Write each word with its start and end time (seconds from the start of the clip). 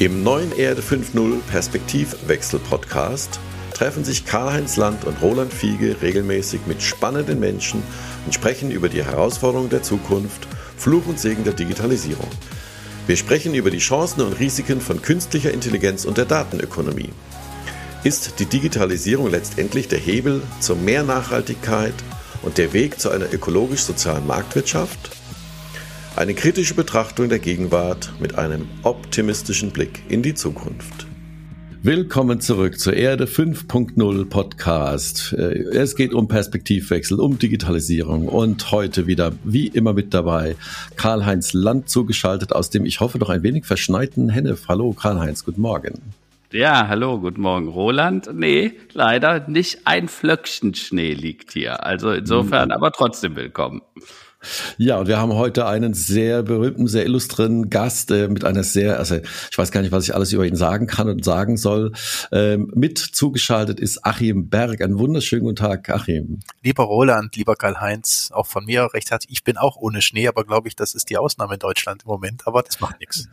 Im 0.00 0.22
neuen 0.22 0.56
Erde 0.56 0.80
5.0 0.80 1.42
Perspektivwechsel 1.42 2.58
Podcast 2.58 3.38
treffen 3.74 4.02
sich 4.02 4.24
Karl-Heinz 4.24 4.78
Land 4.78 5.04
und 5.04 5.20
Roland 5.20 5.52
Fiege 5.52 5.94
regelmäßig 6.00 6.62
mit 6.66 6.80
spannenden 6.80 7.38
Menschen 7.38 7.82
und 8.24 8.32
sprechen 8.32 8.70
über 8.70 8.88
die 8.88 9.04
Herausforderungen 9.04 9.68
der 9.68 9.82
Zukunft, 9.82 10.48
Fluch 10.78 11.06
und 11.06 11.20
Segen 11.20 11.44
der 11.44 11.52
Digitalisierung. 11.52 12.30
Wir 13.06 13.18
sprechen 13.18 13.54
über 13.54 13.70
die 13.70 13.76
Chancen 13.76 14.22
und 14.22 14.40
Risiken 14.40 14.80
von 14.80 15.02
künstlicher 15.02 15.52
Intelligenz 15.52 16.06
und 16.06 16.16
der 16.16 16.24
Datenökonomie. 16.24 17.10
Ist 18.02 18.38
die 18.38 18.46
Digitalisierung 18.46 19.30
letztendlich 19.30 19.88
der 19.88 19.98
Hebel 19.98 20.40
zu 20.60 20.76
mehr 20.76 21.02
Nachhaltigkeit 21.02 21.92
und 22.40 22.56
der 22.56 22.72
Weg 22.72 22.98
zu 22.98 23.10
einer 23.10 23.30
ökologisch-sozialen 23.30 24.26
Marktwirtschaft? 24.26 25.19
Eine 26.20 26.34
kritische 26.34 26.74
Betrachtung 26.74 27.30
der 27.30 27.38
Gegenwart 27.38 28.12
mit 28.20 28.36
einem 28.36 28.68
optimistischen 28.82 29.70
Blick 29.70 30.02
in 30.10 30.22
die 30.22 30.34
Zukunft. 30.34 31.06
Willkommen 31.82 32.42
zurück 32.42 32.78
zur 32.78 32.92
Erde 32.92 33.24
5.0 33.24 34.28
Podcast. 34.28 35.32
Äh, 35.32 35.62
es 35.72 35.96
geht 35.96 36.12
um 36.12 36.28
Perspektivwechsel, 36.28 37.18
um 37.18 37.38
Digitalisierung 37.38 38.28
und 38.28 38.70
heute 38.70 39.06
wieder 39.06 39.32
wie 39.44 39.68
immer 39.68 39.94
mit 39.94 40.12
dabei 40.12 40.56
Karl-Heinz 40.96 41.54
Land 41.54 41.88
zugeschaltet 41.88 42.52
aus 42.52 42.68
dem, 42.68 42.84
ich 42.84 43.00
hoffe, 43.00 43.16
noch 43.16 43.30
ein 43.30 43.42
wenig 43.42 43.64
verschneiten 43.64 44.28
Hennef. 44.28 44.68
Hallo 44.68 44.92
Karl-Heinz, 44.92 45.46
guten 45.46 45.62
Morgen. 45.62 46.02
Ja, 46.52 46.86
hallo, 46.86 47.18
guten 47.18 47.40
Morgen, 47.40 47.68
Roland. 47.68 48.28
Nee, 48.34 48.72
leider 48.92 49.48
nicht 49.48 49.86
ein 49.86 50.06
Flöckchen 50.06 50.74
Schnee 50.74 51.14
liegt 51.14 51.52
hier. 51.52 51.86
Also 51.86 52.10
insofern, 52.10 52.64
hm. 52.68 52.72
aber 52.72 52.92
trotzdem 52.92 53.36
willkommen. 53.36 53.80
Ja, 54.78 54.98
und 54.98 55.08
wir 55.08 55.18
haben 55.18 55.34
heute 55.34 55.66
einen 55.66 55.94
sehr 55.94 56.42
berühmten, 56.42 56.86
sehr 56.86 57.04
illustren 57.04 57.68
Gast 57.70 58.10
äh, 58.10 58.28
mit 58.28 58.44
einer 58.44 58.64
sehr, 58.64 58.98
also 58.98 59.16
ich 59.16 59.58
weiß 59.58 59.70
gar 59.70 59.82
nicht, 59.82 59.92
was 59.92 60.04
ich 60.04 60.14
alles 60.14 60.32
über 60.32 60.46
ihn 60.46 60.56
sagen 60.56 60.86
kann 60.86 61.08
und 61.08 61.24
sagen 61.24 61.56
soll. 61.56 61.92
Ähm, 62.32 62.70
mit 62.74 62.98
zugeschaltet 62.98 63.80
ist 63.80 64.04
Achim 64.04 64.48
Berg. 64.48 64.80
Einen 64.80 64.98
wunderschönen 64.98 65.42
guten 65.42 65.56
Tag, 65.56 65.90
Achim. 65.90 66.40
Lieber 66.62 66.84
Roland, 66.84 67.36
lieber 67.36 67.56
Karl-Heinz, 67.56 68.30
auch 68.32 68.46
von 68.46 68.64
mir 68.64 68.88
recht 68.94 69.10
herzlich. 69.10 69.32
Ich 69.32 69.44
bin 69.44 69.56
auch 69.56 69.76
ohne 69.76 70.02
Schnee, 70.02 70.28
aber 70.28 70.44
glaube 70.44 70.68
ich, 70.68 70.76
das 70.76 70.94
ist 70.94 71.10
die 71.10 71.18
Ausnahme 71.18 71.54
in 71.54 71.60
Deutschland 71.60 72.02
im 72.04 72.08
Moment, 72.08 72.46
aber 72.46 72.62
das 72.62 72.80
macht 72.80 73.00
nichts. 73.00 73.28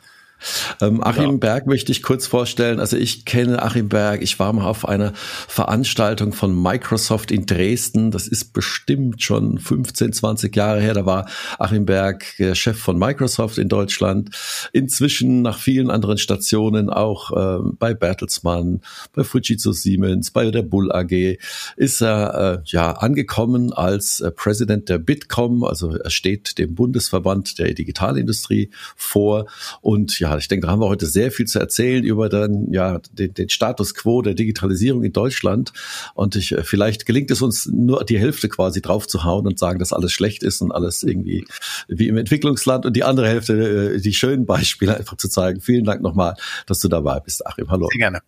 Ähm, 0.82 1.04
Achim 1.04 1.32
ja. 1.32 1.38
Berg 1.38 1.68
möchte 1.68 1.92
ich 1.92 2.04
kurz 2.04 2.28
vorstellen. 2.28 2.80
Also 2.80 2.98
ich 2.98 3.26
kenne 3.26 3.62
Achim 3.62 3.90
Berg. 3.90 4.22
Ich 4.22 4.40
war 4.40 4.54
mal 4.54 4.66
auf 4.66 4.88
einer 4.88 5.14
Veranstaltung 5.14 6.34
von 6.34 6.60
Microsoft 6.62 7.32
in 7.32 7.46
Dresden. 7.46 8.12
Das 8.12 8.28
ist 8.28 8.54
bestimmt 8.54 9.22
schon 9.22 9.60
15, 9.60 10.14
20 10.14 10.56
Jahre 10.56 10.82
her. 10.82 10.94
Da 10.94 11.06
war 11.06 11.28
Achim 11.60 11.86
Berg 11.86 12.26
Chef 12.54 12.78
von 12.78 12.98
Microsoft 12.98 13.58
in 13.58 13.70
Deutschland. 13.70 14.30
Inzwischen 14.74 15.42
nach 15.42 15.60
vielen 15.60 15.90
anderen 15.90 16.18
Stationen 16.18 16.90
auch 16.90 17.32
äh, 17.32 17.70
bei 17.80 17.94
Bertelsmann, 17.94 18.82
bei 19.14 19.24
Fujitsu 19.24 19.72
Siemens, 19.72 20.32
bei 20.32 20.52
der 20.52 20.62
Bull 20.62 20.92
AG 20.92 21.38
ist 21.76 22.02
er 22.02 22.62
äh, 22.62 22.62
ja 22.66 22.92
angekommen 22.92 23.74
als 23.74 24.20
äh, 24.20 24.32
President 24.32 24.90
der 24.90 24.98
Bitkom. 24.98 25.64
Also 25.64 25.96
er 25.96 26.10
steht 26.10 26.58
dem 26.58 26.76
Bundesverband 26.76 27.60
der 27.60 27.74
Digitalindustrie 27.74 28.70
vor 28.96 29.48
und 29.82 30.20
ja, 30.20 30.27
ja, 30.28 30.38
ich 30.38 30.48
denke, 30.50 30.68
da 30.68 30.72
haben 30.74 30.82
wir 30.82 30.88
heute 30.88 31.06
sehr 31.06 31.32
viel 31.32 31.46
zu 31.46 31.60
erzählen 31.60 32.04
über 32.04 32.28
dann, 32.28 32.72
ja, 32.72 33.00
den, 33.12 33.34
den 33.34 33.50
Status 33.50 33.94
quo 33.94 34.22
der 34.22 34.34
Digitalisierung 34.34 35.04
in 35.04 35.14
Deutschland. 35.14 35.72
Und 36.16 36.36
ich, 36.36 36.52
äh, 36.52 36.64
vielleicht 36.64 37.06
gelingt 37.06 37.32
es 37.32 37.42
uns 37.42 37.66
nur 37.68 38.04
die 38.04 38.20
Hälfte 38.20 38.50
quasi 38.50 38.82
drauf 38.82 39.08
zu 39.08 39.24
hauen 39.24 39.48
und 39.48 39.58
sagen, 39.58 39.80
dass 39.80 39.94
alles 39.94 40.12
schlecht 40.12 40.44
ist 40.44 40.62
und 40.62 40.72
alles 40.72 41.04
irgendwie 41.04 41.46
wie 41.88 42.10
im 42.10 42.18
Entwicklungsland 42.18 42.86
und 42.86 42.94
die 42.94 43.04
andere 43.04 43.28
Hälfte, 43.28 43.94
äh, 43.96 44.02
die 44.02 44.14
schönen 44.14 44.46
Beispiele 44.46 44.98
einfach 44.98 45.16
zu 45.18 45.30
zeigen. 45.30 45.62
Vielen 45.62 45.86
Dank 45.86 46.02
nochmal, 46.02 46.36
dass 46.66 46.80
du 46.80 46.90
dabei 46.90 47.20
bist, 47.22 47.46
Achim. 47.48 47.70
Hallo. 47.70 47.88
Sehr 47.92 48.00
gerne. 48.00 48.20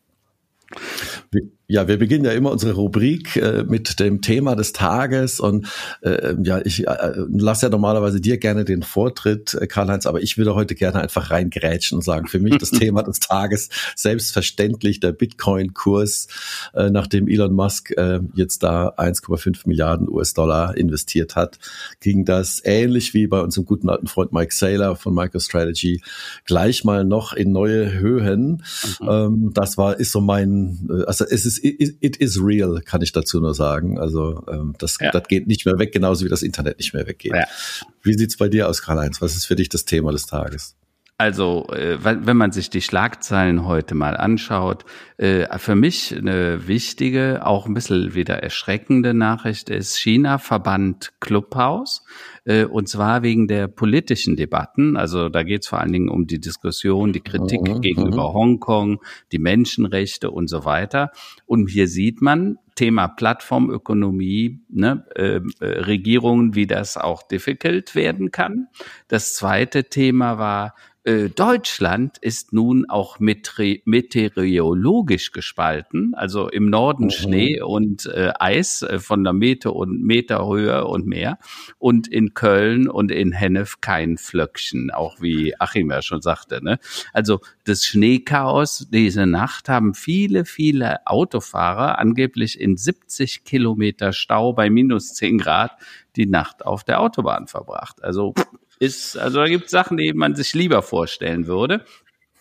Ja, 1.71 1.87
wir 1.87 1.99
beginnen 1.99 2.25
ja 2.25 2.31
immer 2.31 2.51
unsere 2.51 2.73
Rubrik 2.73 3.35
äh, 3.35 3.63
mit 3.63 3.99
dem 3.99 4.21
Thema 4.21 4.55
des 4.55 4.73
Tages 4.73 5.39
und 5.39 5.67
äh, 6.01 6.33
ja, 6.41 6.59
ich 6.65 6.87
äh, 6.87 7.13
lasse 7.29 7.67
ja 7.67 7.69
normalerweise 7.69 8.19
dir 8.19 8.39
gerne 8.39 8.65
den 8.65 8.81
Vortritt, 8.81 9.53
äh, 9.53 9.67
Karl-Heinz, 9.67 10.07
aber 10.07 10.19
ich 10.19 10.39
würde 10.39 10.55
heute 10.55 10.73
gerne 10.73 10.99
einfach 10.99 11.29
reingrätschen 11.29 11.97
und 11.99 12.01
sagen, 12.01 12.27
für 12.27 12.39
mich 12.39 12.57
das 12.57 12.71
Thema 12.71 13.03
des 13.03 13.19
Tages 13.19 13.69
selbstverständlich 13.95 14.99
der 14.99 15.11
Bitcoin-Kurs, 15.11 16.27
äh, 16.73 16.89
nachdem 16.89 17.27
Elon 17.27 17.53
Musk 17.53 17.91
äh, 17.91 18.19
jetzt 18.33 18.63
da 18.63 18.89
1,5 18.97 19.67
Milliarden 19.67 20.09
US-Dollar 20.09 20.75
investiert 20.75 21.35
hat, 21.35 21.59
ging 21.99 22.25
das 22.25 22.63
ähnlich 22.65 23.13
wie 23.13 23.27
bei 23.27 23.41
unserem 23.41 23.65
guten 23.65 23.89
alten 23.89 24.07
Freund 24.07 24.33
Mike 24.33 24.55
Saylor 24.55 24.95
von 24.95 25.13
MicroStrategy 25.13 26.01
gleich 26.45 26.83
mal 26.83 27.05
noch 27.05 27.33
in 27.33 27.51
neue 27.51 27.91
Höhen. 27.99 28.63
Mhm. 29.01 29.07
Ähm, 29.07 29.51
das 29.53 29.77
war 29.77 29.99
ist 29.99 30.11
so 30.11 30.19
mein, 30.19 30.89
äh, 30.89 31.03
also 31.03 31.25
es 31.25 31.45
ist 31.45 31.58
it, 31.63 31.97
it 32.01 32.17
is 32.17 32.39
real, 32.41 32.81
kann 32.81 33.01
ich 33.01 33.11
dazu 33.11 33.39
nur 33.39 33.53
sagen. 33.53 33.99
Also 33.99 34.43
ähm, 34.51 34.75
das, 34.77 34.97
ja. 34.99 35.11
das 35.11 35.27
geht 35.27 35.47
nicht 35.47 35.65
mehr 35.65 35.77
weg, 35.77 35.91
genauso 35.91 36.25
wie 36.25 36.29
das 36.29 36.41
Internet 36.41 36.77
nicht 36.77 36.93
mehr 36.93 37.07
weggeht. 37.07 37.33
Ja. 37.33 37.45
Wie 38.03 38.13
sieht's 38.13 38.37
bei 38.37 38.49
dir 38.49 38.67
aus, 38.67 38.81
Karl-Heinz? 38.81 39.21
Was 39.21 39.35
ist 39.35 39.45
für 39.45 39.55
dich 39.55 39.69
das 39.69 39.85
Thema 39.85 40.11
des 40.11 40.25
Tages? 40.25 40.75
Also, 41.19 41.67
äh, 41.73 41.97
wenn 42.01 42.37
man 42.37 42.53
sich 42.53 42.69
die 42.69 42.81
Schlagzeilen 42.81 43.65
heute 43.65 43.93
mal 43.93 44.15
anschaut, 44.15 44.85
äh, 45.17 45.57
für 45.57 45.75
mich 45.75 46.15
eine 46.15 46.65
wichtige, 46.69 47.45
auch 47.45 47.65
ein 47.65 47.73
bisschen 47.73 48.13
wieder 48.13 48.41
erschreckende 48.41 49.13
Nachricht 49.13 49.69
ist, 49.69 49.97
China 49.97 50.37
verbannt 50.37 51.11
Clubhouse. 51.19 52.05
Äh, 52.49 52.65
und 52.65 52.89
zwar 52.89 53.21
wegen 53.21 53.47
der 53.47 53.67
politischen 53.67 54.35
Debatten. 54.35 54.97
Also 54.97 55.29
da 55.29 55.43
geht 55.43 55.61
es 55.61 55.67
vor 55.67 55.79
allen 55.79 55.93
Dingen 55.93 56.09
um 56.09 56.25
die 56.25 56.39
Diskussion, 56.39 57.13
die 57.13 57.21
Kritik 57.21 57.61
mhm, 57.61 57.81
gegenüber 57.81 58.29
mhm. 58.29 58.33
Hongkong, 58.33 59.01
die 59.31 59.37
Menschenrechte 59.37 60.31
und 60.31 60.49
so 60.49 60.65
weiter. 60.65 61.11
Und 61.45 61.69
hier 61.69 61.87
sieht 61.87 62.23
man, 62.23 62.57
Thema 62.73 63.07
Plattformökonomie, 63.07 64.61
ne, 64.69 65.05
äh, 65.15 65.41
äh, 65.59 65.65
Regierungen, 65.81 66.55
wie 66.55 66.65
das 66.65 66.97
auch 66.97 67.21
difficult 67.21 67.93
werden 67.93 68.31
kann. 68.31 68.67
Das 69.07 69.35
zweite 69.35 69.83
Thema 69.83 70.39
war 70.39 70.73
äh, 71.09 71.29
Deutschland 71.29 72.19
ist 72.19 72.53
nun 72.53 72.87
auch 72.87 73.17
meteorologisch 73.19 75.31
gespalten, 75.31 76.13
also 76.13 76.49
im 76.49 76.69
Norden 76.69 77.05
mhm. 77.05 77.09
Schnee 77.09 77.61
und 77.61 78.05
äh, 78.05 78.31
Eis 78.37 78.83
äh, 78.83 78.99
von 78.99 79.23
der 79.23 79.33
Meter 79.33 79.75
und 79.75 80.03
Meterhöhe 80.03 80.85
und 80.85 81.07
mehr 81.07 81.39
und 81.79 82.07
in 82.07 82.35
Köln 82.35 82.87
und 82.87 83.11
in 83.11 83.31
Hennef 83.31 83.81
kein 83.81 84.19
Flöckchen, 84.19 84.91
auch 84.91 85.19
wie 85.19 85.59
Achim 85.59 85.89
ja 85.89 86.03
schon 86.03 86.21
sagte. 86.21 86.63
Ne? 86.63 86.77
Also 87.11 87.39
das 87.65 87.85
Schneechaos 87.85 88.87
diese 88.91 89.25
Nacht 89.25 89.67
haben 89.67 89.95
viele, 89.95 90.45
viele 90.45 91.07
Autofahrer 91.07 91.97
angeblich 91.97 92.61
in 92.61 92.77
70 92.77 93.45
Kilometer 93.45 94.13
Stau 94.13 94.53
bei 94.53 94.69
minus 94.69 95.15
10 95.15 95.39
Grad 95.39 95.71
die 96.15 96.27
Nacht 96.27 96.65
auf 96.65 96.83
der 96.83 97.01
Autobahn 97.01 97.47
verbracht. 97.47 98.03
Also 98.03 98.35
ist, 98.79 99.17
also 99.17 99.39
da 99.39 99.45
gibt 99.45 99.65
es 99.65 99.71
Sachen, 99.71 99.97
die 99.97 100.13
man 100.13 100.35
sich 100.35 100.53
lieber 100.53 100.81
vorstellen 100.81 101.47
würde. 101.47 101.85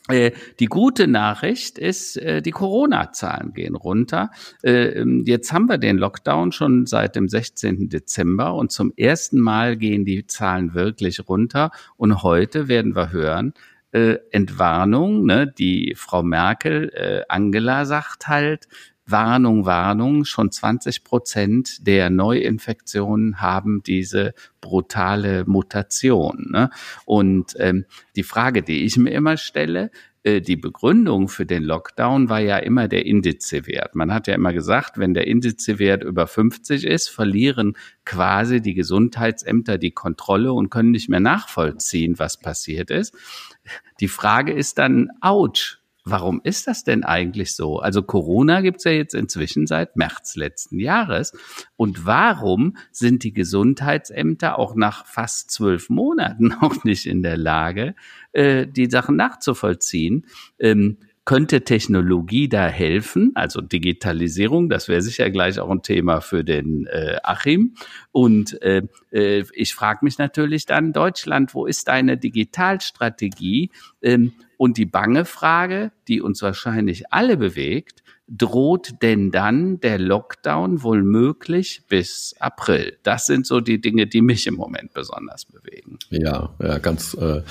Äh, 0.08 0.32
die 0.58 0.66
gute 0.66 1.06
Nachricht 1.06 1.78
ist, 1.78 2.16
äh, 2.16 2.40
die 2.40 2.50
Corona-Zahlen 2.50 3.52
gehen 3.52 3.76
runter. 3.76 4.30
Äh, 4.62 5.00
ähm, 5.00 5.24
jetzt 5.26 5.52
haben 5.52 5.66
wir 5.66 5.76
den 5.76 5.98
Lockdown 5.98 6.50
schon 6.52 6.86
seit 6.86 7.14
dem 7.14 7.28
16. 7.28 7.90
Dezember 7.90 8.54
und 8.54 8.72
zum 8.72 8.92
ersten 8.96 9.38
Mal 9.38 9.76
gehen 9.76 10.06
die 10.06 10.26
Zahlen 10.26 10.72
wirklich 10.72 11.28
runter. 11.28 11.70
Und 11.96 12.22
heute 12.22 12.68
werden 12.68 12.96
wir 12.96 13.12
hören, 13.12 13.52
Entwarnung, 13.90 15.24
ne, 15.24 15.46
die 15.46 15.94
Frau 15.96 16.22
Merkel, 16.22 17.24
Angela 17.30 17.86
sagt 17.86 18.28
halt, 18.28 18.68
Warnung, 19.10 19.66
Warnung, 19.66 20.24
schon 20.24 20.50
20 20.50 21.04
Prozent 21.04 21.86
der 21.86 22.10
Neuinfektionen 22.10 23.40
haben 23.40 23.82
diese 23.82 24.34
brutale 24.60 25.44
Mutation. 25.46 26.48
Ne? 26.50 26.70
Und 27.04 27.54
ähm, 27.58 27.84
die 28.16 28.22
Frage, 28.22 28.62
die 28.62 28.84
ich 28.84 28.96
mir 28.96 29.10
immer 29.10 29.36
stelle, 29.36 29.90
äh, 30.28 30.40
die 30.40 30.56
Begründung 30.56 31.28
für 31.28 31.46
den 31.46 31.62
Lockdown 31.62 32.28
war 32.28 32.40
ja 32.40 32.58
immer 32.58 32.88
der 32.88 33.06
Indizewert. 33.06 33.94
Man 33.94 34.12
hat 34.12 34.26
ja 34.26 34.34
immer 34.34 34.52
gesagt, 34.52 34.98
wenn 34.98 35.14
der 35.14 35.26
Indizewert 35.26 36.04
über 36.04 36.26
50 36.26 36.84
ist, 36.84 37.08
verlieren 37.08 37.76
quasi 38.04 38.60
die 38.60 38.74
Gesundheitsämter 38.74 39.78
die 39.78 39.92
Kontrolle 39.92 40.52
und 40.52 40.70
können 40.70 40.90
nicht 40.90 41.08
mehr 41.08 41.20
nachvollziehen, 41.20 42.18
was 42.18 42.38
passiert 42.38 42.90
ist. 42.90 43.14
Die 44.00 44.08
Frage 44.08 44.52
ist 44.52 44.78
dann, 44.78 45.08
ouch, 45.20 45.77
Warum 46.10 46.40
ist 46.42 46.66
das 46.66 46.84
denn 46.84 47.04
eigentlich 47.04 47.54
so? 47.54 47.78
Also 47.78 48.02
Corona 48.02 48.60
gibt's 48.60 48.84
ja 48.84 48.92
jetzt 48.92 49.14
inzwischen 49.14 49.66
seit 49.66 49.96
März 49.96 50.36
letzten 50.36 50.80
Jahres. 50.80 51.32
Und 51.76 52.06
warum 52.06 52.76
sind 52.92 53.24
die 53.24 53.32
Gesundheitsämter 53.32 54.58
auch 54.58 54.74
nach 54.74 55.06
fast 55.06 55.50
zwölf 55.50 55.90
Monaten 55.90 56.52
auch 56.60 56.84
nicht 56.84 57.06
in 57.06 57.22
der 57.22 57.36
Lage, 57.36 57.94
äh, 58.32 58.66
die 58.66 58.90
Sachen 58.90 59.16
nachzuvollziehen? 59.16 60.26
Ähm, 60.58 60.98
könnte 61.28 61.60
Technologie 61.60 62.48
da 62.48 62.68
helfen? 62.68 63.32
Also 63.34 63.60
Digitalisierung, 63.60 64.70
das 64.70 64.88
wäre 64.88 65.02
sicher 65.02 65.28
gleich 65.28 65.60
auch 65.60 65.68
ein 65.68 65.82
Thema 65.82 66.22
für 66.22 66.42
den 66.42 66.86
äh, 66.86 67.18
Achim. 67.22 67.74
Und 68.12 68.62
äh, 68.62 68.84
äh, 69.12 69.44
ich 69.52 69.74
frage 69.74 69.98
mich 70.06 70.16
natürlich 70.16 70.64
dann, 70.64 70.94
Deutschland, 70.94 71.52
wo 71.52 71.66
ist 71.66 71.88
deine 71.88 72.16
Digitalstrategie? 72.16 73.70
Ähm, 74.00 74.32
und 74.58 74.76
die 74.76 74.84
bange 74.84 75.24
Frage, 75.24 75.92
die 76.08 76.20
uns 76.20 76.42
wahrscheinlich 76.42 77.10
alle 77.10 77.38
bewegt, 77.38 78.02
droht 78.28 79.02
denn 79.02 79.30
dann 79.30 79.80
der 79.80 79.98
Lockdown 79.98 80.82
wohl 80.82 81.02
möglich 81.02 81.82
bis 81.88 82.34
April? 82.38 82.98
Das 83.02 83.26
sind 83.26 83.46
so 83.46 83.60
die 83.60 83.80
Dinge, 83.80 84.06
die 84.06 84.20
mich 84.20 84.46
im 84.46 84.54
Moment 84.54 84.92
besonders 84.92 85.46
bewegen. 85.46 85.98
Ja, 86.10 86.54
ja, 86.62 86.78
ganz 86.78 87.14
äh, 87.14 87.42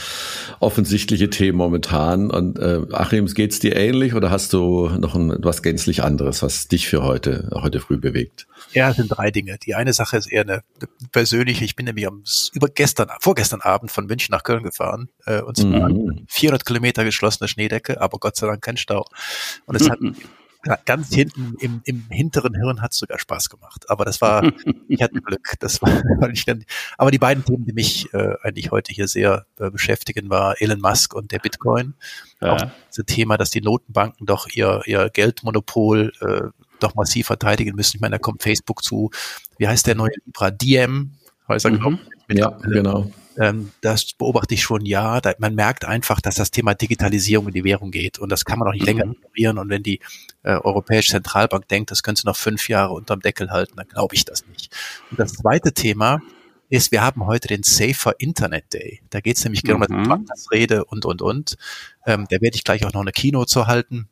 offensichtliche 0.60 1.30
Themen 1.30 1.58
momentan. 1.58 2.30
Und 2.30 2.60
äh, 2.60 2.82
Achim, 2.92 3.26
geht's 3.26 3.60
dir 3.60 3.76
ähnlich 3.76 4.14
oder 4.14 4.30
hast 4.30 4.54
du 4.54 4.90
noch 4.90 5.16
ein, 5.16 5.36
was 5.40 5.64
gänzlich 5.64 6.04
anderes, 6.04 6.44
was 6.44 6.68
dich 6.68 6.88
für 6.88 7.04
heute, 7.04 7.50
heute 7.54 7.80
früh 7.80 7.98
bewegt? 7.98 8.48
Ja, 8.72 8.92
es 8.92 8.98
sind 8.98 9.10
drei 9.10 9.32
Dinge. 9.32 9.58
Die 9.58 9.76
eine 9.76 9.94
Sache 9.94 10.18
ist 10.18 10.32
eher 10.32 10.42
eine, 10.42 10.62
persönliche. 11.12 11.66
Ich 11.66 11.76
bin 11.76 11.86
nämlich 11.86 12.08
am, 12.08 12.24
über 12.54 12.68
gestern, 12.68 13.10
vorgestern 13.20 13.62
Abend 13.62 13.92
von 13.92 14.06
München 14.06 14.32
nach 14.32 14.44
Köln 14.44 14.64
gefahren. 14.64 15.10
Äh, 15.26 15.42
und 15.42 15.58
zwar 15.58 15.90
mhm. 15.90 16.26
400 16.28 16.66
Kilometer 16.66 17.04
geschlossene 17.04 17.48
Schneedecke, 17.48 18.00
aber 18.00 18.20
Gott 18.20 18.36
sei 18.36 18.48
Dank 18.48 18.62
kein 18.62 18.78
Stau. 18.78 19.06
Und 19.66 19.76
es 19.76 19.90
hat 19.90 20.00
ganz 20.86 21.14
hinten 21.14 21.56
im, 21.60 21.82
im 21.86 22.06
hinteren 22.10 22.56
Hirn 22.56 22.82
hat 22.82 22.92
es 22.94 23.00
sogar 23.00 23.20
Spaß 23.20 23.50
gemacht. 23.50 23.90
Aber 23.90 24.06
das 24.06 24.22
war, 24.22 24.44
ich 24.88 25.02
hatte 25.02 25.22
Glück. 25.22 25.54
Das 25.60 25.82
war 25.82 25.90
nicht 26.30 26.46
ganz, 26.46 26.66
aber 26.98 27.12
die 27.12 27.20
beiden 27.20 27.44
Themen, 27.46 27.66
die 27.66 27.74
mich 27.74 28.14
äh, 28.14 28.36
eigentlich 28.42 28.72
heute 28.72 28.94
hier 28.94 29.08
sehr 29.08 29.46
äh, 29.60 29.70
beschäftigen, 29.70 30.30
war 30.30 30.62
Elon 30.62 30.82
Musk 30.82 31.14
und 31.14 31.32
der 31.32 31.40
Bitcoin. 31.40 31.94
Ja. 32.42 32.54
Auch 32.54 32.72
das 32.96 33.06
Thema, 33.06 33.38
dass 33.38 33.50
die 33.50 33.62
Notenbanken 33.62 34.26
doch 34.26 34.48
ihr, 34.54 34.82
ihr 34.86 35.10
Geldmonopol 35.10 36.12
äh, 36.22 36.42
doch 36.80 36.96
massiv 36.96 37.28
verteidigen 37.28 37.76
müssen. 37.76 37.98
Ich 37.98 38.02
meine, 38.02 38.16
da 38.16 38.20
kommt 38.20 38.44
Facebook 38.44 38.84
zu. 38.84 39.10
Wie 39.58 39.68
heißt 39.68 39.88
der 39.88 39.96
neue 39.96 40.12
Libra? 40.26 40.52
DM, 40.52 41.14
heißt 41.48 41.66
er, 41.66 41.72
mhm. 41.72 42.00
Ja, 42.30 42.50
genau. 42.50 43.12
Ähm, 43.38 43.72
das 43.82 44.14
beobachte 44.14 44.56
ich 44.56 44.64
schon, 44.64 44.86
ja. 44.86 45.22
Da, 45.22 45.34
man 45.38 45.56
merkt 45.56 45.86
einfach, 45.86 46.20
dass 46.22 46.36
das 46.36 46.52
Thema 46.52 46.74
Digitalisierung 46.74 47.48
in 47.48 47.54
die 47.54 47.64
Währung 47.64 47.92
geht 47.92 48.18
und 48.18 48.32
das 48.32 48.46
kann 48.46 48.60
man 48.60 48.68
auch 48.68 48.74
nicht 48.74 48.82
mhm. 48.82 48.88
länger 48.88 49.12
ignorieren. 49.12 49.58
Und 49.60 49.70
wenn 49.70 49.84
die 49.84 50.00
äh, 50.44 50.54
Europäische 50.54 51.12
Zentralbank 51.12 51.68
denkt, 51.68 51.92
das 51.92 52.04
könnte 52.04 52.26
noch 52.26 52.36
fünf 52.36 52.68
Jahre 52.68 52.94
unterm 52.94 53.22
Deckel 53.22 53.52
halten, 53.52 53.74
dann 53.76 53.88
glaube 53.88 54.16
ich 54.16 54.26
das 54.26 54.46
nicht. 54.48 54.76
Und 55.12 55.20
das 55.20 55.34
zweite 55.34 55.74
Thema 55.74 56.22
ist, 56.70 56.92
wir 56.92 57.02
haben 57.02 57.26
heute 57.26 57.48
den 57.48 57.64
Safer 57.64 58.20
Internet 58.20 58.74
Day. 58.74 59.02
Da 59.10 59.22
geht 59.22 59.38
es 59.38 59.44
nämlich 59.44 59.64
genau 59.64 59.86
mhm. 59.88 60.12
um 60.12 60.26
Rede 60.52 60.84
und, 60.86 61.06
und, 61.06 61.22
und. 61.22 61.58
Ähm, 62.06 62.26
da 62.30 62.42
werde 62.42 62.56
ich 62.56 62.64
gleich 62.64 62.86
auch 62.86 62.94
noch 62.94 63.02
eine 63.02 63.12
Kino 63.12 63.46
zu 63.46 63.68
halten. 63.68 64.10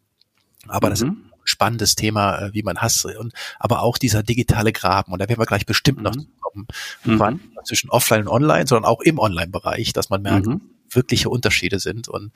Aber 0.68 0.88
mhm. 0.88 0.92
das 0.92 1.06
spannendes 1.46 1.96
Thema, 1.96 2.40
äh, 2.40 2.54
wie 2.54 2.64
man 2.64 2.78
hasst. 2.80 3.06
Und, 3.06 3.34
aber 3.60 3.82
auch 3.82 3.98
dieser 3.98 4.24
digitale 4.24 4.74
Graben. 4.74 5.14
Und 5.14 5.20
da 5.20 5.30
werden 5.30 5.40
wir 5.40 5.46
gleich 5.46 5.66
bestimmt 5.66 6.00
mhm. 6.00 6.04
noch 6.04 6.16
kommen. 6.42 6.68
Mhm. 7.04 7.40
Zwischen 7.64 7.90
Offline 7.90 8.24
und 8.24 8.28
Online, 8.28 8.68
sondern 8.68 8.86
auch 8.86 9.02
im 9.02 9.18
Online-Bereich, 9.18 9.94
dass 9.94 10.10
man 10.10 10.22
merkt, 10.22 10.48
mhm. 10.48 10.62
wirkliche 10.90 11.30
Unterschiede 11.30 11.80
sind. 11.80 12.08
Und 12.08 12.32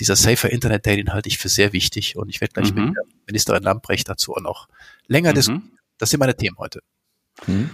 dieser 0.00 0.16
Safer 0.16 0.50
Internet 0.50 0.86
Day, 0.86 0.96
den 0.96 1.12
halte 1.12 1.28
ich 1.28 1.38
für 1.38 1.48
sehr 1.48 1.72
wichtig. 1.72 2.16
Und 2.16 2.28
ich 2.28 2.40
werde 2.40 2.52
gleich 2.54 2.74
mhm. 2.74 2.86
mit 2.86 2.96
der 2.96 3.04
Ministerin 3.26 3.62
Lamprecht 3.62 4.08
dazu 4.08 4.34
auch 4.34 4.40
noch 4.40 4.68
länger 5.06 5.30
mhm. 5.30 5.34
diskutieren. 5.36 5.78
Das 5.98 6.10
sind 6.10 6.20
meine 6.20 6.36
Themen 6.36 6.58
heute. 6.58 6.82
Hm. 7.46 7.68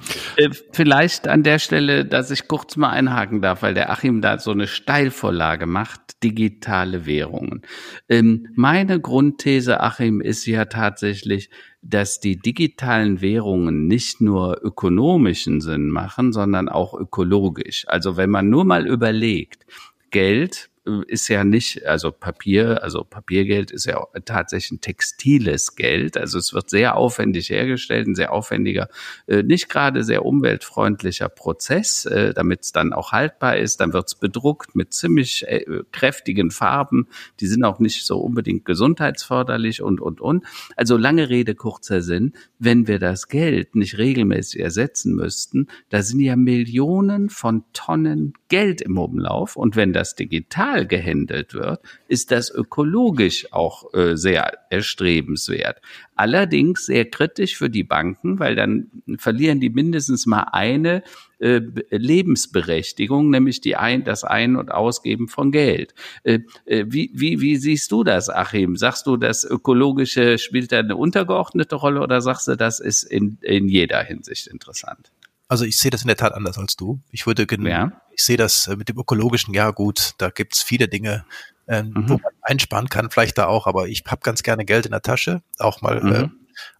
Vielleicht 0.73 1.29
an 1.29 1.43
der 1.43 1.59
Stelle, 1.59 2.07
dass 2.07 2.31
ich 2.31 2.49
kurz 2.49 2.77
mal 2.77 2.91
einhaken 2.91 3.43
darf, 3.43 3.62
weil 3.62 3.75
der 3.75 3.91
Achim 3.91 4.23
da 4.23 4.39
so 4.39 4.53
eine 4.53 4.67
Steilvorlage 4.67 5.67
macht, 5.67 6.23
digitale 6.23 7.05
Währungen. 7.05 7.62
Ähm, 8.09 8.49
meine 8.55 9.01
Grundthese, 9.01 9.81
Achim, 9.81 10.21
ist 10.21 10.47
ja 10.47 10.65
tatsächlich, 10.65 11.51
dass 11.83 12.21
die 12.21 12.37
digitalen 12.37 13.21
Währungen 13.21 13.87
nicht 13.87 14.21
nur 14.21 14.61
ökonomischen 14.62 15.61
Sinn 15.61 15.89
machen, 15.89 16.33
sondern 16.33 16.69
auch 16.69 16.95
ökologisch. 16.95 17.87
Also 17.87 18.17
wenn 18.17 18.31
man 18.31 18.49
nur 18.49 18.65
mal 18.65 18.87
überlegt, 18.87 19.67
Geld 20.11 20.69
ist 20.85 21.29
ja 21.29 21.44
nicht, 21.44 21.85
also 21.85 22.11
Papier, 22.11 22.82
also 22.82 23.05
Papiergeld 23.05 23.71
ist 23.71 23.85
ja 23.85 24.03
tatsächlich 24.25 24.73
ein 24.73 24.81
textiles 24.81 25.77
Geld. 25.77 26.17
Also 26.17 26.38
es 26.38 26.55
wird 26.55 26.71
sehr 26.71 26.97
aufwendig 26.97 27.50
hergestellt, 27.50 28.09
ein 28.09 28.15
sehr 28.15 28.32
aufwendiger, 28.32 28.88
äh, 29.27 29.43
nicht 29.43 29.69
gerade 29.69 30.05
sehr 30.05 30.25
umweltfreundlicher 30.25 31.29
Prozess, 31.29 32.06
äh, 32.06 32.32
damit 32.32 32.62
es 32.62 32.73
dann 32.73 32.94
auch 32.94 33.12
haltbar 33.12 33.59
ist. 33.59 33.81
Dann 33.81 33.93
wird 33.93 34.09
es 34.09 34.15
bedruckt 34.15 34.75
mit 34.75 34.94
ziemlich 34.94 35.47
äh, 35.47 35.65
kräftigen 35.93 36.50
Farben. 36.50 37.09
Die 37.41 37.47
sind 37.47 37.62
auch 37.65 37.79
nicht 37.79 38.06
so 38.06 38.19
unbedingt 38.19 38.65
gesundheitsförderlich 38.65 39.83
und, 39.83 40.00
und, 40.00 40.23
und. 40.23 40.44
Also 40.76 40.97
lange 40.97 41.29
Rede, 41.29 41.55
kurzer 41.55 42.00
Sinn. 42.00 42.33
Wenn 42.59 42.87
wir 42.87 42.99
das 42.99 43.29
Geld 43.29 43.75
nicht 43.75 43.99
regelmäßig 43.99 44.61
ersetzen 44.61 45.15
müssten, 45.15 45.69
da 45.91 46.03
sind 46.03 46.21
ja 46.21 46.37
Millionen 46.37 47.29
von 47.29 47.65
Tonnen 47.75 48.33
Geld 48.49 48.81
im 48.81 48.97
Umlauf. 48.97 49.56
Und 49.56 49.76
wenn 49.76 49.93
das 49.93 50.15
digital 50.15 50.69
digital 50.70 50.87
gehandelt 50.87 51.55
wird, 51.55 51.81
ist 52.08 52.31
das 52.31 52.50
ökologisch 52.50 53.52
auch 53.52 53.93
äh, 53.94 54.17
sehr 54.17 54.58
erstrebenswert. 54.70 55.81
Allerdings 56.14 56.87
sehr 56.87 57.06
kritisch 57.06 57.56
für 57.56 57.70
die 57.70 57.84
Banken, 57.84 58.38
weil 58.38 58.55
dann 58.55 58.90
verlieren 59.17 59.61
die 59.61 59.70
mindestens 59.70 60.26
mal 60.26 60.49
eine 60.52 61.02
äh, 61.38 61.61
Lebensberechtigung, 61.90 63.31
nämlich 63.31 63.61
die 63.61 63.76
ein, 63.76 64.05
das 64.05 64.25
Ein- 64.25 64.56
und 64.56 64.70
Ausgeben 64.70 65.28
von 65.28 65.50
Geld. 65.50 65.94
Äh, 66.25 66.40
äh, 66.67 66.84
wie, 66.88 67.11
wie, 67.14 67.40
wie 67.40 67.56
siehst 67.56 67.90
du 67.93 68.05
das, 68.05 68.28
Achim? 68.28 68.76
Sagst 68.76 69.06
du, 69.06 69.16
das 69.16 69.44
Ökologische 69.44 70.38
spielt 70.38 70.73
da 70.73 70.81
eine 70.81 70.96
untergeordnete 70.96 71.76
Rolle 71.76 72.00
oder 72.00 72.20
sagst 72.20 72.49
du, 72.49 72.56
das 72.56 72.81
ist 72.81 73.05
in, 73.05 73.38
in 73.40 73.69
jeder 73.69 74.02
Hinsicht 74.02 74.46
interessant? 74.46 75.11
Also 75.50 75.64
ich 75.64 75.79
sehe 75.79 75.91
das 75.91 76.02
in 76.02 76.06
der 76.06 76.17
Tat 76.17 76.32
anders 76.32 76.58
als 76.58 76.76
du. 76.76 77.00
Ich 77.11 77.26
würde 77.26 77.44
ja. 77.67 77.91
ich 78.12 78.23
sehe 78.23 78.37
das 78.37 78.69
äh, 78.69 78.76
mit 78.76 78.88
dem 78.88 78.97
ökologischen, 78.97 79.52
ja 79.52 79.73
gut, 79.73 80.12
da 80.19 80.31
gibt's 80.31 80.62
viele 80.62 80.87
Dinge, 80.87 81.25
ähm, 81.67 81.88
mhm. 81.88 82.08
wo 82.08 82.12
man 82.14 82.32
einsparen 82.43 82.88
kann, 82.88 83.11
vielleicht 83.11 83.37
da 83.37 83.49
auch, 83.49 83.67
aber 83.67 83.88
ich 83.88 84.05
habe 84.06 84.20
ganz 84.23 84.44
gerne 84.44 84.64
Geld 84.64 84.87
in 84.87 84.93
der 84.93 85.02
Tasche, 85.02 85.43
auch 85.58 85.82
mal 85.82 86.00
mhm. 86.00 86.12
äh, 86.12 86.29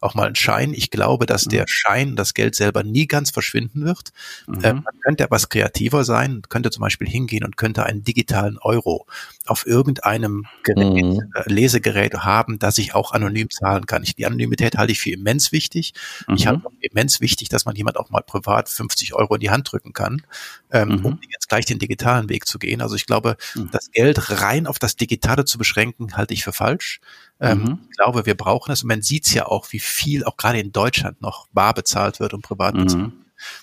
auch 0.01 0.15
mal 0.15 0.27
ein 0.27 0.35
Schein. 0.35 0.73
Ich 0.75 0.91
glaube, 0.91 1.27
dass 1.27 1.45
der 1.45 1.63
mhm. 1.63 1.69
Schein, 1.69 2.17
das 2.17 2.35
Geld 2.35 2.55
selber 2.55 2.83
nie 2.83 3.07
ganz 3.07 3.31
verschwinden 3.31 3.85
wird. 3.85 4.11
Mhm. 4.47 4.61
Ähm, 4.63 4.83
man 4.85 5.01
könnte 5.03 5.25
etwas 5.25 5.49
kreativer 5.49 6.05
sein, 6.05 6.43
könnte 6.49 6.71
zum 6.71 6.83
Beispiel 6.83 7.09
hingehen 7.09 7.45
und 7.45 7.57
könnte 7.57 7.85
einen 7.85 8.03
digitalen 8.03 8.59
Euro 8.59 9.07
auf 9.47 9.67
irgendeinem 9.67 10.47
Gerät, 10.63 11.05
mhm. 11.05 11.33
äh, 11.35 11.53
Lesegerät 11.53 12.15
haben, 12.15 12.59
das 12.59 12.79
ich 12.79 12.95
auch 12.95 13.13
anonym 13.13 13.51
zahlen 13.51 13.87
kann. 13.87 14.03
Ich, 14.03 14.15
die 14.15 14.27
Anonymität 14.27 14.77
halte 14.77 14.93
ich 14.93 15.01
für 15.01 15.11
immens 15.11 15.53
wichtig. 15.53 15.93
Mhm. 16.29 16.35
Ich 16.35 16.47
halte 16.47 16.63
immens 16.81 17.21
wichtig, 17.21 17.49
dass 17.49 17.65
man 17.65 17.75
jemand 17.75 17.97
auch 17.97 18.11
mal 18.11 18.23
privat 18.23 18.69
50 18.69 19.15
Euro 19.15 19.35
in 19.35 19.41
die 19.41 19.51
Hand 19.51 19.71
drücken 19.71 19.93
kann, 19.93 20.23
ähm, 20.71 20.89
mhm. 20.89 21.05
um 21.05 21.19
jetzt 21.31 21.49
gleich 21.49 21.65
den 21.65 21.79
digitalen 21.79 22.29
Weg 22.29 22.47
zu 22.47 22.59
gehen. 22.59 22.81
Also 22.81 22.95
ich 22.95 23.07
glaube, 23.07 23.37
mhm. 23.55 23.71
das 23.73 23.91
Geld 23.91 24.31
rein 24.41 24.67
auf 24.67 24.79
das 24.79 24.97
Digitale 24.97 25.45
zu 25.45 25.59
beschränken, 25.59 26.17
halte 26.17 26.35
ich 26.35 26.45
für 26.45 26.53
falsch. 26.53 27.01
Ähm, 27.41 27.63
mhm. 27.63 27.79
Ich 27.91 27.97
glaube, 27.97 28.27
wir 28.27 28.37
brauchen 28.37 28.73
es. 28.73 28.83
Und 28.83 28.89
man 28.89 29.03
sieht 29.03 29.27
es 29.27 29.35
ja 29.35 29.47
auch, 29.47 29.73
wie 29.73 29.81
viel 29.81 30.25
auch 30.25 30.37
gerade 30.37 30.61
in 30.61 30.73
Deutschland 30.73 31.21
noch 31.23 31.49
bar 31.53 31.75
bezahlt 31.75 32.21
wird 32.21 32.35
und 32.35 32.43
privat 32.43 32.75
mhm. 32.75 32.85
bezahlt. 32.85 33.13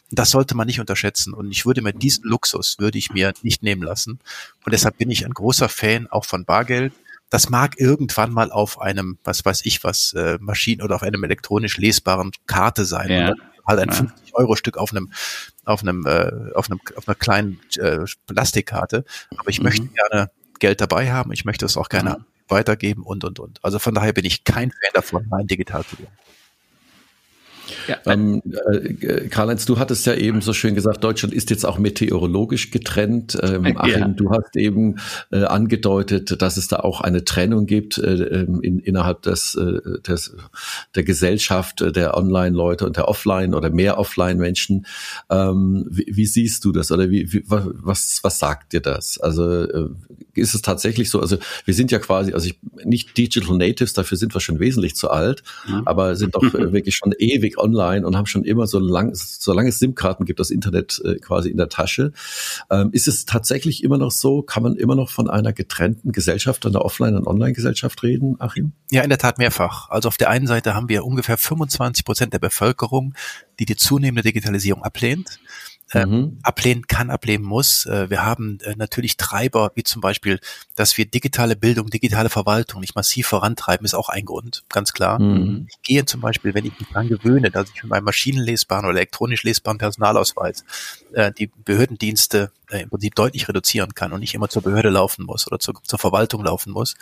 Das 0.09 0.31
sollte 0.31 0.55
man 0.55 0.65
nicht 0.65 0.79
unterschätzen. 0.79 1.33
Und 1.33 1.51
ich 1.51 1.65
würde 1.65 1.81
mir 1.81 1.93
diesen 1.93 2.23
Luxus, 2.23 2.79
würde 2.79 2.97
ich 2.97 3.11
mir 3.11 3.33
nicht 3.43 3.61
nehmen 3.61 3.83
lassen. 3.83 4.19
Und 4.65 4.71
deshalb 4.73 4.97
bin 4.97 5.11
ich 5.11 5.25
ein 5.25 5.33
großer 5.33 5.69
Fan 5.69 6.07
auch 6.07 6.25
von 6.25 6.45
Bargeld. 6.45 6.93
Das 7.29 7.49
mag 7.49 7.79
irgendwann 7.79 8.31
mal 8.31 8.51
auf 8.51 8.81
einem, 8.81 9.19
was 9.23 9.45
weiß 9.45 9.65
ich 9.65 9.83
was, 9.83 10.13
äh, 10.13 10.37
Maschinen 10.39 10.81
oder 10.81 10.95
auf 10.95 11.03
einem 11.03 11.23
elektronisch 11.23 11.77
lesbaren 11.77 12.31
Karte 12.47 12.85
sein. 12.85 13.11
Ja. 13.11 13.33
Halt 13.67 13.79
ein 13.79 13.89
ja. 13.89 13.95
50-Euro-Stück 13.95 14.77
auf 14.77 14.91
einem, 14.91 15.11
auf 15.65 15.81
einem, 15.81 16.05
äh, 16.07 16.53
auf 16.55 16.71
einem, 16.71 16.79
auf 16.95 17.07
einer 17.07 17.15
kleinen 17.15 17.59
äh, 17.77 18.05
Plastikkarte. 18.25 19.03
Aber 19.37 19.49
ich 19.49 19.59
mhm. 19.59 19.65
möchte 19.65 19.87
gerne 19.87 20.31
Geld 20.59 20.79
dabei 20.81 21.11
haben. 21.11 21.33
Ich 21.33 21.43
möchte 21.45 21.65
es 21.65 21.77
auch 21.77 21.89
gerne 21.89 22.11
mhm 22.11 22.25
weitergeben 22.49 23.03
und, 23.03 23.23
und, 23.23 23.39
und. 23.39 23.63
Also 23.63 23.79
von 23.79 23.93
daher 23.93 24.13
bin 24.13 24.25
ich 24.25 24.43
kein 24.43 24.71
Fan 24.71 24.91
davon, 24.93 25.27
rein 25.31 25.47
digital 25.47 25.83
zu 25.85 25.97
gehen. 25.97 26.07
Ja. 27.87 27.97
Ähm, 28.05 28.41
äh, 28.67 29.27
Karl-Heinz, 29.27 29.65
du 29.65 29.79
hattest 29.79 30.05
ja 30.05 30.13
eben 30.13 30.41
so 30.41 30.53
schön 30.53 30.75
gesagt, 30.75 31.03
Deutschland 31.03 31.33
ist 31.33 31.49
jetzt 31.49 31.65
auch 31.65 31.77
meteorologisch 31.77 32.71
getrennt. 32.71 33.37
Ähm, 33.41 33.77
Achim, 33.77 33.99
ja. 33.99 34.07
du 34.07 34.31
hast 34.31 34.55
eben 34.55 34.97
äh, 35.31 35.43
angedeutet, 35.43 36.41
dass 36.41 36.57
es 36.57 36.67
da 36.67 36.77
auch 36.77 37.01
eine 37.01 37.23
Trennung 37.23 37.65
gibt 37.65 37.97
äh, 37.97 38.13
ähm, 38.13 38.61
in, 38.61 38.79
innerhalb 38.79 39.21
des, 39.21 39.55
äh, 39.55 39.99
des, 40.01 40.35
der 40.95 41.03
Gesellschaft 41.03 41.81
äh, 41.81 41.91
der 41.91 42.17
Online-Leute 42.17 42.85
und 42.85 42.97
der 42.97 43.07
Offline- 43.07 43.53
oder 43.53 43.69
mehr 43.69 43.97
Offline-Menschen. 43.97 44.85
Ähm, 45.29 45.85
wie, 45.89 46.05
wie, 46.09 46.25
siehst 46.25 46.65
du 46.65 46.71
das 46.71 46.91
oder 46.91 47.09
wie, 47.09 47.31
wie, 47.31 47.43
was, 47.47 48.19
was 48.23 48.39
sagt 48.39 48.73
dir 48.73 48.81
das? 48.81 49.17
Also 49.19 49.63
äh, 49.63 49.89
ist 50.33 50.53
es 50.53 50.61
tatsächlich 50.61 51.09
so? 51.09 51.19
Also 51.21 51.37
wir 51.65 51.73
sind 51.73 51.91
ja 51.91 51.99
quasi, 51.99 52.33
also 52.33 52.47
ich, 52.47 52.59
nicht 52.83 53.17
Digital 53.17 53.57
Natives, 53.57 53.93
dafür 53.93 54.17
sind 54.17 54.35
wir 54.35 54.41
schon 54.41 54.59
wesentlich 54.59 54.95
zu 54.95 55.09
alt, 55.09 55.43
mhm. 55.67 55.83
aber 55.85 56.15
sind 56.15 56.35
doch 56.35 56.41
wirklich 56.53 56.95
schon 56.95 57.13
ewig 57.17 57.57
online 57.57 57.76
und 58.05 58.15
haben 58.15 58.25
schon 58.25 58.43
immer 58.43 58.67
so 58.67 58.79
lang, 58.79 59.11
solange 59.13 59.69
es 59.69 59.79
SIM-Karten 59.79 60.25
gibt, 60.25 60.39
das 60.39 60.49
Internet 60.49 61.01
äh, 61.05 61.15
quasi 61.15 61.49
in 61.49 61.57
der 61.57 61.69
Tasche. 61.69 62.11
Ähm, 62.69 62.89
ist 62.91 63.07
es 63.07 63.25
tatsächlich 63.25 63.83
immer 63.83 63.97
noch 63.97 64.11
so? 64.11 64.41
Kann 64.41 64.63
man 64.63 64.75
immer 64.75 64.95
noch 64.95 65.09
von 65.09 65.29
einer 65.29 65.53
getrennten 65.53 66.11
Gesellschaft, 66.11 66.65
einer 66.65 66.83
Offline- 66.83 67.15
und 67.15 67.27
Online-Gesellschaft 67.27 68.03
reden, 68.03 68.35
Achim? 68.39 68.73
Ja, 68.91 69.03
in 69.03 69.09
der 69.09 69.17
Tat 69.17 69.37
mehrfach. 69.37 69.89
Also 69.89 70.07
auf 70.07 70.17
der 70.17 70.29
einen 70.29 70.47
Seite 70.47 70.75
haben 70.75 70.89
wir 70.89 71.05
ungefähr 71.05 71.37
25 71.37 72.05
Prozent 72.05 72.33
der 72.33 72.39
Bevölkerung, 72.39 73.13
die 73.59 73.65
die 73.65 73.75
zunehmende 73.75 74.23
Digitalisierung 74.23 74.83
ablehnt. 74.83 75.39
Äh, 75.91 76.05
mhm. 76.05 76.39
ablehnen 76.43 76.87
kann, 76.87 77.09
ablehnen 77.09 77.45
muss. 77.45 77.85
Äh, 77.85 78.09
wir 78.09 78.23
haben 78.23 78.59
äh, 78.61 78.75
natürlich 78.75 79.17
Treiber, 79.17 79.71
wie 79.75 79.83
zum 79.83 80.01
Beispiel, 80.01 80.39
dass 80.75 80.97
wir 80.97 81.05
digitale 81.05 81.55
Bildung, 81.55 81.89
digitale 81.89 82.29
Verwaltung 82.29 82.81
nicht 82.81 82.95
massiv 82.95 83.27
vorantreiben, 83.27 83.85
ist 83.85 83.93
auch 83.93 84.09
ein 84.09 84.25
Grund, 84.25 84.63
ganz 84.69 84.91
klar. 84.93 85.19
Mhm. 85.19 85.67
Ich 85.69 85.81
gehe 85.83 86.05
zum 86.05 86.21
Beispiel, 86.21 86.53
wenn 86.53 86.65
ich 86.65 86.77
mich 86.79 86.89
daran 86.89 87.07
gewöhne, 87.07 87.51
dass 87.51 87.69
ich 87.73 87.83
mit 87.83 87.91
meinem 87.91 88.03
maschinenlesbaren 88.03 88.85
oder 88.85 88.95
elektronisch 88.95 89.43
lesbaren 89.43 89.77
Personalausweis 89.77 90.65
die 91.39 91.49
Behördendienste 91.63 92.51
äh, 92.71 92.81
im 92.81 92.89
Prinzip 92.89 93.15
deutlich 93.15 93.47
reduzieren 93.47 93.93
kann 93.95 94.13
und 94.13 94.19
nicht 94.19 94.33
immer 94.33 94.49
zur 94.49 94.61
Behörde 94.61 94.89
laufen 94.89 95.25
muss 95.25 95.47
oder 95.47 95.59
zur, 95.59 95.75
zur 95.83 95.99
Verwaltung 95.99 96.43
laufen 96.43 96.71
muss, 96.71 96.95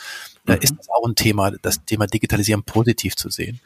äh, 0.48 0.54
mhm. 0.56 0.62
ist 0.62 0.76
das 0.78 0.90
auch 0.90 1.06
ein 1.08 1.16
Thema, 1.16 1.52
das 1.52 1.84
Thema 1.86 2.08
Digitalisieren 2.08 2.64
positiv 2.64 3.16
zu 3.16 3.30
sehen. 3.30 3.60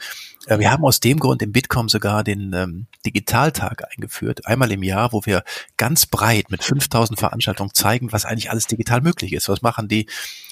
Äh, 0.47 0.59
wir 0.59 0.71
haben 0.71 0.85
aus 0.85 0.99
dem 0.99 1.19
Grund 1.19 1.41
im 1.41 1.51
Bitkom 1.51 1.89
sogar 1.89 2.23
den 2.23 2.53
ähm, 2.53 2.87
Digitaltag 3.05 3.83
eingeführt, 3.91 4.45
einmal 4.45 4.71
im 4.71 4.83
Jahr, 4.83 5.13
wo 5.13 5.25
wir 5.25 5.43
ganz 5.77 6.05
breit 6.05 6.49
mit 6.51 6.63
5000 6.63 7.19
Veranstaltungen 7.19 7.73
zeigen, 7.73 8.11
was 8.11 8.25
eigentlich 8.25 8.51
alles 8.51 8.67
digital 8.67 9.01
möglich 9.01 9.33
ist. 9.33 9.49
Was 9.49 9.61
machen 9.61 9.87
die, 9.87 10.07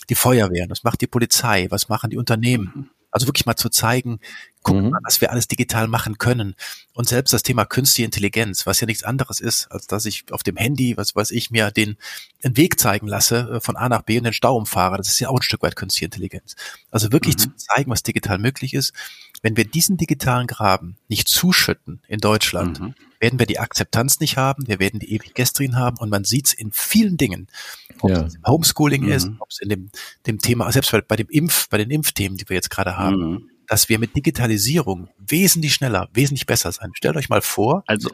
die 0.09 0.15
Feuerwehren, 0.15 0.69
was 0.69 0.83
macht 0.83 1.01
die 1.01 1.07
Polizei, 1.07 1.67
was 1.69 1.89
machen 1.89 2.09
die 2.09 2.17
Unternehmen, 2.17 2.71
mhm. 2.75 2.89
Also 3.09 3.25
wirklich 3.25 3.45
mal 3.45 3.55
zu 3.55 3.69
zeigen, 3.69 4.19
guck 4.67 4.75
mhm. 4.75 4.89
mal, 4.89 4.99
was 5.03 5.21
wir 5.21 5.31
alles 5.31 5.47
digital 5.47 5.87
machen 5.87 6.17
können. 6.17 6.55
Und 6.93 7.07
selbst 7.07 7.33
das 7.33 7.43
Thema 7.43 7.65
künstliche 7.65 8.05
Intelligenz, 8.05 8.65
was 8.65 8.81
ja 8.81 8.87
nichts 8.87 9.03
anderes 9.03 9.39
ist, 9.39 9.71
als 9.71 9.87
dass 9.87 10.05
ich 10.05 10.25
auf 10.31 10.43
dem 10.43 10.57
Handy, 10.57 10.97
was 10.97 11.15
weiß 11.15 11.31
ich, 11.31 11.51
mir 11.51 11.71
den, 11.71 11.95
den 12.43 12.57
Weg 12.57 12.79
zeigen 12.79 13.07
lasse, 13.07 13.49
äh, 13.53 13.59
von 13.61 13.77
A 13.77 13.87
nach 13.87 14.01
B 14.01 14.17
und 14.17 14.25
den 14.25 14.33
Stau 14.33 14.57
umfahre. 14.57 14.97
Das 14.97 15.07
ist 15.07 15.19
ja 15.19 15.29
auch 15.29 15.37
ein 15.37 15.41
Stück 15.41 15.63
weit 15.63 15.75
künstliche 15.75 16.05
Intelligenz. 16.05 16.55
Also 16.91 17.11
wirklich 17.11 17.35
mhm. 17.35 17.39
zu 17.39 17.55
zeigen, 17.55 17.89
was 17.89 18.03
digital 18.03 18.39
möglich 18.39 18.73
ist. 18.73 18.93
Wenn 19.41 19.55
wir 19.55 19.65
diesen 19.65 19.97
digitalen 19.97 20.47
Graben 20.47 20.97
nicht 21.07 21.27
zuschütten 21.27 22.01
in 22.07 22.19
Deutschland, 22.19 22.81
mhm. 22.81 22.95
werden 23.19 23.39
wir 23.39 23.45
die 23.45 23.59
Akzeptanz 23.59 24.19
nicht 24.19 24.35
haben, 24.35 24.67
wir 24.67 24.79
werden 24.79 24.99
die 24.99 25.13
ewig 25.13 25.33
gestrigen 25.33 25.77
haben 25.77 25.97
und 25.97 26.09
man 26.09 26.25
sieht 26.25 26.47
es 26.47 26.53
in 26.53 26.71
vielen 26.71 27.17
Dingen, 27.17 27.47
ob 27.99 28.09
ja. 28.09 28.23
es 28.23 28.35
im 28.35 28.43
Homeschooling 28.45 29.03
mhm. 29.03 29.11
ist, 29.11 29.29
ob 29.39 29.51
es 29.51 29.59
in 29.59 29.69
dem, 29.69 29.91
dem 30.25 30.39
Thema, 30.39 30.69
selbst 30.71 30.91
bei 31.07 31.15
dem 31.15 31.29
Impf, 31.29 31.69
bei 31.69 31.77
den 31.77 31.91
Impfthemen, 31.91 32.37
die 32.37 32.49
wir 32.49 32.55
jetzt 32.55 32.71
gerade 32.71 32.97
haben, 32.97 33.31
mhm. 33.31 33.49
Dass 33.67 33.89
wir 33.89 33.99
mit 33.99 34.15
Digitalisierung 34.15 35.09
wesentlich 35.17 35.73
schneller, 35.73 36.09
wesentlich 36.13 36.45
besser 36.45 36.71
sein. 36.71 36.91
Stellt 36.93 37.15
euch 37.17 37.29
mal 37.29 37.41
vor, 37.41 37.83
also 37.85 38.09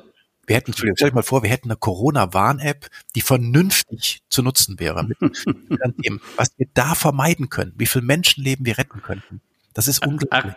wir 0.45 0.57
hätten, 0.57 0.73
stellt 0.73 1.01
euch 1.01 1.13
mal 1.13 1.23
vor, 1.23 1.43
wir 1.43 1.49
hätten 1.49 1.69
eine 1.69 1.77
Corona-Warn-App, 1.77 2.89
die 3.15 3.21
vernünftig 3.21 4.23
zu 4.27 4.41
nutzen 4.41 4.79
wäre. 4.79 5.07
Was 6.35 6.51
wir 6.57 6.67
da 6.73 6.95
vermeiden 6.95 7.49
können, 7.49 7.73
wie 7.77 7.85
viele 7.85 8.03
Menschenleben 8.03 8.65
wir 8.65 8.77
retten 8.77 9.01
könnten. 9.01 9.41
Das 9.73 9.87
ist 9.87 10.05
unglaublich. 10.05 10.53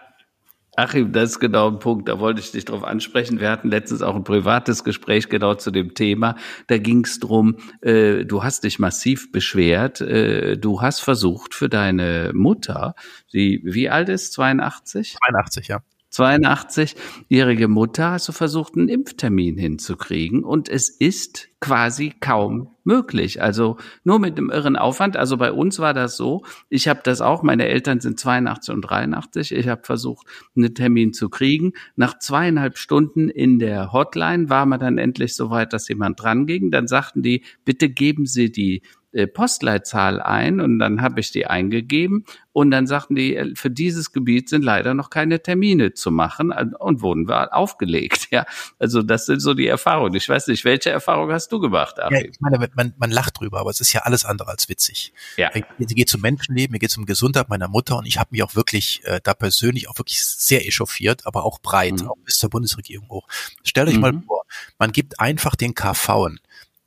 Achim, 0.76 1.12
das 1.12 1.30
ist 1.30 1.40
genau 1.40 1.68
ein 1.70 1.78
Punkt, 1.78 2.06
da 2.08 2.20
wollte 2.20 2.40
ich 2.40 2.52
dich 2.52 2.66
drauf 2.66 2.84
ansprechen. 2.84 3.40
Wir 3.40 3.50
hatten 3.50 3.70
letztens 3.70 4.02
auch 4.02 4.14
ein 4.14 4.24
privates 4.24 4.84
Gespräch 4.84 5.30
genau 5.30 5.54
zu 5.54 5.70
dem 5.70 5.94
Thema. 5.94 6.36
Da 6.66 6.76
ging 6.76 7.04
es 7.04 7.18
drum, 7.18 7.56
äh, 7.80 8.26
du 8.26 8.44
hast 8.44 8.64
dich 8.64 8.78
massiv 8.78 9.32
beschwert. 9.32 10.02
Äh, 10.02 10.58
du 10.58 10.82
hast 10.82 11.00
versucht 11.00 11.54
für 11.54 11.70
deine 11.70 12.32
Mutter, 12.34 12.94
die 13.32 13.62
wie 13.64 13.88
alt 13.88 14.10
ist? 14.10 14.34
82? 14.34 15.16
82, 15.16 15.68
ja. 15.68 15.80
82-jährige 16.16 17.68
Mutter 17.68 18.12
hast 18.12 18.28
du 18.28 18.32
versucht, 18.32 18.76
einen 18.76 18.88
Impftermin 18.88 19.58
hinzukriegen 19.58 20.44
und 20.44 20.68
es 20.68 20.88
ist 20.88 21.48
quasi 21.60 22.14
kaum 22.20 22.76
möglich. 22.84 23.42
Also 23.42 23.76
nur 24.04 24.18
mit 24.18 24.38
dem 24.38 24.50
irren 24.50 24.76
Aufwand. 24.76 25.16
Also 25.16 25.36
bei 25.36 25.52
uns 25.52 25.78
war 25.78 25.92
das 25.94 26.16
so, 26.16 26.44
ich 26.68 26.88
habe 26.88 27.00
das 27.02 27.20
auch, 27.20 27.42
meine 27.42 27.66
Eltern 27.66 28.00
sind 28.00 28.18
82 28.20 28.74
und 28.74 28.82
83, 28.82 29.52
ich 29.52 29.68
habe 29.68 29.82
versucht, 29.84 30.26
einen 30.56 30.74
Termin 30.74 31.12
zu 31.12 31.28
kriegen. 31.28 31.72
Nach 31.96 32.18
zweieinhalb 32.18 32.78
Stunden 32.78 33.28
in 33.28 33.58
der 33.58 33.92
Hotline 33.92 34.48
war 34.48 34.66
man 34.66 34.80
dann 34.80 34.98
endlich 34.98 35.34
so 35.34 35.50
weit, 35.50 35.72
dass 35.72 35.88
jemand 35.88 36.22
dran 36.22 36.46
ging. 36.46 36.70
Dann 36.70 36.86
sagten 36.86 37.22
die, 37.22 37.42
bitte 37.64 37.88
geben 37.88 38.26
Sie 38.26 38.52
die 38.52 38.82
äh, 39.16 39.26
Postleitzahl 39.26 40.20
ein 40.20 40.60
und 40.60 40.78
dann 40.78 41.00
habe 41.00 41.20
ich 41.20 41.32
die 41.32 41.46
eingegeben 41.46 42.26
und 42.52 42.70
dann 42.70 42.86
sagten 42.86 43.14
die, 43.14 43.34
äh, 43.34 43.54
für 43.54 43.70
dieses 43.70 44.12
Gebiet 44.12 44.50
sind 44.50 44.62
leider 44.62 44.92
noch 44.92 45.08
keine 45.08 45.42
Termine 45.42 45.94
zu 45.94 46.10
machen 46.10 46.52
und 46.52 47.00
wurden 47.00 47.28
wir 47.28 47.54
aufgelegt. 47.54 48.28
Ja, 48.36 48.44
also 48.78 49.02
das 49.02 49.24
sind 49.26 49.40
so 49.40 49.54
die 49.54 49.68
Erfahrungen. 49.68 50.14
Ich 50.14 50.28
weiß 50.28 50.48
nicht, 50.48 50.64
welche 50.64 50.90
Erfahrung 50.90 51.30
hast 51.30 51.50
du 51.52 51.60
gemacht? 51.60 51.98
Achim? 52.00 52.16
Ja, 52.16 52.24
ich 52.24 52.40
meine, 52.40 52.68
man, 52.74 52.92
man 52.98 53.10
lacht 53.10 53.38
drüber, 53.38 53.60
aber 53.60 53.70
es 53.70 53.80
ist 53.80 53.92
ja 53.92 54.02
alles 54.02 54.24
andere 54.24 54.50
als 54.50 54.68
witzig. 54.68 55.12
Ja. 55.36 55.50
Es 55.78 55.94
geht 55.94 56.14
um 56.14 56.20
Menschenleben, 56.20 56.72
mir 56.72 56.78
geht 56.78 56.90
es 56.90 56.98
um 56.98 57.06
Gesundheit 57.06 57.48
meiner 57.48 57.68
Mutter 57.68 57.96
und 57.96 58.06
ich 58.06 58.18
habe 58.18 58.28
mich 58.32 58.42
auch 58.42 58.56
wirklich 58.56 59.00
äh, 59.04 59.20
da 59.22 59.32
persönlich 59.32 59.88
auch 59.88 59.96
wirklich 59.96 60.22
sehr 60.22 60.66
echauffiert, 60.66 61.26
aber 61.26 61.44
auch 61.44 61.60
breit, 61.60 62.02
mhm. 62.02 62.08
auch 62.08 62.16
bis 62.24 62.36
zur 62.36 62.50
Bundesregierung 62.50 63.08
hoch. 63.08 63.28
Stellt 63.62 63.88
euch 63.88 63.94
mhm. 63.94 64.00
mal 64.00 64.22
vor, 64.26 64.44
man 64.78 64.92
gibt 64.92 65.20
einfach 65.20 65.54
den 65.54 65.74
KV 65.74 66.36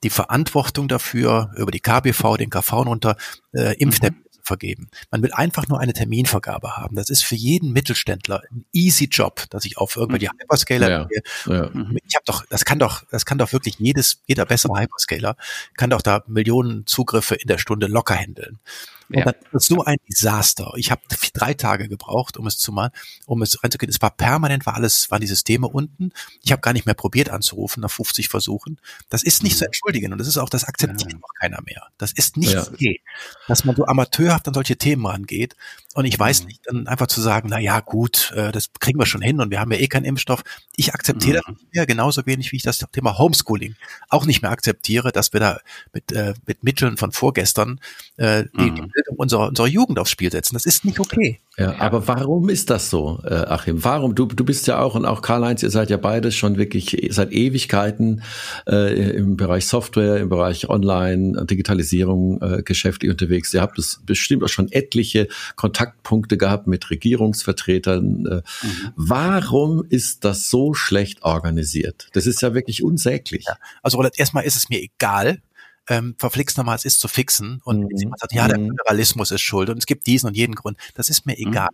die 0.03 0.09
Verantwortung 0.09 0.87
dafür 0.87 1.51
über 1.55 1.71
die 1.71 1.79
KBV, 1.79 2.37
den 2.37 2.49
KV 2.49 2.73
runter, 2.83 3.17
äh, 3.51 3.75
Impftermine 3.77 4.21
mhm. 4.21 4.39
vergeben. 4.43 4.89
Man 5.11 5.21
will 5.21 5.33
einfach 5.33 5.67
nur 5.67 5.79
eine 5.79 5.93
Terminvergabe 5.93 6.77
haben. 6.77 6.95
Das 6.95 7.09
ist 7.09 7.23
für 7.23 7.35
jeden 7.35 7.73
Mittelständler 7.73 8.41
ein 8.51 8.65
easy 8.71 9.05
Job, 9.05 9.45
dass 9.49 9.65
ich 9.65 9.77
auf 9.77 9.95
irgendwelche 9.95 10.27
mhm. 10.33 10.39
Hyperscaler 10.41 10.89
ja, 10.89 11.03
gehe. 11.05 11.21
Ja. 11.45 11.69
Ich 12.05 12.15
habe 12.15 12.25
doch, 12.25 12.45
das 12.49 12.65
kann 12.65 12.79
doch, 12.79 13.03
das 13.11 13.25
kann 13.25 13.37
doch 13.37 13.51
wirklich 13.51 13.75
jedes, 13.79 14.21
jeder 14.25 14.45
bessere 14.45 14.79
Hyperscaler 14.79 15.35
kann 15.75 15.89
doch 15.89 16.01
da 16.01 16.23
Millionen 16.27 16.85
Zugriffe 16.85 17.35
in 17.35 17.47
der 17.47 17.57
Stunde 17.57 17.87
locker 17.87 18.15
handeln. 18.15 18.59
Und 19.09 19.17
ja. 19.17 19.25
dann 19.25 19.35
ist 19.53 19.65
so 19.65 19.83
ein 19.83 19.97
Desaster. 20.07 20.71
Ich 20.75 20.91
habe 20.91 21.01
drei 21.33 21.53
Tage 21.53 21.89
gebraucht, 21.89 22.37
um 22.37 22.45
es 22.45 22.57
zu 22.57 22.71
mal, 22.71 22.91
um 23.25 23.41
es 23.41 23.63
reinzugehen. 23.63 23.89
Es 23.89 24.01
war 24.01 24.11
permanent, 24.11 24.65
war 24.65 24.75
alles, 24.75 25.09
waren 25.09 25.21
die 25.21 25.27
Systeme 25.27 25.67
unten. 25.67 26.11
Ich 26.43 26.51
habe 26.51 26.61
gar 26.61 26.73
nicht 26.73 26.85
mehr 26.85 26.95
probiert 26.95 27.29
anzurufen 27.29 27.81
nach 27.81 27.91
50 27.91 28.29
Versuchen. 28.29 28.79
Das 29.09 29.23
ist 29.23 29.41
nicht 29.41 29.53
mhm. 29.53 29.57
zu 29.57 29.65
entschuldigen 29.65 30.11
und 30.11 30.19
das 30.19 30.27
ist 30.27 30.37
auch, 30.37 30.49
das 30.49 30.65
akzeptiert 30.65 31.13
ja. 31.13 31.19
auch 31.21 31.33
keiner 31.39 31.59
mehr. 31.65 31.87
Das 31.97 32.11
ist 32.11 32.37
nicht 32.37 32.53
ja. 32.53 32.67
okay, 32.67 33.01
dass 33.47 33.65
man 33.65 33.75
so 33.75 33.85
amateurhaft 33.85 34.47
an 34.47 34.53
solche 34.53 34.77
Themen 34.77 35.05
rangeht. 35.05 35.55
Und 35.95 36.05
ich 36.05 36.17
weiß 36.17 36.41
mhm. 36.41 36.47
nicht, 36.47 36.61
dann 36.65 36.87
einfach 36.87 37.07
zu 37.07 37.19
sagen, 37.19 37.49
na 37.49 37.59
ja, 37.59 37.79
gut, 37.79 38.31
äh, 38.35 38.51
das 38.51 38.69
kriegen 38.79 38.99
wir 38.99 39.07
schon 39.07 39.23
hin 39.23 39.41
und 39.41 39.49
wir 39.49 39.59
haben 39.59 39.71
ja 39.71 39.79
eh 39.79 39.87
keinen 39.87 40.05
Impfstoff. 40.05 40.43
Ich 40.75 40.93
akzeptiere 40.93 41.39
mhm. 41.39 41.53
das 41.53 41.61
nicht 41.63 41.73
mehr, 41.73 41.85
genauso 41.87 42.25
wenig 42.27 42.51
wie 42.51 42.57
ich 42.57 42.63
das 42.63 42.77
Thema 42.91 43.17
Homeschooling 43.17 43.75
auch 44.09 44.25
nicht 44.25 44.43
mehr 44.43 44.51
akzeptiere, 44.51 45.11
dass 45.11 45.33
wir 45.33 45.39
da 45.39 45.59
mit, 45.93 46.11
äh, 46.11 46.35
mit 46.45 46.63
Mitteln 46.63 46.97
von 46.97 47.11
vorgestern 47.11 47.79
äh, 48.17 48.45
die, 48.57 48.71
die 48.71 48.81
unserer, 49.15 49.49
unserer 49.49 49.67
Jugend 49.67 49.99
aufs 49.99 50.11
Spiel 50.11 50.31
setzen. 50.31 50.55
Das 50.55 50.65
ist 50.65 50.85
nicht 50.85 50.99
okay. 50.99 51.39
Ja, 51.57 51.75
aber 51.79 52.07
warum 52.07 52.47
ist 52.47 52.69
das 52.69 52.89
so, 52.89 53.19
äh, 53.25 53.33
Achim? 53.33 53.83
Warum? 53.83 54.15
Du, 54.15 54.25
du 54.25 54.45
bist 54.45 54.67
ja 54.67 54.79
auch 54.79 54.95
und 54.95 55.05
auch 55.05 55.21
Karl-Heinz, 55.21 55.61
ihr 55.61 55.69
seid 55.69 55.89
ja 55.89 55.97
beides 55.97 56.35
schon 56.35 56.57
wirklich 56.57 57.09
seit 57.11 57.33
Ewigkeiten 57.33 58.23
äh, 58.65 59.17
im 59.17 59.35
Bereich 59.35 59.67
Software, 59.67 60.17
im 60.17 60.29
Bereich 60.29 60.69
Online, 60.69 61.45
Digitalisierung 61.45 62.41
äh, 62.41 62.63
geschäftlich 62.63 63.11
unterwegs. 63.11 63.53
Ihr 63.53 63.61
habt 63.61 63.77
es 63.77 64.01
bestimmt 64.05 64.43
auch 64.43 64.49
schon 64.49 64.71
etliche 64.71 65.27
Kontaktpunkte 65.57 66.37
gehabt 66.37 66.67
mit 66.67 66.89
Regierungsvertretern. 66.89 68.25
Äh, 68.25 68.35
mhm. 68.35 68.91
Warum 68.95 69.83
ist 69.89 70.23
das 70.23 70.49
so 70.49 70.73
schlecht 70.73 71.23
organisiert? 71.23 72.07
Das 72.13 72.25
ist 72.25 72.41
ja 72.41 72.53
wirklich 72.53 72.83
unsäglich. 72.83 73.45
Ja. 73.45 73.57
Also 73.83 74.01
erstmal 74.15 74.45
ist 74.45 74.55
es 74.55 74.69
mir 74.69 74.81
egal, 74.81 75.41
ähm, 75.89 76.15
verflixt 76.17 76.57
nochmal, 76.57 76.75
es 76.75 76.85
ist 76.85 76.99
zu 76.99 77.07
fixen. 77.07 77.61
Und 77.63 77.91
mhm. 77.91 77.97
jemand 77.97 78.19
sagt, 78.19 78.33
ja, 78.33 78.47
der 78.47 78.59
mhm. 78.59 78.69
Föderalismus 78.69 79.31
ist 79.31 79.41
schuld 79.41 79.69
und 79.69 79.77
es 79.77 79.85
gibt 79.85 80.07
diesen 80.07 80.27
und 80.27 80.37
jeden 80.37 80.55
Grund. 80.55 80.77
Das 80.93 81.09
ist 81.09 81.25
mir 81.25 81.35
mhm. 81.37 81.69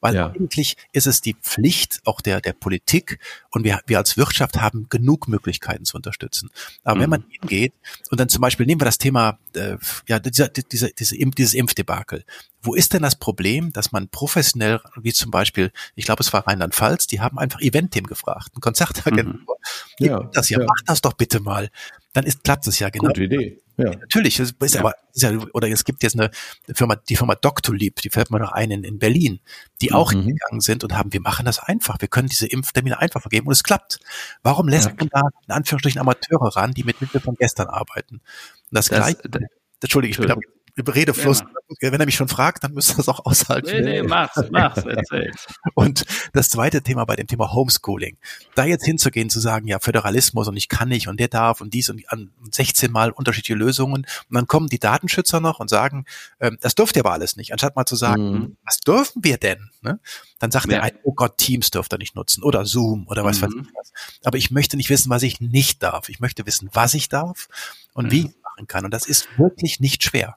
Weil 0.00 0.14
ja. 0.14 0.26
eigentlich 0.28 0.76
ist 0.92 1.06
es 1.06 1.20
die 1.20 1.34
Pflicht 1.34 2.00
auch 2.04 2.20
der, 2.20 2.40
der 2.40 2.52
Politik 2.52 3.18
und 3.50 3.64
wir, 3.64 3.80
wir 3.86 3.98
als 3.98 4.16
Wirtschaft 4.16 4.60
haben 4.60 4.88
genug 4.88 5.28
Möglichkeiten 5.28 5.84
zu 5.84 5.96
unterstützen. 5.96 6.50
Aber 6.82 6.96
mhm. 6.96 7.00
wenn 7.00 7.10
man 7.10 7.24
hingeht 7.28 7.72
und 8.10 8.20
dann 8.20 8.28
zum 8.28 8.40
Beispiel 8.40 8.66
nehmen 8.66 8.80
wir 8.80 8.86
das 8.86 8.98
Thema, 8.98 9.38
äh, 9.54 9.76
ja, 10.08 10.18
dieser, 10.18 10.48
dieser, 10.48 10.88
diese, 10.88 11.16
dieses 11.16 11.54
Impfdebakel. 11.54 12.24
Wo 12.62 12.74
ist 12.74 12.94
denn 12.94 13.02
das 13.02 13.16
Problem, 13.16 13.72
dass 13.72 13.92
man 13.92 14.08
professionell, 14.08 14.80
wie 14.96 15.12
zum 15.12 15.30
Beispiel, 15.30 15.70
ich 15.94 16.06
glaube, 16.06 16.22
es 16.22 16.32
war 16.32 16.46
Rheinland-Pfalz, 16.46 17.06
die 17.06 17.20
haben 17.20 17.38
einfach 17.38 17.60
Event-Team 17.60 18.04
gefragt, 18.04 18.56
ein 18.56 18.60
Konzertagentur. 18.60 19.58
Mhm. 19.98 20.06
Ja, 20.06 20.30
das 20.32 20.48
ja, 20.48 20.60
ja, 20.60 20.66
mach 20.66 20.82
das 20.86 21.02
doch 21.02 21.12
bitte 21.12 21.40
mal. 21.40 21.70
Dann 22.14 22.24
ist, 22.24 22.42
klappt 22.44 22.66
es 22.66 22.78
ja 22.78 22.88
genau. 22.88 23.08
Gute 23.08 23.24
Idee. 23.24 23.63
Ja. 23.76 23.90
Natürlich, 23.90 24.38
es 24.38 24.52
ist 24.52 24.74
ja. 24.74 24.80
aber, 24.80 24.94
ist 25.12 25.22
ja, 25.22 25.32
oder 25.52 25.68
es 25.68 25.84
gibt 25.84 26.02
jetzt 26.02 26.18
eine 26.18 26.30
Firma, 26.74 26.96
die 26.96 27.16
Firma 27.16 27.34
Doctolib, 27.34 28.00
die 28.02 28.10
fällt 28.10 28.30
mir 28.30 28.38
noch 28.38 28.52
ein 28.52 28.70
in, 28.70 28.84
in 28.84 28.98
Berlin, 28.98 29.40
die 29.80 29.92
auch 29.92 30.12
mhm. 30.12 30.22
hingegangen 30.22 30.60
sind 30.60 30.84
und 30.84 30.96
haben, 30.96 31.12
wir 31.12 31.20
machen 31.20 31.44
das 31.44 31.58
einfach, 31.58 32.00
wir 32.00 32.08
können 32.08 32.28
diese 32.28 32.46
Impftermine 32.46 32.98
einfach 32.98 33.20
vergeben 33.20 33.46
und 33.46 33.52
es 33.52 33.64
klappt. 33.64 33.98
Warum 34.42 34.68
lässt 34.68 34.88
ja. 34.88 34.94
man 34.96 35.08
da 35.08 35.28
in 35.46 35.52
Anführungsstrichen 35.52 36.00
Amateure 36.00 36.56
ran, 36.56 36.72
die 36.72 36.84
mit 36.84 37.00
Mitteln 37.00 37.20
von 37.20 37.34
gestern 37.34 37.66
arbeiten? 37.66 38.16
Und 38.16 38.22
das, 38.70 38.86
das 38.86 38.98
gleiche, 38.98 39.48
Entschuldige, 39.80 40.12
ich 40.12 40.18
bin 40.18 40.53
Redefluss. 40.76 41.44
Ja, 41.80 41.92
Wenn 41.92 42.00
er 42.00 42.06
mich 42.06 42.16
schon 42.16 42.28
fragt, 42.28 42.64
dann 42.64 42.72
müsste 42.72 42.96
das 42.96 43.08
auch 43.08 43.24
aushalten. 43.24 43.70
Nee, 43.70 43.80
nee, 43.80 44.02
mach's, 44.02 44.40
mach's, 44.50 44.82
erzähl. 44.84 45.30
Und 45.74 46.04
das 46.32 46.48
zweite 46.48 46.82
Thema 46.82 47.04
bei 47.04 47.16
dem 47.16 47.26
Thema 47.26 47.52
Homeschooling. 47.52 48.16
Da 48.54 48.64
jetzt 48.64 48.84
hinzugehen, 48.84 49.30
zu 49.30 49.40
sagen, 49.40 49.66
ja, 49.66 49.78
Föderalismus 49.78 50.48
und 50.48 50.56
ich 50.56 50.68
kann 50.68 50.88
nicht 50.88 51.08
und 51.08 51.20
der 51.20 51.28
darf 51.28 51.60
und 51.60 51.74
dies 51.74 51.90
und 51.90 52.02
an 52.10 52.30
16 52.50 52.90
Mal 52.90 53.10
unterschiedliche 53.10 53.54
Lösungen. 53.54 54.04
Und 54.04 54.34
dann 54.34 54.46
kommen 54.46 54.68
die 54.68 54.78
Datenschützer 54.78 55.40
noch 55.40 55.60
und 55.60 55.70
sagen, 55.70 56.06
ähm, 56.40 56.58
das 56.60 56.74
dürft 56.74 56.96
ihr 56.96 57.02
aber 57.04 57.12
alles 57.12 57.36
nicht. 57.36 57.52
Anstatt 57.52 57.76
mal 57.76 57.86
zu 57.86 57.96
sagen, 57.96 58.32
mhm. 58.32 58.56
was 58.64 58.78
dürfen 58.78 59.22
wir 59.22 59.38
denn? 59.38 59.70
Ne? 59.82 60.00
Dann 60.40 60.50
sagt 60.50 60.70
ja. 60.70 60.78
er, 60.78 60.92
oh 61.04 61.12
Gott, 61.12 61.38
Teams 61.38 61.70
dürft 61.70 61.92
ihr 61.94 61.98
nicht 61.98 62.16
nutzen 62.16 62.42
oder 62.42 62.66
Zoom 62.66 63.06
oder 63.08 63.24
was 63.24 63.40
mhm. 63.40 63.46
weiß 63.46 63.52
ich 63.60 63.74
was. 63.74 63.92
Aber 64.24 64.38
ich 64.38 64.50
möchte 64.50 64.76
nicht 64.76 64.90
wissen, 64.90 65.10
was 65.10 65.22
ich 65.22 65.40
nicht 65.40 65.82
darf. 65.82 66.08
Ich 66.08 66.20
möchte 66.20 66.46
wissen, 66.46 66.68
was 66.72 66.94
ich 66.94 67.08
darf 67.08 67.48
und 67.92 68.06
mhm. 68.06 68.10
wie 68.10 68.20
ich 68.26 68.42
machen 68.42 68.66
kann. 68.66 68.84
Und 68.84 68.90
das 68.90 69.06
ist 69.06 69.28
wirklich 69.38 69.80
nicht 69.80 70.02
schwer. 70.02 70.36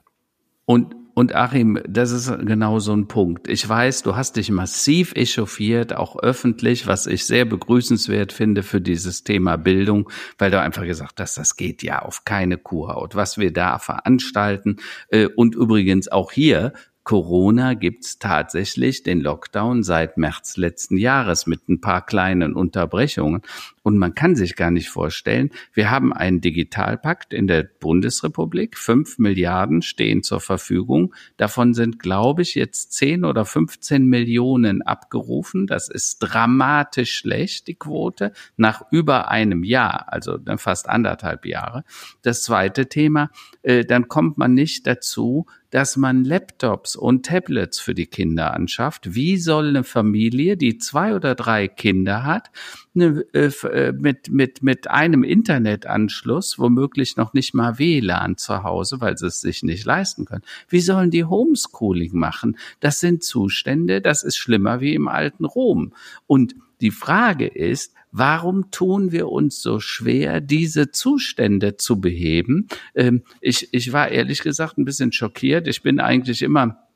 Und, 0.68 0.94
und 1.14 1.34
Achim, 1.34 1.80
das 1.88 2.10
ist 2.10 2.30
genau 2.44 2.78
so 2.78 2.92
ein 2.92 3.08
Punkt. 3.08 3.48
Ich 3.48 3.66
weiß, 3.66 4.02
du 4.02 4.16
hast 4.16 4.36
dich 4.36 4.50
massiv 4.50 5.14
echauffiert, 5.14 5.96
auch 5.96 6.18
öffentlich, 6.18 6.86
was 6.86 7.06
ich 7.06 7.24
sehr 7.24 7.46
begrüßenswert 7.46 8.34
finde 8.34 8.62
für 8.62 8.82
dieses 8.82 9.24
Thema 9.24 9.56
Bildung, 9.56 10.10
weil 10.36 10.50
du 10.50 10.60
einfach 10.60 10.84
gesagt 10.84 11.20
hast, 11.20 11.38
das 11.38 11.56
geht 11.56 11.82
ja 11.82 12.02
auf 12.02 12.26
keine 12.26 12.58
Kurhaut, 12.58 13.14
was 13.14 13.38
wir 13.38 13.50
da 13.50 13.78
veranstalten. 13.78 14.76
Äh, 15.08 15.28
und 15.28 15.54
übrigens 15.54 16.08
auch 16.08 16.32
hier, 16.32 16.74
Corona 17.08 17.72
gibt's 17.72 18.18
tatsächlich 18.18 19.02
den 19.02 19.22
Lockdown 19.22 19.82
seit 19.82 20.18
März 20.18 20.58
letzten 20.58 20.98
Jahres 20.98 21.46
mit 21.46 21.66
ein 21.66 21.80
paar 21.80 22.04
kleinen 22.04 22.52
Unterbrechungen. 22.52 23.40
Und 23.82 23.96
man 23.96 24.14
kann 24.14 24.36
sich 24.36 24.56
gar 24.56 24.70
nicht 24.70 24.90
vorstellen, 24.90 25.48
wir 25.72 25.90
haben 25.90 26.12
einen 26.12 26.42
Digitalpakt 26.42 27.32
in 27.32 27.46
der 27.46 27.62
Bundesrepublik. 27.62 28.76
Fünf 28.76 29.18
Milliarden 29.18 29.80
stehen 29.80 30.22
zur 30.22 30.42
Verfügung. 30.42 31.14
Davon 31.38 31.72
sind, 31.72 31.98
glaube 31.98 32.42
ich, 32.42 32.54
jetzt 32.54 32.92
zehn 32.92 33.24
oder 33.24 33.46
15 33.46 34.04
Millionen 34.04 34.82
abgerufen. 34.82 35.66
Das 35.66 35.88
ist 35.88 36.18
dramatisch 36.18 37.14
schlecht, 37.14 37.68
die 37.68 37.76
Quote, 37.76 38.32
nach 38.58 38.82
über 38.90 39.30
einem 39.30 39.64
Jahr, 39.64 40.12
also 40.12 40.38
fast 40.58 40.90
anderthalb 40.90 41.46
Jahre. 41.46 41.84
Das 42.20 42.42
zweite 42.42 42.90
Thema, 42.90 43.30
äh, 43.62 43.86
dann 43.86 44.08
kommt 44.08 44.36
man 44.36 44.52
nicht 44.52 44.86
dazu, 44.86 45.46
dass 45.70 45.96
man 45.96 46.24
Laptops 46.24 46.96
und 46.96 47.26
Tablets 47.26 47.78
für 47.78 47.94
die 47.94 48.06
Kinder 48.06 48.54
anschafft. 48.54 49.14
Wie 49.14 49.36
soll 49.36 49.68
eine 49.68 49.84
Familie, 49.84 50.56
die 50.56 50.78
zwei 50.78 51.14
oder 51.14 51.34
drei 51.34 51.68
Kinder 51.68 52.24
hat, 52.24 52.50
eine, 52.94 53.24
äh, 53.32 53.50
äh, 53.66 53.92
mit, 53.92 54.30
mit, 54.30 54.62
mit 54.62 54.88
einem 54.88 55.24
Internetanschluss, 55.24 56.58
womöglich 56.58 57.16
noch 57.16 57.32
nicht 57.32 57.54
mal 57.54 57.78
WLAN 57.78 58.36
zu 58.36 58.62
Hause, 58.62 59.00
weil 59.00 59.18
sie 59.18 59.26
es 59.26 59.40
sich 59.40 59.62
nicht 59.62 59.84
leisten 59.84 60.24
können, 60.24 60.42
wie 60.68 60.80
sollen 60.80 61.10
die 61.10 61.24
Homeschooling 61.24 62.16
machen? 62.16 62.56
Das 62.80 63.00
sind 63.00 63.22
Zustände, 63.22 64.00
das 64.00 64.22
ist 64.22 64.36
schlimmer 64.36 64.80
wie 64.80 64.94
im 64.94 65.08
alten 65.08 65.44
Rom. 65.44 65.92
Und 66.26 66.54
die 66.80 66.90
Frage 66.90 67.46
ist, 67.46 67.92
Warum 68.10 68.70
tun 68.70 69.12
wir 69.12 69.28
uns 69.28 69.60
so 69.60 69.80
schwer, 69.80 70.40
diese 70.40 70.90
Zustände 70.90 71.76
zu 71.76 72.00
beheben? 72.00 72.68
Ähm, 72.94 73.22
ich, 73.40 73.72
ich 73.72 73.92
war 73.92 74.08
ehrlich 74.08 74.42
gesagt 74.42 74.78
ein 74.78 74.84
bisschen 74.84 75.12
schockiert. 75.12 75.68
Ich 75.68 75.82
bin 75.82 76.00
eigentlich 76.00 76.42
immer 76.42 76.87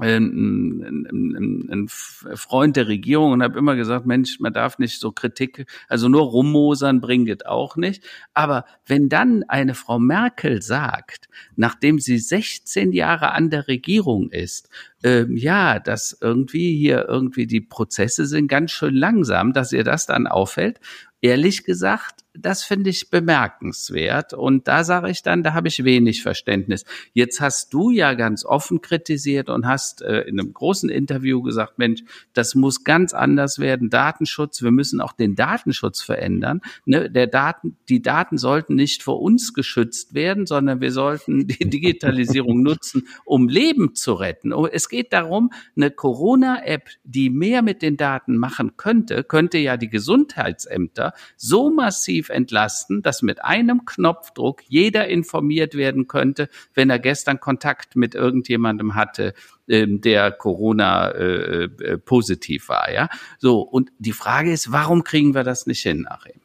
ein, 0.00 1.06
ein, 1.10 1.68
ein 1.70 1.88
Freund 1.88 2.76
der 2.76 2.88
Regierung 2.88 3.32
und 3.32 3.42
habe 3.42 3.58
immer 3.58 3.76
gesagt, 3.76 4.06
Mensch, 4.06 4.40
man 4.40 4.52
darf 4.52 4.78
nicht 4.78 5.00
so 5.00 5.12
Kritik, 5.12 5.66
also 5.88 6.08
nur 6.08 6.22
rummosern 6.22 7.00
bringt 7.00 7.46
auch 7.46 7.76
nicht. 7.76 8.04
Aber 8.34 8.64
wenn 8.86 9.08
dann 9.08 9.44
eine 9.44 9.74
Frau 9.74 9.98
Merkel 9.98 10.62
sagt, 10.62 11.28
nachdem 11.56 11.98
sie 11.98 12.18
16 12.18 12.92
Jahre 12.92 13.32
an 13.32 13.50
der 13.50 13.68
Regierung 13.68 14.30
ist, 14.30 14.68
ähm, 15.02 15.36
ja, 15.36 15.78
dass 15.78 16.16
irgendwie 16.20 16.76
hier 16.76 17.06
irgendwie 17.08 17.46
die 17.46 17.60
Prozesse 17.60 18.26
sind 18.26 18.48
ganz 18.48 18.70
schön 18.70 18.94
langsam, 18.94 19.52
dass 19.52 19.72
ihr 19.72 19.84
das 19.84 20.06
dann 20.06 20.26
auffällt. 20.26 20.80
Ehrlich 21.20 21.64
gesagt, 21.64 22.24
das 22.34 22.62
finde 22.62 22.90
ich 22.90 23.10
bemerkenswert. 23.10 24.34
Und 24.34 24.68
da 24.68 24.84
sage 24.84 25.10
ich 25.10 25.22
dann, 25.22 25.42
da 25.42 25.52
habe 25.52 25.68
ich 25.68 25.84
wenig 25.84 26.22
Verständnis. 26.22 26.84
Jetzt 27.12 27.40
hast 27.40 27.72
du 27.74 27.90
ja 27.90 28.14
ganz 28.14 28.44
offen 28.44 28.80
kritisiert 28.80 29.50
und 29.50 29.66
hast 29.66 30.02
äh, 30.02 30.22
in 30.22 30.38
einem 30.38 30.52
großen 30.52 30.88
Interview 30.88 31.42
gesagt, 31.42 31.78
Mensch, 31.78 32.02
das 32.32 32.54
muss 32.54 32.84
ganz 32.84 33.14
anders 33.14 33.58
werden. 33.58 33.90
Datenschutz, 33.90 34.62
wir 34.62 34.70
müssen 34.70 35.00
auch 35.00 35.12
den 35.12 35.34
Datenschutz 35.34 36.02
verändern. 36.02 36.60
Ne? 36.84 37.10
Der 37.10 37.26
Daten, 37.26 37.76
die 37.88 38.00
Daten 38.00 38.38
sollten 38.38 38.76
nicht 38.76 39.02
vor 39.02 39.20
uns 39.20 39.52
geschützt 39.52 40.14
werden, 40.14 40.46
sondern 40.46 40.80
wir 40.80 40.92
sollten 40.92 41.48
die 41.48 41.58
Digitalisierung 41.70 42.62
nutzen, 42.62 43.08
um 43.24 43.48
Leben 43.48 43.94
zu 43.94 44.14
retten. 44.14 44.52
Es 44.72 44.88
geht 44.88 45.12
darum, 45.12 45.50
eine 45.76 45.90
Corona-App, 45.90 46.88
die 47.02 47.28
mehr 47.28 47.62
mit 47.62 47.82
den 47.82 47.96
Daten 47.96 48.36
machen 48.36 48.76
könnte, 48.76 49.24
könnte 49.24 49.58
ja 49.58 49.76
die 49.76 49.88
Gesundheitsämter 49.88 51.09
so 51.36 51.70
massiv 51.70 52.28
entlasten, 52.28 53.02
dass 53.02 53.22
mit 53.22 53.44
einem 53.44 53.84
Knopfdruck 53.84 54.62
jeder 54.68 55.08
informiert 55.08 55.74
werden 55.74 56.06
könnte, 56.08 56.48
wenn 56.74 56.90
er 56.90 56.98
gestern 56.98 57.40
Kontakt 57.40 57.96
mit 57.96 58.14
irgendjemandem 58.14 58.94
hatte, 58.94 59.34
ähm, 59.68 60.00
der 60.00 60.32
Corona 60.32 61.10
äh, 61.10 61.64
äh, 61.64 61.98
positiv 61.98 62.68
war, 62.68 62.92
ja. 62.92 63.08
So 63.38 63.60
und 63.60 63.90
die 63.98 64.12
Frage 64.12 64.52
ist, 64.52 64.72
warum 64.72 65.04
kriegen 65.04 65.34
wir 65.34 65.44
das 65.44 65.66
nicht 65.66 65.82
hin, 65.82 66.06
Achim? 66.08 66.40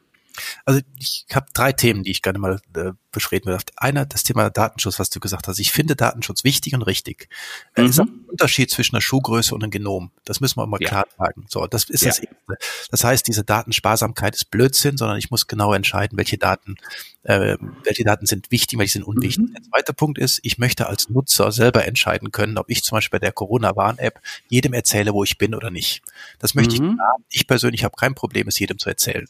Also 0.65 0.81
ich 0.99 1.25
habe 1.33 1.47
drei 1.53 1.71
Themen, 1.71 2.03
die 2.03 2.11
ich 2.11 2.21
gerne 2.21 2.39
mal 2.39 2.59
äh, 2.75 2.91
beschreden 3.15 3.47
will. 3.47 3.57
Einer, 3.77 4.05
das 4.05 4.23
Thema 4.23 4.49
Datenschutz, 4.49 4.99
was 4.99 5.09
du 5.09 5.19
gesagt 5.19 5.47
hast. 5.47 5.57
Ich 5.59 5.71
finde 5.71 5.95
Datenschutz 5.95 6.43
wichtig 6.43 6.75
und 6.75 6.83
richtig. 6.83 7.29
Mhm. 7.75 7.85
Es 7.85 7.91
ist 7.91 7.99
ein 7.99 8.25
Unterschied 8.27 8.69
zwischen 8.69 8.95
einer 8.95 9.01
Schuhgröße 9.01 9.55
und 9.55 9.63
einem 9.63 9.71
Genom. 9.71 10.11
Das 10.25 10.41
müssen 10.41 10.57
wir 10.57 10.67
mal 10.67 10.81
ja. 10.81 10.89
klar 10.89 11.07
sagen. 11.17 11.45
So, 11.49 11.65
das 11.65 11.85
ist 11.85 12.03
ja. 12.03 12.09
das 12.09 12.19
Erste. 12.19 12.35
Das 12.91 13.03
heißt, 13.03 13.27
diese 13.27 13.43
Datensparsamkeit 13.43 14.35
ist 14.35 14.51
Blödsinn, 14.51 14.97
sondern 14.97 15.17
ich 15.17 15.31
muss 15.31 15.47
genau 15.47 15.73
entscheiden, 15.73 16.17
welche 16.17 16.37
Daten, 16.37 16.75
äh, 17.23 17.57
welche 17.83 18.03
Daten 18.03 18.25
sind 18.25 18.51
wichtig, 18.51 18.77
welche 18.77 18.93
sind 18.93 19.03
unwichtig. 19.03 19.45
Mhm. 19.45 19.53
Der 19.53 19.63
zweite 19.63 19.93
Punkt 19.93 20.17
ist, 20.17 20.39
ich 20.43 20.57
möchte 20.57 20.87
als 20.87 21.09
Nutzer 21.09 21.51
selber 21.51 21.85
entscheiden 21.85 22.31
können, 22.31 22.57
ob 22.57 22.69
ich 22.69 22.83
zum 22.83 22.97
Beispiel 22.97 23.19
bei 23.19 23.25
der 23.25 23.31
Corona-Warn-App 23.31 24.19
jedem 24.49 24.73
erzähle, 24.73 25.13
wo 25.13 25.23
ich 25.23 25.37
bin 25.37 25.55
oder 25.55 25.71
nicht. 25.71 26.01
Das 26.39 26.53
möchte 26.53 26.81
mhm. 26.81 26.99
ich. 27.29 27.41
Ich 27.41 27.47
persönlich 27.47 27.83
habe 27.83 27.95
kein 27.97 28.13
Problem, 28.13 28.47
es 28.47 28.59
jedem 28.59 28.77
zu 28.77 28.89
erzählen. 28.89 29.27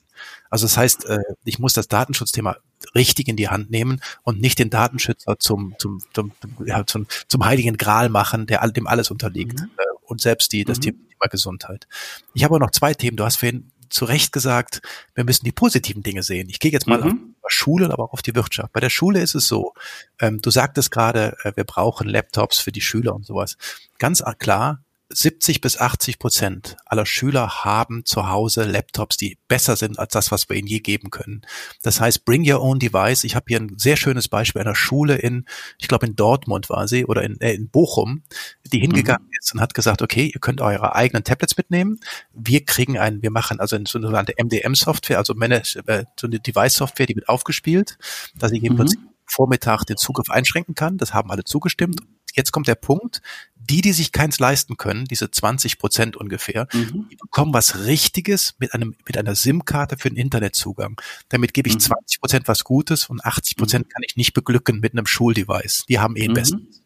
Also 0.49 0.65
das 0.65 0.77
heißt, 0.77 0.94
äh, 1.03 1.19
ich 1.43 1.59
muss 1.59 1.73
das 1.73 1.87
Datenschutzthema 1.87 2.57
richtig 2.93 3.27
in 3.27 3.35
die 3.35 3.49
Hand 3.49 3.71
nehmen 3.71 3.99
und 4.23 4.39
nicht 4.39 4.59
den 4.59 4.69
Datenschützer 4.69 5.37
zum, 5.39 5.75
zum, 5.79 6.01
zum, 6.13 6.31
ja, 6.65 6.85
zum, 6.85 7.07
zum 7.27 7.45
heiligen 7.45 7.77
Gral 7.77 8.09
machen, 8.09 8.45
der 8.45 8.65
dem 8.71 8.87
alles 8.87 9.11
unterliegt 9.11 9.59
mhm. 9.59 9.71
Äh, 9.77 9.83
und 10.05 10.21
selbst 10.21 10.53
die, 10.53 10.63
das 10.63 10.77
mhm. 10.77 10.81
Thema 10.81 11.27
Gesundheit. 11.29 11.87
Ich 12.33 12.43
habe 12.43 12.55
aber 12.55 12.65
noch 12.65 12.71
zwei 12.71 12.93
Themen. 12.93 13.17
Du 13.17 13.25
hast 13.25 13.37
vorhin 13.37 13.71
zu 13.89 14.05
Recht 14.05 14.31
gesagt, 14.31 14.81
wir 15.13 15.23
müssen 15.23 15.45
die 15.45 15.51
positiven 15.51 16.03
Dinge 16.03 16.23
sehen. 16.23 16.49
Ich 16.49 16.59
gehe 16.59 16.71
jetzt 16.71 16.87
mal 16.87 17.01
mhm. 17.01 17.35
auf 17.41 17.51
Schule, 17.51 17.91
aber 17.91 18.05
auch 18.05 18.13
auf 18.13 18.21
die 18.21 18.35
Wirtschaft. 18.35 18.73
Bei 18.73 18.79
der 18.79 18.89
Schule 18.89 19.21
ist 19.21 19.35
es 19.35 19.47
so, 19.47 19.73
ähm, 20.19 20.41
du 20.41 20.49
sagtest 20.49 20.91
gerade, 20.91 21.35
äh, 21.43 21.53
wir 21.55 21.63
brauchen 21.63 22.07
Laptops 22.07 22.59
für 22.59 22.71
die 22.71 22.81
Schüler 22.81 23.15
und 23.15 23.25
sowas. 23.25 23.57
Ganz 23.97 24.23
klar, 24.39 24.83
70 25.15 25.61
bis 25.61 25.79
80 25.79 26.19
Prozent 26.19 26.77
aller 26.85 27.05
Schüler 27.05 27.63
haben 27.63 28.05
zu 28.05 28.27
Hause 28.29 28.63
Laptops, 28.63 29.17
die 29.17 29.37
besser 29.47 29.75
sind 29.75 29.97
als 29.97 30.11
das, 30.13 30.31
was 30.31 30.49
wir 30.49 30.57
ihnen 30.57 30.67
je 30.67 30.79
geben 30.79 31.09
können. 31.09 31.41
Das 31.83 32.01
heißt, 32.01 32.25
bring 32.25 32.49
your 32.49 32.61
own 32.61 32.79
device. 32.79 33.23
Ich 33.23 33.35
habe 33.35 33.45
hier 33.47 33.59
ein 33.59 33.77
sehr 33.77 33.95
schönes 33.95 34.27
Beispiel 34.27 34.61
einer 34.61 34.75
Schule 34.75 35.15
in, 35.15 35.45
ich 35.77 35.87
glaube 35.87 36.05
in 36.05 36.15
Dortmund 36.15 36.69
war 36.69 36.87
sie 36.87 37.05
oder 37.05 37.23
in, 37.23 37.39
äh, 37.39 37.53
in 37.53 37.69
Bochum, 37.69 38.23
die 38.71 38.79
hingegangen 38.79 39.27
mhm. 39.27 39.37
ist 39.39 39.53
und 39.53 39.61
hat 39.61 39.73
gesagt, 39.73 40.01
okay, 40.01 40.31
ihr 40.33 40.41
könnt 40.41 40.59
eure 40.59 40.95
eigenen 40.95 41.23
Tablets 41.23 41.55
mitnehmen. 41.55 41.99
Wir 42.33 42.65
kriegen 42.65 42.97
einen, 42.97 43.21
wir 43.21 43.31
machen 43.31 43.59
also 43.59 43.75
eine 43.75 43.85
sogenannte 43.87 44.33
MDM-Software, 44.37 45.17
also 45.17 45.33
Manage, 45.33 45.81
äh, 45.87 46.03
so 46.19 46.27
eine 46.27 46.39
Device-Software, 46.39 47.05
die 47.05 47.15
wird 47.15 47.29
aufgespielt, 47.29 47.97
dass 48.37 48.51
ich 48.51 48.63
im 48.63 48.73
mhm. 48.73 48.77
Prinzip 48.77 48.99
Vormittag 49.27 49.85
den 49.85 49.97
Zugriff 49.97 50.29
einschränken 50.29 50.75
kann. 50.75 50.97
Das 50.97 51.13
haben 51.13 51.31
alle 51.31 51.43
zugestimmt 51.43 52.01
jetzt 52.35 52.51
kommt 52.51 52.67
der 52.67 52.75
Punkt, 52.75 53.21
die, 53.69 53.81
die 53.81 53.93
sich 53.93 54.11
keins 54.11 54.39
leisten 54.39 54.77
können, 54.77 55.05
diese 55.05 55.31
20 55.31 55.79
Prozent 55.79 56.17
ungefähr, 56.17 56.67
mhm. 56.71 57.07
die 57.09 57.15
bekommen 57.15 57.53
was 57.53 57.85
Richtiges 57.85 58.55
mit 58.59 58.73
einem, 58.73 58.95
mit 59.07 59.17
einer 59.17 59.35
SIM-Karte 59.35 59.97
für 59.97 60.09
den 60.09 60.17
Internetzugang. 60.17 61.01
Damit 61.29 61.53
gebe 61.53 61.69
ich 61.69 61.75
mhm. 61.75 61.79
20 61.79 62.21
Prozent 62.21 62.47
was 62.47 62.63
Gutes 62.63 63.09
und 63.09 63.25
80 63.25 63.57
Prozent 63.57 63.87
mhm. 63.87 63.89
kann 63.89 64.03
ich 64.07 64.15
nicht 64.15 64.33
beglücken 64.33 64.79
mit 64.79 64.93
einem 64.93 65.07
Schuldevice. 65.07 65.85
Die 65.89 65.99
haben 65.99 66.15
eh 66.15 66.25
ein 66.25 66.31
mhm. 66.31 66.35
besseres 66.35 66.81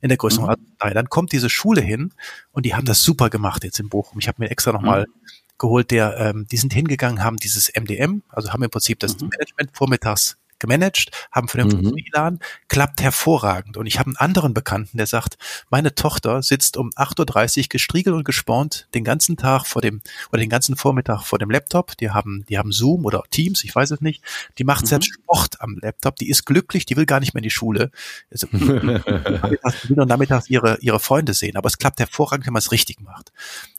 in 0.00 0.08
der 0.08 0.18
Größe. 0.18 0.40
Mhm. 0.40 0.56
Dann 0.78 1.08
kommt 1.08 1.32
diese 1.32 1.50
Schule 1.50 1.80
hin 1.80 2.12
und 2.50 2.66
die 2.66 2.74
haben 2.74 2.84
das 2.84 3.02
super 3.02 3.30
gemacht 3.30 3.64
jetzt 3.64 3.78
in 3.78 3.88
Bochum. 3.88 4.18
Ich 4.18 4.28
habe 4.28 4.42
mir 4.42 4.50
extra 4.50 4.72
nochmal 4.72 5.02
mhm. 5.02 5.28
geholt, 5.58 5.90
der, 5.90 6.16
ähm, 6.18 6.46
die 6.50 6.56
sind 6.56 6.72
hingegangen, 6.72 7.22
haben 7.22 7.36
dieses 7.36 7.70
MDM, 7.74 8.22
also 8.28 8.52
haben 8.52 8.62
im 8.62 8.70
Prinzip 8.70 8.98
das 9.00 9.18
mhm. 9.18 9.28
Management 9.28 9.76
vormittags 9.76 10.38
gemanagt, 10.62 11.10
haben 11.30 11.48
vernünftiges 11.48 11.92
mhm. 11.92 11.96
WLAN, 11.96 12.38
klappt 12.68 13.02
hervorragend. 13.02 13.76
Und 13.76 13.86
ich 13.86 13.98
habe 13.98 14.06
einen 14.08 14.16
anderen 14.16 14.54
Bekannten, 14.54 14.96
der 14.96 15.06
sagt, 15.06 15.36
meine 15.68 15.94
Tochter 15.94 16.42
sitzt 16.42 16.76
um 16.76 16.90
8.30 16.90 17.58
Uhr 17.58 17.64
gestriegelt 17.68 18.16
und 18.16 18.24
gespornt 18.24 18.88
den 18.94 19.04
ganzen 19.04 19.36
Tag 19.36 19.66
vor 19.66 19.82
dem, 19.82 20.00
oder 20.30 20.40
den 20.40 20.48
ganzen 20.48 20.76
Vormittag 20.76 21.24
vor 21.24 21.38
dem 21.38 21.50
Laptop. 21.50 21.96
Die 21.98 22.10
haben, 22.10 22.46
die 22.48 22.58
haben 22.58 22.72
Zoom 22.72 23.04
oder 23.04 23.22
Teams, 23.30 23.64
ich 23.64 23.74
weiß 23.74 23.90
es 23.90 24.00
nicht. 24.00 24.22
Die 24.58 24.64
macht 24.64 24.82
mhm. 24.82 24.88
selbst 24.88 25.12
Sport 25.12 25.60
am 25.60 25.78
Laptop. 25.82 26.16
Die 26.16 26.30
ist 26.30 26.46
glücklich, 26.46 26.86
die 26.86 26.96
will 26.96 27.06
gar 27.06 27.20
nicht 27.20 27.34
mehr 27.34 27.40
in 27.40 27.44
die 27.44 27.50
Schule. 27.50 27.90
Also, 28.30 28.46
die 28.52 28.60
will 28.68 29.96
nur 29.96 30.06
nachmittags 30.06 30.48
ihre, 30.48 30.78
ihre 30.80 31.00
Freunde 31.00 31.34
sehen. 31.34 31.56
Aber 31.56 31.66
es 31.66 31.78
klappt 31.78 31.98
hervorragend, 31.98 32.46
wenn 32.46 32.52
man 32.52 32.60
es 32.60 32.72
richtig 32.72 33.00
macht. 33.00 33.32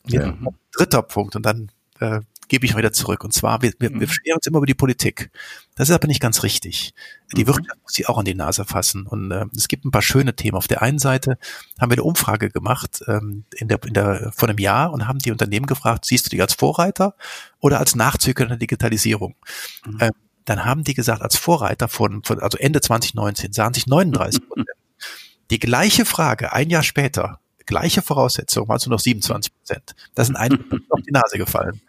Ja. 0.06 0.38
Dritter 0.76 1.02
Punkt. 1.02 1.36
Und 1.36 1.46
dann 1.46 1.72
äh, 2.00 2.20
gebe 2.48 2.66
ich 2.66 2.76
wieder 2.76 2.94
zurück. 2.94 3.24
Und 3.24 3.34
zwar, 3.34 3.62
wir, 3.62 3.74
wir, 3.80 3.92
wir 3.92 4.08
beschweren 4.08 4.34
mhm. 4.34 4.38
uns 4.38 4.48
immer 4.48 4.58
über 4.58 4.66
die 4.66 4.74
Politik. 4.74 5.32
Das 5.76 5.90
ist 5.90 5.96
aber 5.96 6.08
nicht 6.08 6.22
ganz 6.22 6.44
richtig. 6.44 6.94
Die 7.36 7.44
mhm. 7.44 7.48
Wirtschaft 7.48 7.82
muss 7.82 7.94
sie 7.94 8.06
auch 8.06 8.18
an 8.18 8.26
die 8.26 8.36
Nase 8.36 8.66
fassen. 8.66 9.06
Und 9.08 9.32
äh, 9.32 9.46
es 9.56 9.68
gibt 9.68 9.86
ein 9.86 9.92
paar 9.92 10.02
schöne 10.02 10.36
Themen. 10.36 10.58
Auf 10.58 10.68
der 10.68 10.82
einen 10.82 11.00
Seite 11.00 11.38
haben 11.80 11.92
wir 11.92 11.96
eine 11.96 12.04
Umfrage 12.04 12.50
gemacht 12.50 13.04
ähm, 13.08 13.46
in 13.56 13.68
der, 13.68 13.84
in 13.86 13.94
der, 13.94 14.32
vor 14.36 14.50
einem 14.50 14.60
Jahr 14.60 14.92
und 14.92 15.08
haben 15.08 15.20
die 15.20 15.32
Unternehmen 15.32 15.66
gefragt, 15.66 16.06
siehst 16.06 16.26
du 16.26 16.30
dich 16.30 16.42
als 16.42 16.54
Vorreiter 16.54 17.16
oder 17.60 17.80
als 17.80 17.96
Nachzügler 17.96 18.48
der 18.48 18.58
Digitalisierung? 18.58 19.36
Mhm. 19.86 19.98
Ähm, 20.02 20.12
dann 20.46 20.66
haben 20.66 20.84
die 20.84 20.94
gesagt, 20.94 21.22
als 21.22 21.38
Vorreiter 21.38 21.88
von, 21.88 22.24
von 22.24 22.40
also 22.40 22.58
Ende 22.58 22.82
2019 22.82 23.54
sahen 23.54 23.74
sich 23.74 23.88
39 23.88 24.42
Prozent. 24.48 24.68
Die 25.50 25.60
gleiche 25.60 26.06
Frage 26.06 26.54
ein 26.54 26.70
Jahr 26.70 26.84
später 26.84 27.40
gleiche 27.66 28.02
Voraussetzungen, 28.02 28.70
also 28.70 28.90
noch 28.90 29.00
27 29.00 29.54
Prozent. 29.54 29.96
Das 30.16 30.28
sind 30.28 30.36
einige 30.36 30.64
auf 30.90 31.02
die 31.02 31.12
Nase 31.12 31.38
gefallen. 31.38 31.82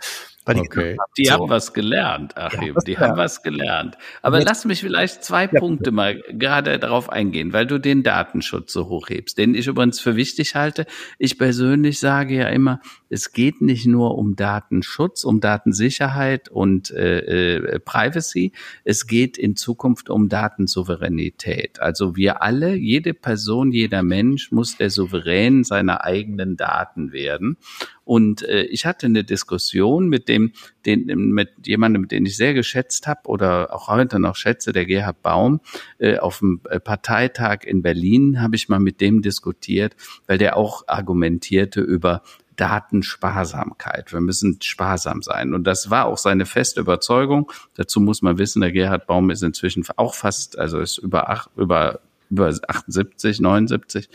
Weil 0.47 0.59
okay. 0.59 0.97
Die, 1.17 1.23
die 1.23 1.27
so. 1.29 1.33
haben 1.33 1.49
was 1.49 1.73
gelernt, 1.73 2.37
Achim. 2.37 2.75
Die, 2.81 2.93
die 2.93 2.99
haben 2.99 3.17
was 3.17 3.43
gelernt. 3.43 3.97
Aber 4.21 4.39
Jetzt, 4.39 4.49
lass 4.49 4.65
mich 4.67 4.81
vielleicht 4.81 5.25
zwei 5.25 5.49
ja, 5.51 5.59
Punkte 5.59 5.91
mal 5.91 6.21
gerade 6.33 6.79
darauf 6.79 7.09
eingehen, 7.09 7.55
weil 7.55 7.67
du 7.67 7.79
den 7.79 8.03
Datenschutz 8.03 8.73
so 8.73 8.89
hochhebst, 8.89 9.39
den 9.39 9.55
ich 9.55 9.67
übrigens 9.67 10.01
für 10.01 10.17
wichtig 10.17 10.55
halte. 10.55 10.85
Ich 11.19 11.39
persönlich 11.39 11.99
sage 11.99 12.35
ja 12.35 12.49
immer, 12.49 12.81
es 13.09 13.33
geht 13.33 13.63
nicht 13.63 13.87
nur 13.87 14.19
um 14.19 14.37
Datenschutz, 14.37 15.25
um 15.25 15.41
Datensicherheit 15.41 16.51
und 16.51 16.91
äh, 16.91 17.55
äh, 17.55 17.79
Privacy. 17.79 18.53
Es 18.85 19.07
geht 19.07 19.39
in 19.39 19.57
Zukunft 19.57 20.11
um 20.11 20.29
Datensouveränität. 20.29 21.81
Also 21.81 22.17
wir 22.17 22.43
alle, 22.43 22.75
jede 22.75 23.15
Person, 23.15 23.73
jeder 23.73 24.03
Mensch 24.03 24.53
muss 24.53 24.77
der 24.77 24.91
Souverän 24.91 25.65
seiner 25.65 26.05
eigenen 26.05 26.57
Daten 26.57 27.13
werden. 27.13 27.57
Und 28.05 28.43
äh, 28.43 28.63
ich 28.65 28.87
hatte 28.87 29.07
eine 29.07 29.25
Diskussion 29.25 30.09
mit 30.09 30.29
dem, 30.29 30.53
den, 30.87 31.07
mit 31.07 31.67
jemandem, 31.67 32.09
den 32.09 32.27
ich 32.27 32.37
sehr 32.37 32.55
geschätzt 32.55 33.07
habe 33.07 33.23
oder 33.27 33.75
auch 33.75 33.89
heute 33.89 34.19
noch 34.19 34.37
schätze, 34.37 34.73
der 34.73 34.87
Gerhard 34.87 35.23
Baum, 35.23 35.61
äh, 35.99 36.19
auf 36.19 36.39
dem 36.39 36.61
äh, 36.69 36.81
Parteitag 36.81 37.65
in 37.65 37.83
Berlin 37.83 38.41
habe 38.41 38.57
ich 38.57 38.69
mal 38.69 38.81
mit 38.81 39.01
dem 39.01 39.23
diskutiert, 39.23 39.97
weil 40.27 40.39
der 40.39 40.57
auch 40.57 40.85
argumentierte 40.87 41.81
über 41.81 42.23
Datensparsamkeit. 42.57 44.13
Wir 44.13 44.21
müssen 44.21 44.61
sparsam 44.63 45.23
sein. 45.23 45.55
Und 45.55 45.65
das 45.65 45.91
war 45.91 46.07
auch 46.07 46.19
seine 46.19 46.47
feste 46.47 46.81
Überzeugung. 46.81 47.51
Dazu 47.75 48.01
muss 48.01 48.23
man 48.23 48.39
wissen, 48.39 48.61
der 48.61 48.71
Gerhard 48.71 49.07
Baum 49.07 49.31
ist 49.31 49.43
inzwischen 49.43 49.85
auch 49.97 50.15
fast, 50.15 50.57
also 50.59 50.79
ist 50.79 50.99
über, 50.99 51.31
acht, 51.31 51.51
über 51.57 52.01
über 52.31 52.49
78, 52.49 53.41
79 53.41 54.09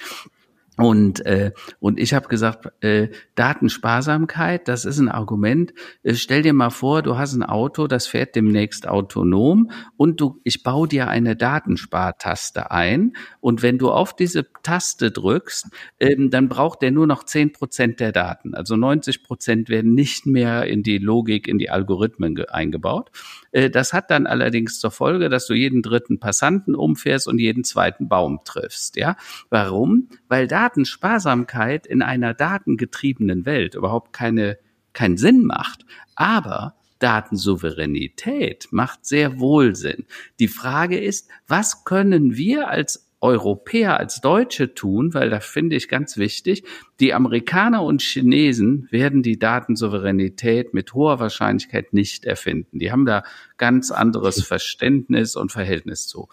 und, 0.79 1.25
äh, 1.25 1.51
und 1.79 1.99
ich 1.99 2.13
habe 2.13 2.29
gesagt, 2.29 2.71
äh, 2.81 3.09
Datensparsamkeit, 3.35 4.67
das 4.69 4.85
ist 4.85 4.97
ein 4.97 5.09
Argument. 5.09 5.73
Äh, 6.03 6.13
stell 6.13 6.41
dir 6.41 6.53
mal 6.53 6.69
vor, 6.69 7.01
du 7.01 7.17
hast 7.17 7.33
ein 7.33 7.43
Auto, 7.43 7.87
das 7.87 8.07
fährt 8.07 8.35
demnächst 8.35 8.87
autonom 8.87 9.71
und 9.97 10.21
du, 10.21 10.39
ich 10.45 10.63
baue 10.63 10.87
dir 10.87 11.09
eine 11.09 11.35
Datenspartaste 11.35 12.71
ein 12.71 13.13
und 13.41 13.61
wenn 13.61 13.77
du 13.77 13.91
auf 13.91 14.15
diese 14.15 14.47
Taste 14.63 15.11
drückst, 15.11 15.67
ähm, 15.99 16.29
dann 16.29 16.47
braucht 16.47 16.81
der 16.81 16.91
nur 16.91 17.07
noch 17.07 17.25
zehn 17.25 17.51
Prozent 17.51 17.99
der 17.99 18.13
Daten. 18.13 18.55
Also 18.55 18.77
90 18.77 19.23
Prozent 19.23 19.67
werden 19.67 19.93
nicht 19.93 20.25
mehr 20.25 20.65
in 20.65 20.81
die 20.83 20.97
Logik, 20.97 21.47
in 21.49 21.59
die 21.59 21.69
Algorithmen 21.69 22.41
eingebaut. 22.47 23.11
Äh, 23.51 23.69
das 23.69 23.91
hat 23.91 24.11
dann 24.11 24.27
allerdings 24.27 24.79
zur 24.79 24.91
Folge, 24.91 25.29
dass 25.29 25.47
du 25.47 25.53
jeden 25.53 25.81
dritten 25.81 26.19
Passanten 26.19 26.75
umfährst 26.75 27.27
und 27.27 27.39
jeden 27.39 27.63
zweiten 27.63 28.07
Baum 28.07 28.39
triffst. 28.45 28.95
Ja, 28.95 29.17
warum? 29.49 30.09
Weil 30.27 30.47
da 30.47 30.69
Datensparsamkeit 30.69 31.87
in 31.87 32.01
einer 32.01 32.33
datengetriebenen 32.33 33.45
Welt 33.45 33.75
überhaupt 33.75 34.13
keine, 34.13 34.59
keinen 34.93 35.17
Sinn 35.17 35.45
macht. 35.45 35.85
Aber 36.15 36.75
Datensouveränität 36.99 38.67
macht 38.71 39.05
sehr 39.05 39.39
wohl 39.39 39.75
Sinn. 39.75 40.05
Die 40.39 40.47
Frage 40.47 40.99
ist, 40.99 41.29
was 41.47 41.85
können 41.85 42.35
wir 42.35 42.67
als 42.67 43.08
Europäer, 43.21 43.99
als 43.99 44.21
Deutsche 44.21 44.73
tun, 44.73 45.13
weil 45.13 45.29
da 45.29 45.41
finde 45.41 45.75
ich 45.75 45.89
ganz 45.89 46.17
wichtig, 46.17 46.63
die 46.99 47.13
Amerikaner 47.13 47.83
und 47.83 48.01
Chinesen 48.01 48.87
werden 48.91 49.23
die 49.23 49.37
Datensouveränität 49.37 50.73
mit 50.73 50.93
hoher 50.93 51.19
Wahrscheinlichkeit 51.19 51.93
nicht 51.93 52.23
erfinden. 52.25 52.79
Die 52.79 52.91
haben 52.91 53.05
da 53.05 53.23
ganz 53.57 53.91
anderes 53.91 54.41
Verständnis 54.47 55.35
und 55.35 55.51
Verhältnis 55.51 56.07
zu. 56.07 56.29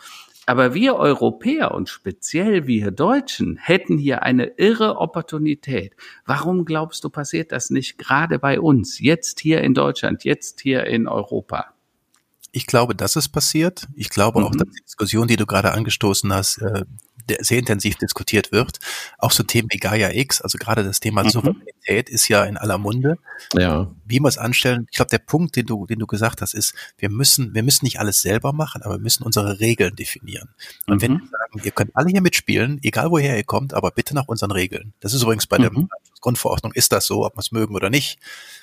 Aber 0.48 0.74
wir 0.74 0.94
Europäer 0.94 1.72
und 1.72 1.88
speziell 1.88 2.68
wir 2.68 2.92
Deutschen 2.92 3.56
hätten 3.56 3.98
hier 3.98 4.22
eine 4.22 4.52
irre 4.56 4.98
Opportunität. 4.98 5.96
Warum 6.24 6.64
glaubst 6.64 7.02
du, 7.02 7.10
passiert 7.10 7.50
das 7.50 7.70
nicht 7.70 7.98
gerade 7.98 8.38
bei 8.38 8.60
uns, 8.60 9.00
jetzt 9.00 9.40
hier 9.40 9.60
in 9.62 9.74
Deutschland, 9.74 10.22
jetzt 10.22 10.60
hier 10.60 10.84
in 10.84 11.08
Europa? 11.08 11.75
Ich 12.56 12.66
glaube, 12.66 12.94
dass 12.94 13.16
es 13.16 13.28
passiert. 13.28 13.86
Ich 13.94 14.08
glaube 14.08 14.40
mhm. 14.40 14.46
auch, 14.46 14.52
dass 14.52 14.66
die 14.70 14.82
Diskussion, 14.82 15.28
die 15.28 15.36
du 15.36 15.44
gerade 15.44 15.72
angestoßen 15.72 16.32
hast, 16.32 16.56
äh, 16.62 16.86
sehr 17.40 17.58
intensiv 17.58 17.96
diskutiert 17.96 18.50
wird. 18.50 18.78
Auch 19.18 19.30
so 19.30 19.42
Themen 19.42 19.68
wie 19.70 19.76
Gaia 19.76 20.10
X, 20.14 20.40
also 20.40 20.56
gerade 20.56 20.82
das 20.82 21.00
Thema 21.00 21.22
mhm. 21.22 21.28
Souveränität 21.28 22.08
ist 22.08 22.28
ja 22.28 22.44
in 22.44 22.56
aller 22.56 22.78
Munde. 22.78 23.18
Ja. 23.52 23.90
Wie 24.06 24.20
wir 24.20 24.28
es 24.28 24.38
anstellen, 24.38 24.86
ich 24.90 24.96
glaube, 24.96 25.10
der 25.10 25.18
Punkt, 25.18 25.56
den 25.56 25.66
du, 25.66 25.84
den 25.84 25.98
du 25.98 26.06
gesagt 26.06 26.40
hast, 26.40 26.54
ist, 26.54 26.72
wir 26.96 27.10
müssen, 27.10 27.54
wir 27.54 27.62
müssen 27.62 27.84
nicht 27.84 28.00
alles 28.00 28.22
selber 28.22 28.54
machen, 28.54 28.80
aber 28.80 28.94
wir 28.94 29.02
müssen 29.02 29.24
unsere 29.24 29.60
Regeln 29.60 29.94
definieren. 29.94 30.48
Und 30.86 30.96
mhm. 30.96 31.02
wenn 31.02 31.12
wir 31.12 31.28
sagen, 31.28 31.60
ihr 31.62 31.72
könnt 31.72 31.94
alle 31.94 32.08
hier 32.08 32.22
mitspielen, 32.22 32.80
egal 32.82 33.10
woher 33.10 33.36
ihr 33.36 33.44
kommt, 33.44 33.74
aber 33.74 33.90
bitte 33.90 34.14
nach 34.14 34.28
unseren 34.28 34.52
Regeln. 34.52 34.94
Das 35.00 35.12
ist 35.12 35.22
übrigens 35.22 35.46
bei 35.46 35.58
mhm. 35.58 35.62
der 35.62 35.72
Grundverordnung 36.20 36.72
ist 36.72 36.92
das 36.92 37.06
so, 37.06 37.24
ob 37.24 37.36
wir 37.36 37.40
es 37.40 37.52
mögen 37.52 37.74
oder 37.74 37.90
nicht. 37.90 38.18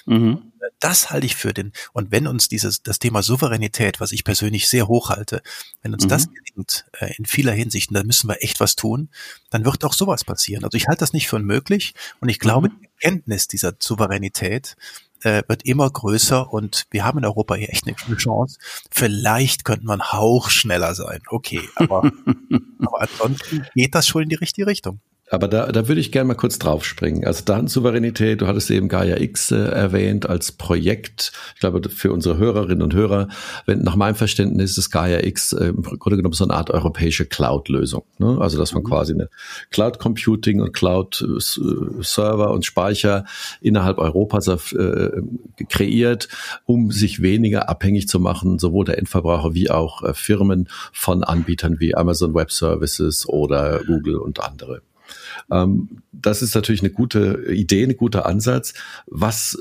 Mhm. 0.05 0.51
Das 0.79 1.09
halte 1.09 1.25
ich 1.25 1.35
für 1.35 1.53
den, 1.53 1.71
und 1.93 2.11
wenn 2.11 2.27
uns 2.27 2.47
dieses, 2.47 2.83
das 2.83 2.99
Thema 2.99 3.23
Souveränität, 3.23 3.99
was 3.99 4.11
ich 4.11 4.23
persönlich 4.23 4.67
sehr 4.67 4.87
hoch 4.87 5.09
halte, 5.09 5.41
wenn 5.81 5.93
uns 5.93 6.05
mhm. 6.05 6.09
das 6.09 6.27
gelingt, 6.29 6.85
äh, 6.99 7.13
in 7.17 7.25
vieler 7.25 7.53
Hinsicht, 7.53 7.93
dann 7.93 8.07
müssen 8.07 8.29
wir 8.29 8.41
echt 8.41 8.59
was 8.59 8.75
tun, 8.75 9.09
dann 9.49 9.65
wird 9.65 9.83
auch 9.85 9.93
sowas 9.93 10.23
passieren. 10.23 10.63
Also 10.63 10.77
ich 10.77 10.87
halte 10.87 10.99
das 10.99 11.13
nicht 11.13 11.27
für 11.27 11.37
unmöglich 11.37 11.93
und 12.19 12.29
ich 12.29 12.39
glaube, 12.39 12.69
mhm. 12.69 12.79
die 12.79 12.89
Erkenntnis 12.99 13.47
dieser 13.47 13.73
Souveränität 13.79 14.75
äh, 15.23 15.43
wird 15.47 15.65
immer 15.65 15.89
größer 15.89 16.51
und 16.51 16.85
wir 16.91 17.05
haben 17.05 17.19
in 17.19 17.25
Europa 17.25 17.55
hier 17.55 17.69
echt 17.69 17.87
eine 17.87 18.17
Chance. 18.17 18.57
Vielleicht 18.91 19.65
könnte 19.65 19.85
man 19.85 20.11
Hauch 20.11 20.49
schneller 20.49 20.95
sein. 20.95 21.21
Okay, 21.27 21.61
aber, 21.75 22.11
aber 22.79 23.01
ansonsten 23.01 23.65
geht 23.73 23.95
das 23.95 24.07
schon 24.07 24.23
in 24.23 24.29
die 24.29 24.35
richtige 24.35 24.67
Richtung. 24.67 24.99
Aber 25.34 25.48
da, 25.48 25.72
da 25.72 25.88
würde 25.88 26.00
ich 26.00 26.12
gerne 26.12 26.28
mal 26.28 26.36
kurz 26.36 26.60
draufspringen. 26.60 27.26
Also 27.26 27.43
Datensouveränität, 27.43 28.41
du 28.41 28.46
hattest 28.46 28.69
eben 28.69 28.88
Gaia 28.88 29.19
X 29.19 29.50
äh, 29.50 29.56
erwähnt 29.56 30.30
als 30.30 30.52
Projekt. 30.52 31.32
Ich 31.56 31.60
glaube, 31.60 31.89
für 31.89 32.13
unsere 32.13 32.38
Hörerinnen 32.38 32.84
und 32.84 32.93
Hörer, 32.93 33.30
wenn 33.65 33.82
nach 33.82 33.96
meinem 33.96 34.13
Verständnis 34.13 34.78
ist 34.78 34.91
Gaia 34.91 35.24
X 35.24 35.54
äh, 35.54 35.69
im 35.69 35.82
Grunde 35.82 36.17
genommen 36.17 36.36
so 36.36 36.43
eine 36.43 36.54
Art 36.54 36.69
europäische 36.69 37.26
Cloud-Lösung. 37.26 38.04
Ne? 38.19 38.38
Also 38.39 38.60
dass 38.60 38.76
man 38.76 38.84
mhm. 38.84 38.88
quasi 38.88 39.13
eine 39.13 39.28
Cloud 39.72 39.98
Computing 39.98 40.62
und 40.62 40.72
Cloud 40.72 41.26
äh, 41.28 41.39
Server 42.04 42.52
und 42.52 42.63
Speicher 42.63 43.26
innerhalb 43.60 43.98
Europas 43.98 44.48
äh, 44.48 45.10
kreiert, 45.67 46.28
um 46.65 46.91
sich 46.91 47.24
weniger 47.24 47.69
abhängig 47.69 48.08
zu 48.08 48.19
machen, 48.19 48.60
sowohl 48.60 48.86
der 48.86 49.00
Endverbraucher 49.00 49.56
wie 49.56 49.72
auch 49.72 50.04
äh, 50.04 50.13
Firmen 50.13 50.69
von 50.91 51.24
Anbietern 51.24 51.80
wie 51.80 51.96
Amazon 51.96 52.36
Web 52.36 52.52
Services 52.52 53.28
oder 53.28 53.80
Google 53.84 54.17
und 54.17 54.39
andere. 54.39 54.84
Ähm, 55.52 56.02
das 56.12 56.41
ist 56.41 56.56
natürlich 56.56 56.82
eine 56.82 56.91
gute 56.91 57.46
Idee, 57.52 57.84
ein 57.84 57.98
guter 57.98 58.26
Ansatz. 58.26 58.74
Was 59.08 59.58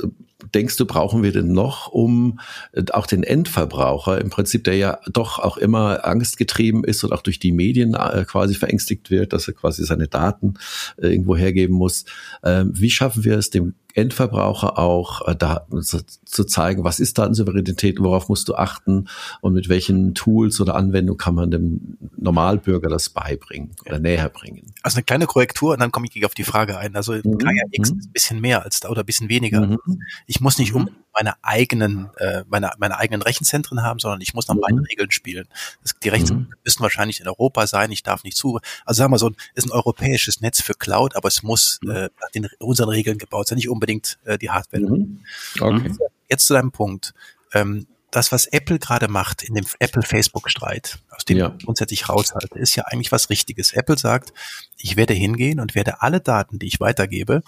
denkst 0.54 0.76
du, 0.76 0.86
brauchen 0.86 1.22
wir 1.22 1.32
denn 1.32 1.52
noch, 1.52 1.88
um 1.88 2.40
äh, 2.72 2.84
auch 2.92 3.06
den 3.06 3.22
Endverbraucher, 3.22 4.20
im 4.20 4.30
Prinzip, 4.30 4.64
der 4.64 4.76
ja 4.76 4.98
doch 5.12 5.38
auch 5.38 5.56
immer 5.56 6.04
angstgetrieben 6.04 6.84
ist 6.84 7.04
und 7.04 7.12
auch 7.12 7.22
durch 7.22 7.38
die 7.38 7.52
Medien 7.52 7.94
äh, 7.94 8.24
quasi 8.26 8.54
verängstigt 8.54 9.10
wird, 9.10 9.32
dass 9.32 9.48
er 9.48 9.54
quasi 9.54 9.84
seine 9.84 10.08
Daten 10.08 10.54
äh, 10.96 11.08
irgendwo 11.08 11.36
hergeben 11.36 11.76
muss. 11.76 12.04
Wie 12.42 12.90
schaffen 12.90 13.24
wir 13.24 13.38
es, 13.38 13.50
dem 13.50 13.74
Endverbraucher 13.94 14.78
auch 14.78 15.26
äh, 15.28 15.36
da 15.36 15.66
zu, 15.82 16.04
zu, 16.04 16.44
zeigen, 16.44 16.84
was 16.84 17.00
ist 17.00 17.18
Datensouveränität, 17.18 18.00
worauf 18.00 18.28
musst 18.28 18.48
du 18.48 18.54
achten 18.54 19.08
und 19.40 19.52
mit 19.52 19.68
welchen 19.68 20.14
Tools 20.14 20.60
oder 20.60 20.74
Anwendungen 20.74 21.18
kann 21.18 21.34
man 21.34 21.50
dem 21.50 21.98
Normalbürger 22.16 22.88
das 22.88 23.10
beibringen 23.10 23.72
oder 23.86 23.98
näher 23.98 24.28
bringen. 24.28 24.72
Also 24.82 24.96
eine 24.96 25.04
kleine 25.04 25.26
Korrektur 25.26 25.72
und 25.72 25.80
dann 25.80 25.92
komme 25.92 26.06
ich 26.12 26.24
auf 26.24 26.34
die 26.34 26.44
Frage 26.44 26.78
ein. 26.78 26.96
Also 26.96 27.12
mhm. 27.12 27.38
Gaia 27.38 27.64
X 27.70 27.90
ist 27.90 28.06
ein 28.06 28.12
bisschen 28.12 28.40
mehr 28.40 28.62
als 28.62 28.80
da 28.80 28.88
oder 28.88 29.02
ein 29.02 29.06
bisschen 29.06 29.28
weniger. 29.28 29.66
Mhm. 29.66 29.78
Ich 30.26 30.40
muss 30.40 30.58
nicht 30.58 30.74
mhm. 30.74 30.88
Meine 31.14 31.34
eigenen, 31.42 32.10
äh, 32.16 32.44
meine, 32.48 32.72
meine 32.78 32.98
eigenen 32.98 33.22
Rechenzentren 33.22 33.82
haben, 33.82 33.98
sondern 33.98 34.20
ich 34.20 34.34
muss 34.34 34.48
nach 34.48 34.54
meinen 34.54 34.78
mhm. 34.78 34.84
Regeln 34.84 35.10
spielen. 35.10 35.48
Das, 35.82 35.94
die 36.02 36.08
Rechenzentren 36.08 36.48
mhm. 36.48 36.54
müssen 36.64 36.80
wahrscheinlich 36.80 37.20
in 37.20 37.28
Europa 37.28 37.66
sein, 37.66 37.90
ich 37.90 38.02
darf 38.02 38.24
nicht 38.24 38.36
zu. 38.36 38.58
Also 38.84 38.98
sagen 38.98 39.12
wir 39.12 39.18
so, 39.18 39.30
ist 39.54 39.66
ein 39.66 39.72
europäisches 39.72 40.40
Netz 40.40 40.62
für 40.62 40.74
Cloud, 40.74 41.16
aber 41.16 41.28
es 41.28 41.42
muss 41.42 41.78
mhm. 41.82 41.90
äh, 41.90 42.10
nach 42.20 42.30
den, 42.34 42.48
unseren 42.58 42.88
Regeln 42.88 43.18
gebaut 43.18 43.48
sein, 43.48 43.56
nicht 43.56 43.68
unbedingt 43.68 44.18
äh, 44.24 44.38
die 44.38 44.50
Hardware. 44.50 44.82
Mhm. 44.82 45.20
Okay. 45.60 45.94
Jetzt 46.28 46.46
zu 46.46 46.54
deinem 46.54 46.72
Punkt. 46.72 47.14
Ähm, 47.52 47.86
das, 48.12 48.30
was 48.30 48.46
Apple 48.46 48.78
gerade 48.78 49.08
macht 49.08 49.42
in 49.42 49.54
dem 49.54 49.64
Apple-Facebook-Streit, 49.78 50.98
aus 51.10 51.24
dem 51.24 51.38
ja. 51.38 51.54
ich 51.56 51.64
grundsätzlich 51.64 52.08
raushalte, 52.10 52.58
ist 52.58 52.76
ja 52.76 52.84
eigentlich 52.84 53.10
was 53.10 53.30
Richtiges. 53.30 53.72
Apple 53.72 53.98
sagt, 53.98 54.34
ich 54.76 54.96
werde 54.96 55.14
hingehen 55.14 55.58
und 55.58 55.74
werde 55.74 56.02
alle 56.02 56.20
Daten, 56.20 56.58
die 56.58 56.66
ich 56.66 56.78
weitergebe, 56.78 57.42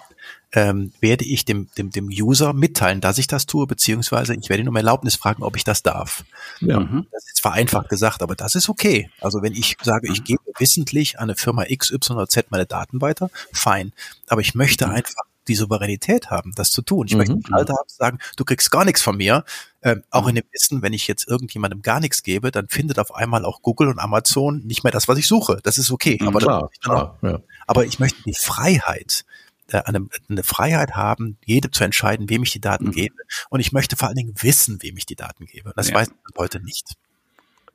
ähm, 0.53 0.93
werde 1.01 1.27
ich 1.27 1.45
dem, 1.45 1.69
dem, 1.77 1.91
dem 1.91 2.09
User 2.09 2.55
mitteilen, 2.55 3.03
dass 3.03 3.19
ich 3.19 3.27
das 3.27 3.45
tue, 3.45 3.67
beziehungsweise 3.67 4.35
ich 4.35 4.49
werde 4.49 4.63
ihn 4.63 4.69
um 4.69 4.77
Erlaubnis 4.77 5.17
fragen, 5.17 5.43
ob 5.43 5.55
ich 5.57 5.65
das 5.65 5.83
darf. 5.83 6.25
Ja. 6.61 6.81
Mhm. 6.81 7.07
Das 7.13 7.25
ist 7.31 7.43
vereinfacht 7.43 7.91
gesagt, 7.91 8.23
aber 8.23 8.35
das 8.35 8.55
ist 8.55 8.71
okay. 8.71 9.11
Also 9.21 9.43
wenn 9.43 9.53
ich 9.53 9.77
sage, 9.83 10.11
ich 10.11 10.21
mhm. 10.21 10.25
gebe 10.25 10.43
wissentlich 10.59 11.19
an 11.19 11.25
eine 11.25 11.37
Firma 11.37 11.65
X, 11.69 11.91
Y 11.91 12.17
oder 12.17 12.29
Z 12.29 12.51
meine 12.51 12.65
Daten 12.65 13.03
weiter, 13.03 13.31
fein. 13.53 13.93
Aber 14.29 14.41
ich 14.41 14.55
möchte 14.55 14.87
mhm. 14.87 14.95
einfach 14.95 15.25
die 15.49 15.55
Souveränität 15.55 16.31
haben, 16.31 16.53
das 16.55 16.71
zu 16.71 16.83
tun. 16.83 17.07
Ich 17.07 17.13
mhm. 17.13 17.19
möchte 17.19 17.35
nicht 17.35 17.53
Alter 17.53 17.75
haben 17.75 17.89
sagen, 17.89 18.19
du 18.37 18.45
kriegst 18.45 18.71
gar 18.71 18.85
nichts 18.85 19.03
von 19.03 19.17
mir. 19.17 19.45
Ähm, 19.83 20.03
auch 20.11 20.23
mhm. 20.23 20.31
in 20.31 20.35
dem 20.37 20.45
Wissen, 20.53 20.83
wenn 20.83 20.93
ich 20.93 21.07
jetzt 21.07 21.29
irgendjemandem 21.29 21.83
gar 21.83 22.01
nichts 22.01 22.23
gebe, 22.23 22.51
dann 22.51 22.69
findet 22.69 22.99
auf 22.99 23.15
einmal 23.15 23.45
auch 23.45 23.61
Google 23.63 23.89
und 23.89 23.99
Amazon 23.99 24.61
nicht 24.65 24.83
mehr 24.83 24.93
das, 24.93 25.09
was 25.09 25.19
ich 25.19 25.27
suche. 25.27 25.59
Das 25.63 25.79
ist 25.79 25.91
okay. 25.91 26.19
Mhm, 26.21 26.29
aber, 26.29 26.39
klar, 26.39 26.71
klar, 26.83 27.19
ja. 27.23 27.41
aber 27.67 27.85
ich 27.85 27.99
möchte 27.99 28.23
die 28.23 28.35
Freiheit, 28.35 29.25
äh, 29.69 29.83
eine, 29.85 30.07
eine 30.29 30.43
Freiheit 30.43 30.97
haben, 30.97 31.37
jedem 31.45 31.73
zu 31.73 31.85
entscheiden, 31.85 32.29
wem 32.29 32.43
ich 32.43 32.53
die 32.53 32.61
Daten 32.61 32.87
mhm. 32.87 32.93
gebe. 32.93 33.17
Und 33.51 33.61
ich 33.61 33.73
möchte 33.73 33.97
vor 33.97 34.09
allen 34.09 34.17
Dingen 34.17 34.35
wissen, 34.41 34.83
wem 34.83 34.97
ich 34.97 35.07
die 35.07 35.17
Daten 35.17 35.47
gebe. 35.47 35.73
Das 35.77 35.91
ja. 35.91 35.97
weiß 35.97 36.09
man 36.09 36.19
heute 36.37 36.61
nicht. 36.61 36.95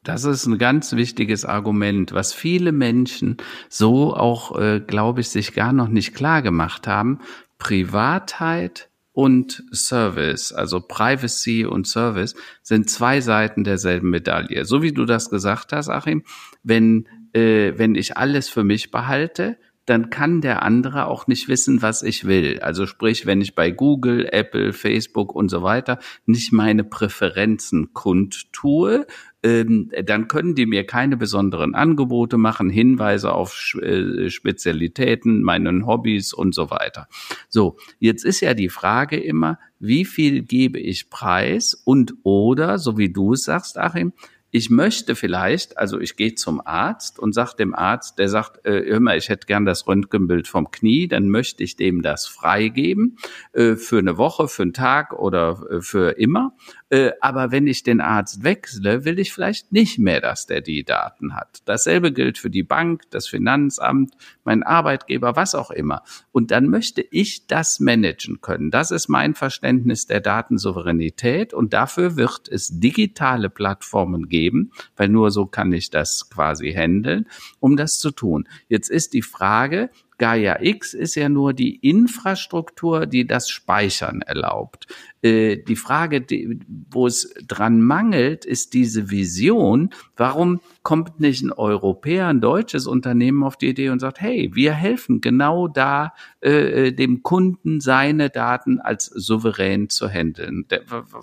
Das 0.04 0.24
ist 0.24 0.46
ein 0.46 0.58
ganz 0.58 0.94
wichtiges 0.94 1.44
Argument, 1.44 2.14
was 2.14 2.34
viele 2.34 2.72
Menschen 2.72 3.38
so 3.68 4.16
auch, 4.16 4.58
äh, 4.58 4.80
glaube 4.80 5.22
ich, 5.22 5.30
sich 5.30 5.54
gar 5.54 5.74
noch 5.74 5.90
nicht 5.90 6.16
klar 6.16 6.42
gemacht 6.42 6.88
haben. 6.88 7.20
Privatheit 7.60 8.90
und 9.12 9.64
Service, 9.74 10.54
also 10.54 10.80
Privacy 10.80 11.66
und 11.66 11.88
Service, 11.88 12.36
sind 12.64 12.90
zwei 12.90 13.22
Seiten 13.22 13.64
derselben 13.64 14.10
Medaille. 14.10 14.66
So 14.66 14.82
wie 14.82 14.94
du 14.94 15.06
das 15.06 15.30
gesagt 15.30 15.74
hast, 15.74 15.90
Achim, 15.90 16.24
wenn, 16.64 17.08
äh, 17.34 17.74
wenn 17.76 17.96
ich 17.96 18.18
alles 18.18 18.50
für 18.50 18.64
mich 18.64 18.92
behalte, 18.92 19.58
dann 19.90 20.12
kann 20.12 20.40
der 20.40 20.62
andere 20.62 21.08
auch 21.08 21.26
nicht 21.26 21.48
wissen, 21.48 21.82
was 21.82 22.04
ich 22.04 22.26
will. 22.26 22.60
Also 22.60 22.86
sprich, 22.86 23.26
wenn 23.26 23.42
ich 23.42 23.56
bei 23.56 23.72
Google, 23.72 24.28
Apple, 24.32 24.72
Facebook 24.72 25.34
und 25.34 25.50
so 25.50 25.64
weiter 25.64 25.98
nicht 26.28 26.54
meine 26.54 26.84
Präferenzen 26.84 27.92
kundtue, 27.94 29.08
ähm, 29.42 29.92
dann 30.06 30.28
können 30.28 30.56
die 30.56 30.66
mir 30.66 30.86
keine 30.86 31.16
besonderen 31.16 31.76
Angebote 31.76 32.38
machen, 32.38 32.70
Hinweise 32.70 33.34
auf 33.34 33.74
äh, 33.82 34.30
Spezialitäten, 34.30 35.44
meinen 35.44 35.86
Hobbys 35.86 36.34
und 36.34 36.54
so 36.54 36.70
weiter. 36.70 37.08
So, 37.48 37.78
jetzt 38.00 38.26
ist 38.26 38.42
ja 38.42 38.54
die 38.54 38.70
Frage 38.70 39.18
immer, 39.18 39.60
wie 39.80 40.04
viel 40.04 40.42
gebe 40.42 40.80
ich 40.80 41.10
preis 41.10 41.74
und 41.74 42.16
oder, 42.24 42.78
so 42.78 42.98
wie 42.98 43.12
du 43.12 43.34
es 43.34 43.44
sagst, 43.44 43.78
Achim, 43.78 44.12
ich 44.52 44.70
möchte 44.70 45.16
vielleicht, 45.16 45.78
also 45.78 46.00
ich 46.00 46.16
gehe 46.16 46.34
zum 46.34 46.62
Arzt 46.66 47.20
und 47.20 47.34
sage 47.34 47.56
dem 47.58 47.76
Arzt, 47.76 48.18
der 48.18 48.30
sagt, 48.30 48.66
äh, 48.66 49.00
mal, 49.00 49.18
ich 49.18 49.30
hätte 49.30 49.46
gern 49.46 49.66
das 49.66 49.88
Röntgenbild 49.88 50.48
vom 50.48 50.72
Knie, 50.72 51.08
dann 51.08 51.30
möchte 51.30 51.64
ich 51.64 51.76
dem 51.76 52.02
das 52.02 52.26
freigeben 52.26 53.18
äh, 53.54 53.76
für 53.76 54.00
eine 54.00 54.18
Woche, 54.18 54.48
für 54.48 54.64
einen 54.64 54.74
Tag 54.74 55.14
oder 55.14 55.62
äh, 55.70 55.82
für 55.82 56.18
immer. 56.18 56.54
Äh, 56.90 57.12
aber 57.22 57.52
wenn 57.52 57.68
ich 57.68 57.84
den 57.84 58.02
Arzt 58.02 58.44
wechsle, 58.44 59.06
will 59.06 59.20
ich 59.20 59.32
vielleicht 59.32 59.72
nicht 59.72 60.00
mehr, 60.00 60.22
dass 60.22 60.48
der 60.48 60.62
die 60.62 60.84
Daten 60.84 61.36
hat. 61.36 61.62
Dasselbe 61.66 62.12
gilt 62.12 62.40
für 62.40 62.50
die 62.50 62.64
Bank, 62.64 63.04
das 63.12 63.28
Finanzamt, 63.28 64.16
mein 64.44 64.64
Arbeitgeber, 64.64 65.36
was 65.36 65.54
auch 65.54 65.70
immer. 65.70 66.02
Und 66.32 66.50
dann 66.50 66.68
möchte 66.68 67.06
ich 67.12 67.46
das 67.46 67.80
managen 67.80 68.42
können. 68.42 68.72
Das 68.72 68.90
ist 68.90 69.08
mein 69.08 69.36
Verständnis 69.36 70.08
der 70.08 70.22
Datensouveränität 70.22 71.54
und 71.54 71.74
dafür 71.74 72.16
wird 72.16 72.50
es 72.50 72.80
digitale 72.80 73.52
Plattformen 73.52 74.28
geben, 74.28 74.39
weil 74.96 75.10
nur 75.10 75.32
so 75.32 75.46
kann 75.46 75.72
ich 75.74 75.90
das 75.90 76.30
quasi 76.30 76.72
handeln, 76.72 77.28
um 77.60 77.76
das 77.76 78.00
zu 78.00 78.12
tun. 78.12 78.48
Jetzt 78.68 78.90
ist 78.90 79.14
die 79.14 79.22
Frage, 79.22 79.90
Gaia 80.20 80.62
X 80.62 80.94
ist 80.94 81.16
ja 81.16 81.30
nur 81.30 81.54
die 81.54 81.78
Infrastruktur, 81.78 83.06
die 83.08 83.26
das 83.26 83.50
Speichern 83.50 84.22
erlaubt. 84.22 84.86
Äh, 85.22 85.58
die 85.58 85.78
Frage, 85.78 86.26
wo 86.92 87.08
es 87.08 87.34
dran 87.48 87.82
mangelt, 87.82 88.46
ist 88.46 88.74
diese 88.74 89.10
Vision. 89.10 89.90
Warum 90.18 90.60
kommt 90.84 91.22
nicht 91.22 91.42
ein 91.42 91.54
Europäer, 91.54 92.28
ein 92.28 92.42
deutsches 92.42 92.86
Unternehmen 92.86 93.44
auf 93.44 93.58
die 93.58 93.70
Idee 93.70 93.90
und 93.90 94.00
sagt, 94.00 94.20
hey, 94.20 94.52
wir 94.54 94.74
helfen 94.74 95.22
genau 95.22 95.68
da, 95.70 96.14
äh, 96.42 96.88
äh 96.88 96.92
dem 96.92 97.24
Kunden 97.24 97.80
seine 97.80 98.30
Daten 98.30 98.80
als 98.80 99.06
souverän 99.06 99.90
zu 99.90 100.10
handeln. 100.10 100.66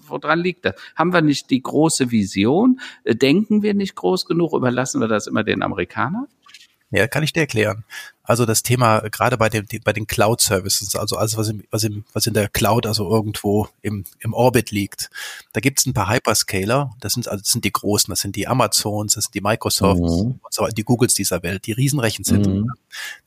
woran 0.09 0.40
liegt 0.40 0.64
das? 0.64 0.74
Haben 0.94 1.12
wir 1.12 1.20
nicht 1.20 1.50
die 1.50 1.62
große 1.62 2.11
Vision? 2.11 2.80
Denken 3.04 3.62
wir 3.62 3.74
nicht 3.74 3.94
groß 3.94 4.24
genug? 4.24 4.54
Überlassen 4.54 5.00
wir 5.02 5.09
das 5.09 5.26
immer 5.26 5.44
den 5.44 5.62
Amerikanern? 5.62 6.26
Ja, 6.90 7.09
kann 7.09 7.24
ich 7.24 7.32
dir 7.32 7.40
erklären. 7.40 7.85
Also 8.27 8.45
das 8.45 8.62
Thema 8.62 9.01
gerade 9.11 9.37
bei 9.39 9.49
den 9.49 9.67
bei 9.85 9.93
den 9.93 10.07
Cloud 10.07 10.41
Services, 10.41 10.95
also 10.97 11.17
alles 11.17 11.37
was 11.37 11.49
im, 11.49 11.62
was 11.71 11.85
im, 11.85 12.05
was 12.12 12.27
in 12.27 12.35
der 12.35 12.49
Cloud 12.49 12.87
also 12.87 13.09
irgendwo 13.09 13.69
im 13.83 14.05
im 14.21 14.35
Orbit 14.35 14.71
liegt, 14.71 15.11
da 15.53 15.61
gibt 15.61 15.79
es 15.79 15.87
ein 15.87 15.95
paar 15.95 16.11
Hyperscaler. 16.11 16.91
Das 17.01 17.15
sind 17.15 17.29
also 17.29 17.41
das 17.41 17.53
sind 17.53 17.65
die 17.65 17.73
großen, 17.73 18.11
das 18.11 18.21
sind 18.21 18.37
die 18.37 18.49
Amazons, 18.49 19.15
das 19.15 19.25
sind 19.25 19.35
die 19.35 19.41
Microsofts, 19.41 20.25
mhm. 20.25 20.41
so, 20.51 20.67
die 20.67 20.85
Googles 20.85 21.15
dieser 21.15 21.43
Welt, 21.43 21.67
die 21.67 21.73
Riesenrechenzentren. 21.73 22.61
Mhm. 22.61 22.73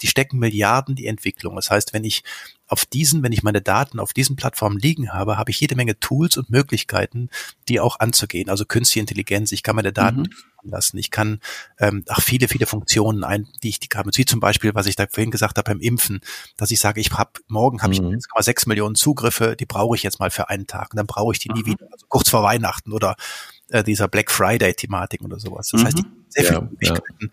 Die 0.02 0.08
stecken 0.08 0.40
Milliarden 0.40 0.96
die 0.96 1.08
Entwicklung. 1.08 1.56
Das 1.56 1.72
heißt, 1.72 1.94
wenn 1.94 2.04
ich 2.04 2.24
auf 2.70 2.86
diesen, 2.86 3.24
wenn 3.24 3.32
ich 3.32 3.44
meine 3.44 3.62
Daten 3.62 4.00
auf 4.00 4.14
diesen 4.14 4.36
Plattformen 4.36 4.78
liegen 4.78 5.12
habe, 5.12 5.38
habe 5.38 5.50
ich 5.50 5.60
jede 5.60 5.76
Menge 5.76 6.00
Tools 6.00 6.38
und 6.38 6.50
Möglichkeiten, 6.50 7.30
die 7.68 7.80
auch 7.80 8.00
anzugehen. 8.00 8.50
Also 8.50 8.66
künstliche 8.66 9.02
Intelligenz, 9.02 9.52
ich 9.52 9.64
kann 9.64 9.76
meine 9.76 9.92
Daten 9.92 10.22
mhm. 10.22 10.70
lassen, 10.70 10.98
ich 10.98 11.10
kann 11.10 11.40
ähm, 11.80 12.04
auch 12.08 12.22
viele, 12.22 12.48
viele 12.48 12.68
Funktionen 12.68 13.24
ein, 13.24 13.48
die 13.64 13.70
ich 13.70 13.80
die 13.80 13.90
habe, 13.96 14.12
wie 14.14 14.26
zum 14.26 14.40
Beispiel, 14.40 14.76
was 14.76 14.86
ich 14.86 14.88
da 14.95 15.06
vorhin 15.10 15.32
gesagt 15.32 15.58
habe 15.58 15.71
beim 15.71 15.80
Impfen, 15.80 16.21
dass 16.58 16.71
ich 16.71 16.80
sage, 16.80 17.02
ich 17.02 17.12
habe 17.12 17.32
morgen 17.47 17.82
habe 17.82 17.93
mhm. 17.93 18.13
ich 18.13 18.25
1,6 18.25 18.67
Millionen 18.67 18.95
Zugriffe, 18.95 19.56
die 19.56 19.65
brauche 19.65 19.95
ich 19.95 20.04
jetzt 20.04 20.19
mal 20.19 20.32
für 20.32 20.49
einen 20.49 20.67
Tag 20.67 20.91
und 20.91 20.97
dann 20.97 21.08
brauche 21.08 21.34
ich 21.34 21.39
die 21.39 21.49
nie 21.49 21.65
wieder, 21.65 21.86
also 21.91 22.06
kurz 22.08 22.30
vor 22.30 22.43
Weihnachten 22.43 22.91
oder 22.91 23.15
äh, 23.69 23.84
dieser 23.84 24.08
Black 24.08 24.32
Friday-Thematik 24.32 25.21
oder 25.21 25.39
sowas. 25.39 25.69
Das 25.71 25.82
mhm. 25.82 25.86
heißt, 25.86 25.99
die 25.99 26.18
sehr 26.30 26.44
viele 26.44 26.60
ja, 26.60 26.62
Möglichkeiten, 26.62 27.32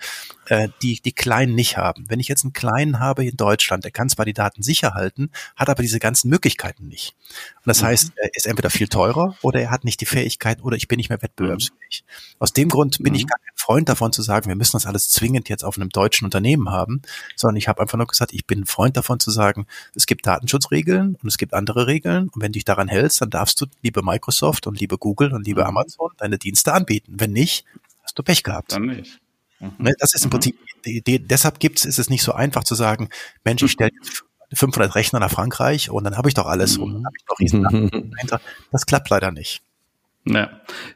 ja. 0.48 0.64
Äh, 0.64 0.68
die 0.82 1.00
die 1.00 1.12
Kleinen 1.12 1.54
nicht 1.54 1.76
haben. 1.76 2.04
Wenn 2.08 2.20
ich 2.20 2.28
jetzt 2.28 2.44
einen 2.44 2.52
Kleinen 2.52 2.98
habe 2.98 3.24
in 3.24 3.36
Deutschland, 3.36 3.84
der 3.84 3.90
kann 3.90 4.08
zwar 4.08 4.24
die 4.24 4.32
Daten 4.32 4.62
sicher 4.62 4.94
halten, 4.94 5.30
hat 5.54 5.68
aber 5.68 5.82
diese 5.82 5.98
ganzen 5.98 6.28
Möglichkeiten 6.28 6.88
nicht. 6.88 7.14
Und 7.56 7.66
das 7.66 7.82
mhm. 7.82 7.86
heißt, 7.86 8.12
er 8.16 8.30
ist 8.34 8.46
entweder 8.46 8.70
viel 8.70 8.88
teurer 8.88 9.36
oder 9.42 9.60
er 9.60 9.70
hat 9.70 9.84
nicht 9.84 10.00
die 10.00 10.06
Fähigkeit 10.06 10.62
oder 10.62 10.76
ich 10.76 10.88
bin 10.88 10.96
nicht 10.96 11.10
mehr 11.10 11.22
wettbewerbsfähig. 11.22 12.04
Mhm. 12.06 12.36
Aus 12.38 12.52
dem 12.52 12.68
Grund 12.68 12.98
bin 12.98 13.12
mhm. 13.12 13.18
ich 13.18 13.26
gar 13.26 13.38
kein 13.38 13.56
Freund 13.56 13.88
davon 13.88 14.12
zu 14.12 14.22
sagen, 14.22 14.48
wir 14.48 14.56
müssen 14.56 14.72
das 14.72 14.86
alles 14.86 15.08
zwingend 15.08 15.48
jetzt 15.48 15.64
auf 15.64 15.76
einem 15.76 15.90
deutschen 15.90 16.24
Unternehmen 16.24 16.70
haben, 16.70 17.02
sondern 17.34 17.56
ich 17.56 17.68
habe 17.68 17.82
einfach 17.82 17.98
nur 17.98 18.06
gesagt, 18.06 18.32
ich 18.32 18.46
bin 18.46 18.60
ein 18.60 18.66
Freund 18.66 18.96
davon 18.96 19.20
zu 19.20 19.30
sagen, 19.30 19.66
es 19.94 20.06
gibt 20.06 20.26
Datenschutzregeln 20.26 21.16
und 21.20 21.28
es 21.28 21.38
gibt 21.38 21.54
andere 21.54 21.86
Regeln 21.86 22.28
und 22.28 22.42
wenn 22.42 22.52
du 22.52 22.56
dich 22.56 22.64
daran 22.64 22.88
hältst, 22.88 23.20
dann 23.20 23.30
darfst 23.30 23.60
du, 23.60 23.66
liebe 23.82 24.02
Microsoft 24.02 24.66
und 24.66 24.80
liebe 24.80 24.98
Google 24.98 25.32
und 25.32 25.46
liebe 25.46 25.62
mhm. 25.62 25.68
Amazon, 25.68 26.10
deine 26.18 26.38
Dienste 26.38 26.72
anbieten. 26.72 27.14
Wenn 27.18 27.32
nicht, 27.32 27.64
hast 28.06 28.18
du 28.18 28.22
Pech 28.22 28.42
gehabt. 28.42 28.72
Dann 28.72 28.86
nicht. 28.86 29.20
Mhm. 29.60 29.72
Ne, 29.78 29.94
das 29.98 30.14
ist 30.14 30.22
im 30.24 30.28
mhm. 30.28 30.30
Prinzip 30.32 30.58
die 30.84 30.98
Idee. 30.98 31.18
Deshalb 31.18 31.58
gibt's, 31.60 31.84
ist 31.84 31.98
es 31.98 32.08
nicht 32.08 32.22
so 32.22 32.32
einfach 32.32 32.64
zu 32.64 32.74
sagen, 32.74 33.08
Mensch, 33.44 33.62
ich 33.62 33.72
stelle 33.72 33.90
500 34.52 34.94
Rechner 34.94 35.18
nach 35.18 35.30
Frankreich 35.30 35.90
und 35.90 36.04
dann 36.04 36.16
habe 36.16 36.28
ich 36.28 36.34
doch 36.34 36.46
alles 36.46 36.78
mhm. 36.78 36.84
und 36.84 36.94
dann 36.94 37.04
habe 37.04 37.16
ich 37.16 37.24
doch 37.26 37.38
riesen 37.40 38.10
Das 38.72 38.86
klappt 38.86 39.10
leider 39.10 39.32
nicht. 39.32 39.62
Ja. 40.28 40.50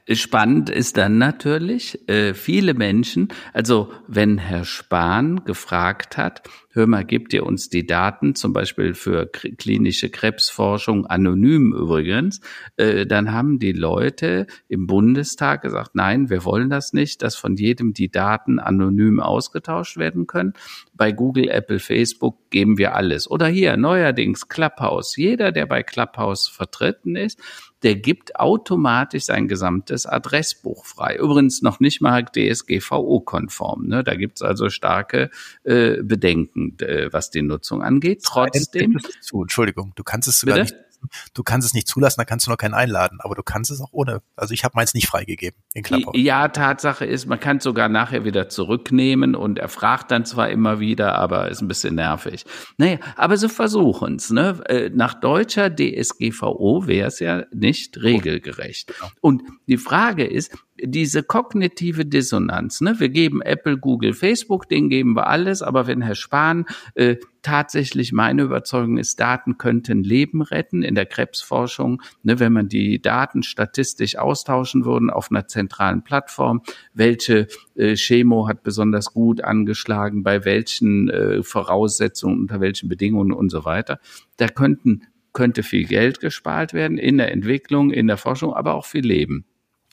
Spannend 0.09 0.71
ist 0.71 0.97
dann 0.97 1.19
natürlich, 1.19 2.09
äh, 2.09 2.35
viele 2.35 2.75
Menschen, 2.75 3.29
also 3.53 3.93
wenn 4.09 4.39
Herr 4.39 4.65
Spahn 4.65 5.45
gefragt 5.45 6.17
hat, 6.17 6.43
hör 6.73 6.89
mal, 6.89 7.05
gibt 7.05 7.33
ihr 7.33 7.47
uns 7.47 7.69
die 7.69 7.87
Daten, 7.87 8.35
zum 8.35 8.53
Beispiel 8.53 8.95
für 8.95 9.27
klinische 9.27 10.11
Krebsforschung, 10.11 11.07
anonym 11.07 11.73
übrigens, 11.73 12.41
äh, 12.77 13.07
dann 13.07 13.33
haben 13.33 13.61
die 13.61 13.71
Leute 13.73 14.49
im 14.67 14.89
Bundestag 14.89 15.63
gesagt, 15.63 15.95
nein, 15.95 16.29
wir 16.29 16.45
wollen 16.45 16.69
das 16.69 16.93
nicht, 16.93 17.23
dass 17.23 17.37
von 17.37 17.55
jedem 17.55 17.93
die 17.93 18.11
Daten 18.11 18.59
anonym 18.59 19.21
ausgetauscht 19.21 19.97
werden 19.97 20.27
können. 20.27 20.55
Bei 20.93 21.13
Google, 21.13 21.49
Apple, 21.49 21.79
Facebook 21.79 22.51
geben 22.51 22.79
wir 22.79 22.97
alles. 22.97 23.31
Oder 23.31 23.47
hier 23.47 23.77
neuerdings 23.77 24.49
Clubhouse. 24.49 25.17
Jeder, 25.17 25.53
der 25.53 25.67
bei 25.67 25.85
Clubhouse 25.85 26.49
vertreten 26.49 27.15
ist, 27.15 27.41
der 27.83 27.95
gibt 27.97 28.37
automatisch 28.37 29.25
sein 29.25 29.49
gesamtes 29.49 30.07
Adressbuch 30.07 30.85
frei. 30.85 31.17
Übrigens 31.17 31.63
noch 31.63 31.81
nicht 31.81 32.01
mal 32.01 32.25
DSGVO-konform. 32.25 33.87
Ne? 33.87 34.05
Da 34.05 34.15
gibt's 34.15 34.43
also 34.43 34.69
starke 34.69 35.31
äh, 35.65 36.03
Bedenken, 36.03 36.77
äh, 36.81 37.13
was 37.13 37.31
die 37.31 37.43
Nutzung 37.43 37.83
angeht. 37.83 38.23
Trotzdem. 38.25 38.99
Zu, 39.21 39.43
Entschuldigung, 39.43 39.93
du 39.97 40.05
kannst 40.05 40.29
es 40.29 40.41
sogar 40.41 40.59
Bitte? 40.59 40.75
nicht 40.75 40.90
du 41.35 41.43
kannst 41.43 41.67
es 41.67 41.75
nicht 41.75 41.89
zulassen, 41.89 42.19
dann 42.19 42.27
kannst 42.27 42.47
du 42.47 42.51
noch 42.51 42.59
keinen 42.59 42.75
einladen, 42.75 43.19
aber 43.21 43.35
du 43.35 43.43
kannst 43.43 43.71
es 43.71 43.81
auch 43.81 43.93
ohne. 43.93 44.23
Also 44.37 44.55
ich 44.55 44.65
habe 44.65 44.73
meins 44.77 44.95
nicht 44.95 45.07
freigegeben 45.07 45.61
in 45.75 45.83
Clubhouse. 45.83 46.15
Ja, 46.17 46.49
Tatsache 46.49 47.05
ist, 47.05 47.27
man 47.27 47.41
kann 47.41 47.59
es 47.59 47.65
sogar 47.65 47.89
nachher 47.89 48.25
wieder 48.25 48.49
zurücknehmen 48.49 49.35
und 49.35 49.59
er 49.59 49.69
fragt 49.69 50.11
dann 50.11 50.25
zwar 50.25 50.51
immer 50.51 50.81
wieder, 50.81 51.15
aber 51.17 51.49
ist 51.49 51.61
ein 51.61 51.69
bisschen 51.69 51.95
nervig. 51.95 52.45
Naja, 52.77 52.99
aber 53.17 53.37
so 53.37 53.49
versuchen 53.49 54.17
es. 54.17 54.31
Ne? 54.31 54.61
Äh, 54.67 54.91
nach 54.91 55.15
deutscher 55.15 55.71
DSGVO 55.71 56.87
wäre 56.87 57.09
es 57.09 57.21
ja 57.21 57.45
nicht 57.53 58.03
regelgerecht. 58.03 58.89
Genau. 58.89 59.11
Und 59.21 59.43
die 59.67 59.79
Frage 59.79 60.27
ist, 60.27 60.53
diese 60.83 61.23
kognitive 61.23 62.07
Dissonanz. 62.07 62.81
Ne? 62.81 62.99
Wir 62.99 63.09
geben 63.09 63.43
Apple, 63.43 63.79
Google, 63.79 64.15
Facebook, 64.15 64.69
denen 64.69 64.89
geben 64.89 65.15
wir 65.15 65.27
alles, 65.27 65.63
aber 65.63 65.87
wenn 65.87 66.03
Herr 66.03 66.15
Spahn 66.15 66.67
äh, 66.95 67.17
tatsächlich 67.43 68.13
meine 68.13 68.43
Überzeugung 68.43 68.99
ist, 68.99 69.21
Daten 69.21 69.59
könnten 69.59 70.03
Leben 70.03 70.43
retten 70.43 70.83
in 70.83 70.95
der 70.95 71.07
Krebsforschung, 71.07 72.03
ne, 72.23 72.39
wenn 72.39 72.53
man 72.53 72.69
die 72.69 73.01
Daten 73.01 73.43
statistisch 73.43 74.17
austauschen 74.17 74.85
würden 74.85 75.11
auf 75.11 75.31
einer 75.31 75.47
zentralen 75.47 76.03
Plattform, 76.03 76.63
welche 76.95 77.47
äh, 77.75 77.97
Chemo 77.97 78.49
hat 78.49 78.63
besonders 78.63 79.13
gut 79.13 79.43
angeschlagen, 79.43 80.23
bei 80.23 80.45
welchen 80.45 81.09
äh, 81.09 81.43
Voraussetzungen, 81.43 82.41
unter 82.41 82.61
welchen 82.61 82.89
Bedingungen 82.89 83.33
und 83.33 83.51
so 83.51 83.65
weiter. 83.65 83.99
Da 84.37 84.49
könnten 84.49 85.03
könnte 85.33 85.63
viel 85.63 85.85
Geld 85.85 86.21
gespart 86.21 86.73
werden 86.73 86.99
in 86.99 87.19
der 87.19 87.31
Entwicklung, 87.31 87.93
in 87.93 88.09
der 88.09 88.17
Forschung, 88.17 88.53
aber 88.53 88.75
auch 88.75 88.85
viel 88.85 89.07
Leben. 89.07 89.45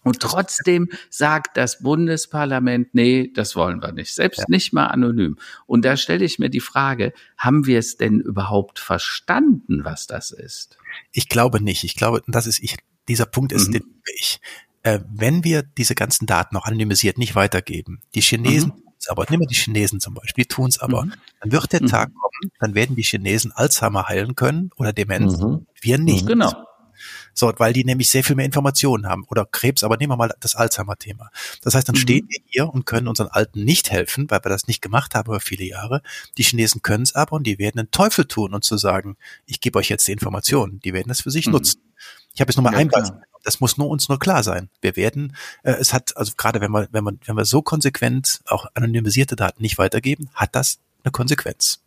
Und 0.07 0.19
trotzdem 0.19 0.89
sagt 1.09 1.57
das 1.57 1.79
Bundesparlament, 1.79 2.93
nee, 2.93 3.31
das 3.33 3.55
wollen 3.55 3.81
wir 3.81 3.91
nicht, 3.91 4.13
selbst 4.13 4.39
ja. 4.39 4.45
nicht 4.47 4.73
mal 4.73 4.87
anonym. 4.87 5.37
Und 5.65 5.85
da 5.85 5.97
stelle 5.97 6.25
ich 6.25 6.39
mir 6.39 6.49
die 6.49 6.59
Frage, 6.59 7.13
haben 7.37 7.65
wir 7.65 7.79
es 7.79 7.97
denn 7.97 8.19
überhaupt 8.19 8.79
verstanden, 8.79 9.83
was 9.83 10.07
das 10.07 10.31
ist? 10.31 10.77
Ich 11.11 11.29
glaube 11.29 11.61
nicht. 11.61 11.83
Ich 11.83 11.95
glaube, 11.95 12.21
das 12.27 12.47
ist 12.47 12.63
ich, 12.63 12.77
dieser 13.07 13.25
Punkt 13.25 13.51
ist, 13.51 13.67
mhm. 13.67 13.73
den 13.73 14.01
ich, 14.15 14.39
äh, 14.83 14.99
wenn 15.09 15.43
wir 15.43 15.63
diese 15.63 15.95
ganzen 15.95 16.25
Daten 16.25 16.55
noch 16.55 16.65
anonymisiert 16.65 17.17
nicht 17.17 17.35
weitergeben, 17.35 18.01
die 18.15 18.21
Chinesen 18.21 18.69
mhm. 18.69 18.83
aber, 19.09 19.25
nehmen 19.29 19.41
wir 19.41 19.47
die 19.47 19.55
Chinesen 19.55 19.99
zum 19.99 20.13
Beispiel, 20.13 20.45
die 20.45 20.47
tun 20.47 20.69
es 20.69 20.79
aber, 20.79 21.05
mhm. 21.05 21.13
dann 21.41 21.51
wird 21.51 21.71
der 21.73 21.83
mhm. 21.83 21.87
Tag 21.87 22.11
kommen, 22.13 22.51
dann 22.59 22.75
werden 22.75 22.95
die 22.95 23.03
Chinesen 23.03 23.51
Alzheimer 23.51 24.07
heilen 24.07 24.35
können 24.35 24.71
oder 24.77 24.93
Demenz, 24.93 25.37
mhm. 25.37 25.67
wir 25.81 25.97
nicht. 25.97 26.25
Genau. 26.25 26.53
So, 27.39 27.53
weil 27.57 27.71
die 27.71 27.85
nämlich 27.85 28.09
sehr 28.09 28.23
viel 28.23 28.35
mehr 28.35 28.47
Informationen 28.47 29.05
haben. 29.05 29.23
Oder 29.27 29.45
Krebs, 29.45 29.83
aber 29.83 29.97
nehmen 29.97 30.11
wir 30.11 30.17
mal 30.17 30.33
das 30.39 30.55
Alzheimer-Thema. 30.55 31.29
Das 31.61 31.75
heißt, 31.75 31.87
dann 31.87 31.95
mhm. 31.95 31.99
stehen 31.99 32.27
wir 32.27 32.39
hier 32.47 32.67
und 32.67 32.87
können 32.87 33.07
unseren 33.07 33.27
Alten 33.27 33.63
nicht 33.63 33.91
helfen, 33.91 34.27
weil 34.31 34.43
wir 34.43 34.49
das 34.49 34.65
nicht 34.65 34.81
gemacht 34.81 35.13
haben 35.13 35.27
über 35.27 35.39
viele 35.39 35.63
Jahre. 35.63 36.01
Die 36.39 36.43
Chinesen 36.43 36.81
können 36.81 37.03
es 37.03 37.13
aber 37.13 37.33
und 37.33 37.45
die 37.45 37.59
werden 37.59 37.77
den 37.77 37.91
Teufel 37.91 38.25
tun 38.25 38.55
und 38.55 38.63
zu 38.63 38.77
sagen, 38.77 39.17
ich 39.45 39.61
gebe 39.61 39.77
euch 39.77 39.87
jetzt 39.87 40.07
die 40.07 40.13
Informationen. 40.13 40.79
Die 40.79 40.93
werden 40.93 41.09
das 41.09 41.21
für 41.21 41.29
sich 41.29 41.45
mhm. 41.45 41.53
nutzen. 41.53 41.83
Ich 42.33 42.41
habe 42.41 42.49
jetzt 42.49 42.57
nochmal 42.57 42.73
ja, 42.73 42.79
ein 42.79 42.87
Beispiel. 42.87 43.21
Das 43.43 43.59
muss 43.59 43.77
nur 43.77 43.87
uns 43.87 44.09
nur 44.09 44.17
klar 44.17 44.41
sein. 44.41 44.69
Wir 44.81 44.95
werden, 44.95 45.35
äh, 45.61 45.73
es 45.73 45.93
hat, 45.93 46.17
also 46.17 46.33
gerade 46.37 46.59
wenn 46.59 46.71
wir, 46.71 46.87
wenn 46.91 47.03
wir, 47.03 47.13
wenn 47.23 47.37
wir 47.37 47.45
so 47.45 47.61
konsequent 47.61 48.41
auch 48.47 48.65
anonymisierte 48.73 49.35
Daten 49.35 49.61
nicht 49.61 49.77
weitergeben, 49.77 50.31
hat 50.33 50.55
das 50.55 50.79
eine 51.03 51.11
Konsequenz. 51.11 51.83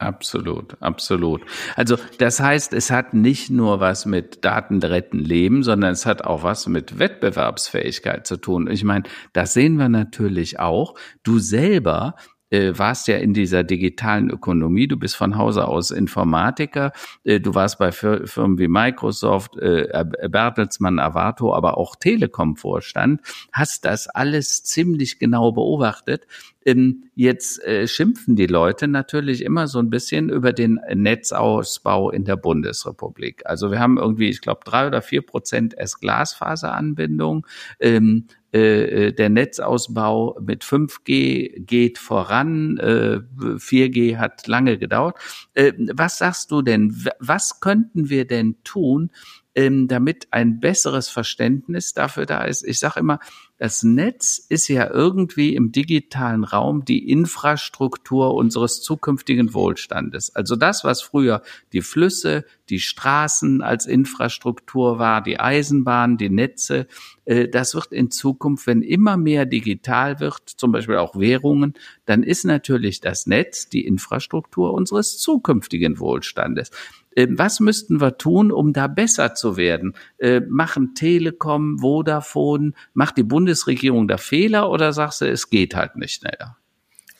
Absolut, 0.00 0.80
absolut. 0.80 1.42
Also 1.76 1.98
das 2.16 2.40
heißt, 2.40 2.72
es 2.72 2.90
hat 2.90 3.12
nicht 3.12 3.50
nur 3.50 3.80
was 3.80 4.06
mit 4.06 4.46
Daten 4.46 4.82
retten 4.82 5.18
Leben, 5.18 5.62
sondern 5.62 5.92
es 5.92 6.06
hat 6.06 6.24
auch 6.24 6.42
was 6.42 6.66
mit 6.68 6.98
Wettbewerbsfähigkeit 6.98 8.26
zu 8.26 8.38
tun. 8.38 8.66
Ich 8.70 8.82
meine, 8.82 9.04
das 9.34 9.52
sehen 9.52 9.76
wir 9.76 9.90
natürlich 9.90 10.58
auch. 10.58 10.94
Du 11.22 11.38
selber 11.38 12.14
äh, 12.50 12.72
warst 12.76 13.08
ja 13.08 13.16
in 13.16 13.32
dieser 13.32 13.64
digitalen 13.64 14.30
Ökonomie, 14.30 14.88
du 14.88 14.96
bist 14.96 15.16
von 15.16 15.36
Hause 15.36 15.66
aus 15.66 15.90
Informatiker, 15.90 16.92
äh, 17.24 17.40
du 17.40 17.54
warst 17.54 17.78
bei 17.78 17.92
Fir 17.92 18.26
Firmen 18.26 18.58
wie 18.58 18.68
Microsoft, 18.68 19.56
äh, 19.56 20.04
Bertelsmann, 20.28 20.98
Avato, 20.98 21.54
aber 21.54 21.78
auch 21.78 21.96
Telekom-Vorstand, 21.96 23.20
hast 23.52 23.84
das 23.84 24.08
alles 24.08 24.64
ziemlich 24.64 25.18
genau 25.18 25.52
beobachtet. 25.52 26.26
Ähm, 26.64 27.04
jetzt 27.14 27.62
äh, 27.64 27.88
schimpfen 27.88 28.36
die 28.36 28.46
Leute 28.46 28.86
natürlich 28.86 29.42
immer 29.42 29.66
so 29.66 29.78
ein 29.78 29.88
bisschen 29.88 30.28
über 30.28 30.52
den 30.52 30.78
Netzausbau 30.92 32.10
in 32.10 32.24
der 32.24 32.36
Bundesrepublik. 32.36 33.42
Also 33.46 33.70
wir 33.70 33.78
haben 33.78 33.96
irgendwie, 33.96 34.28
ich 34.28 34.42
glaube, 34.42 34.60
drei 34.64 34.86
oder 34.86 35.00
vier 35.00 35.22
Prozent 35.22 35.74
erst 35.76 36.00
Glasfaseranbindung. 36.00 37.46
Ähm, 37.78 38.26
äh, 38.52 39.06
äh, 39.08 39.12
der 39.12 39.28
Netzausbau 39.28 40.38
mit 40.40 40.64
5G 40.64 41.64
geht 41.64 41.98
voran, 41.98 42.78
äh, 42.78 43.20
4G 43.58 44.18
hat 44.18 44.46
lange 44.46 44.78
gedauert. 44.78 45.16
Äh, 45.54 45.72
was 45.92 46.18
sagst 46.18 46.50
du 46.50 46.62
denn? 46.62 46.94
Was 47.18 47.60
könnten 47.60 48.10
wir 48.10 48.26
denn 48.26 48.56
tun, 48.64 49.10
ähm, 49.54 49.88
damit 49.88 50.28
ein 50.30 50.60
besseres 50.60 51.08
Verständnis 51.08 51.92
dafür 51.92 52.26
da 52.26 52.44
ist. 52.44 52.62
Ich 52.62 52.78
sage 52.78 53.00
immer, 53.00 53.18
das 53.60 53.82
Netz 53.82 54.38
ist 54.48 54.68
ja 54.68 54.90
irgendwie 54.90 55.54
im 55.54 55.70
digitalen 55.70 56.44
Raum 56.44 56.86
die 56.86 57.10
Infrastruktur 57.10 58.32
unseres 58.32 58.80
zukünftigen 58.80 59.52
Wohlstandes. 59.52 60.34
Also 60.34 60.56
das, 60.56 60.82
was 60.82 61.02
früher 61.02 61.42
die 61.74 61.82
Flüsse, 61.82 62.46
die 62.70 62.80
Straßen 62.80 63.60
als 63.60 63.84
Infrastruktur 63.84 64.98
war, 64.98 65.22
die 65.22 65.38
Eisenbahn, 65.38 66.16
die 66.16 66.30
Netze, 66.30 66.86
äh, 67.26 67.48
das 67.48 67.74
wird 67.74 67.92
in 67.92 68.10
Zukunft, 68.10 68.66
wenn 68.66 68.80
immer 68.80 69.18
mehr 69.18 69.44
digital 69.44 70.20
wird, 70.20 70.48
zum 70.48 70.72
Beispiel 70.72 70.96
auch 70.96 71.14
Währungen, 71.16 71.74
dann 72.06 72.22
ist 72.22 72.46
natürlich 72.46 73.02
das 73.02 73.26
Netz 73.26 73.68
die 73.68 73.84
Infrastruktur 73.84 74.72
unseres 74.72 75.18
zukünftigen 75.18 75.98
Wohlstandes. 75.98 76.70
Ähm, 77.16 77.38
was 77.38 77.60
müssten 77.60 78.00
wir 78.00 78.18
tun, 78.18 78.52
um 78.52 78.72
da 78.72 78.86
besser 78.86 79.34
zu 79.34 79.56
werden? 79.56 79.94
Äh, 80.18 80.40
machen 80.40 80.94
Telekom, 80.94 81.78
Vodafone, 81.80 82.72
macht 82.94 83.16
die 83.16 83.22
Bundesregierung 83.22 84.08
da 84.08 84.16
Fehler 84.16 84.70
oder 84.70 84.92
sagst 84.92 85.20
du, 85.20 85.28
es 85.28 85.50
geht 85.50 85.74
halt 85.74 85.96
nicht 85.96 86.20
schneller? 86.20 86.56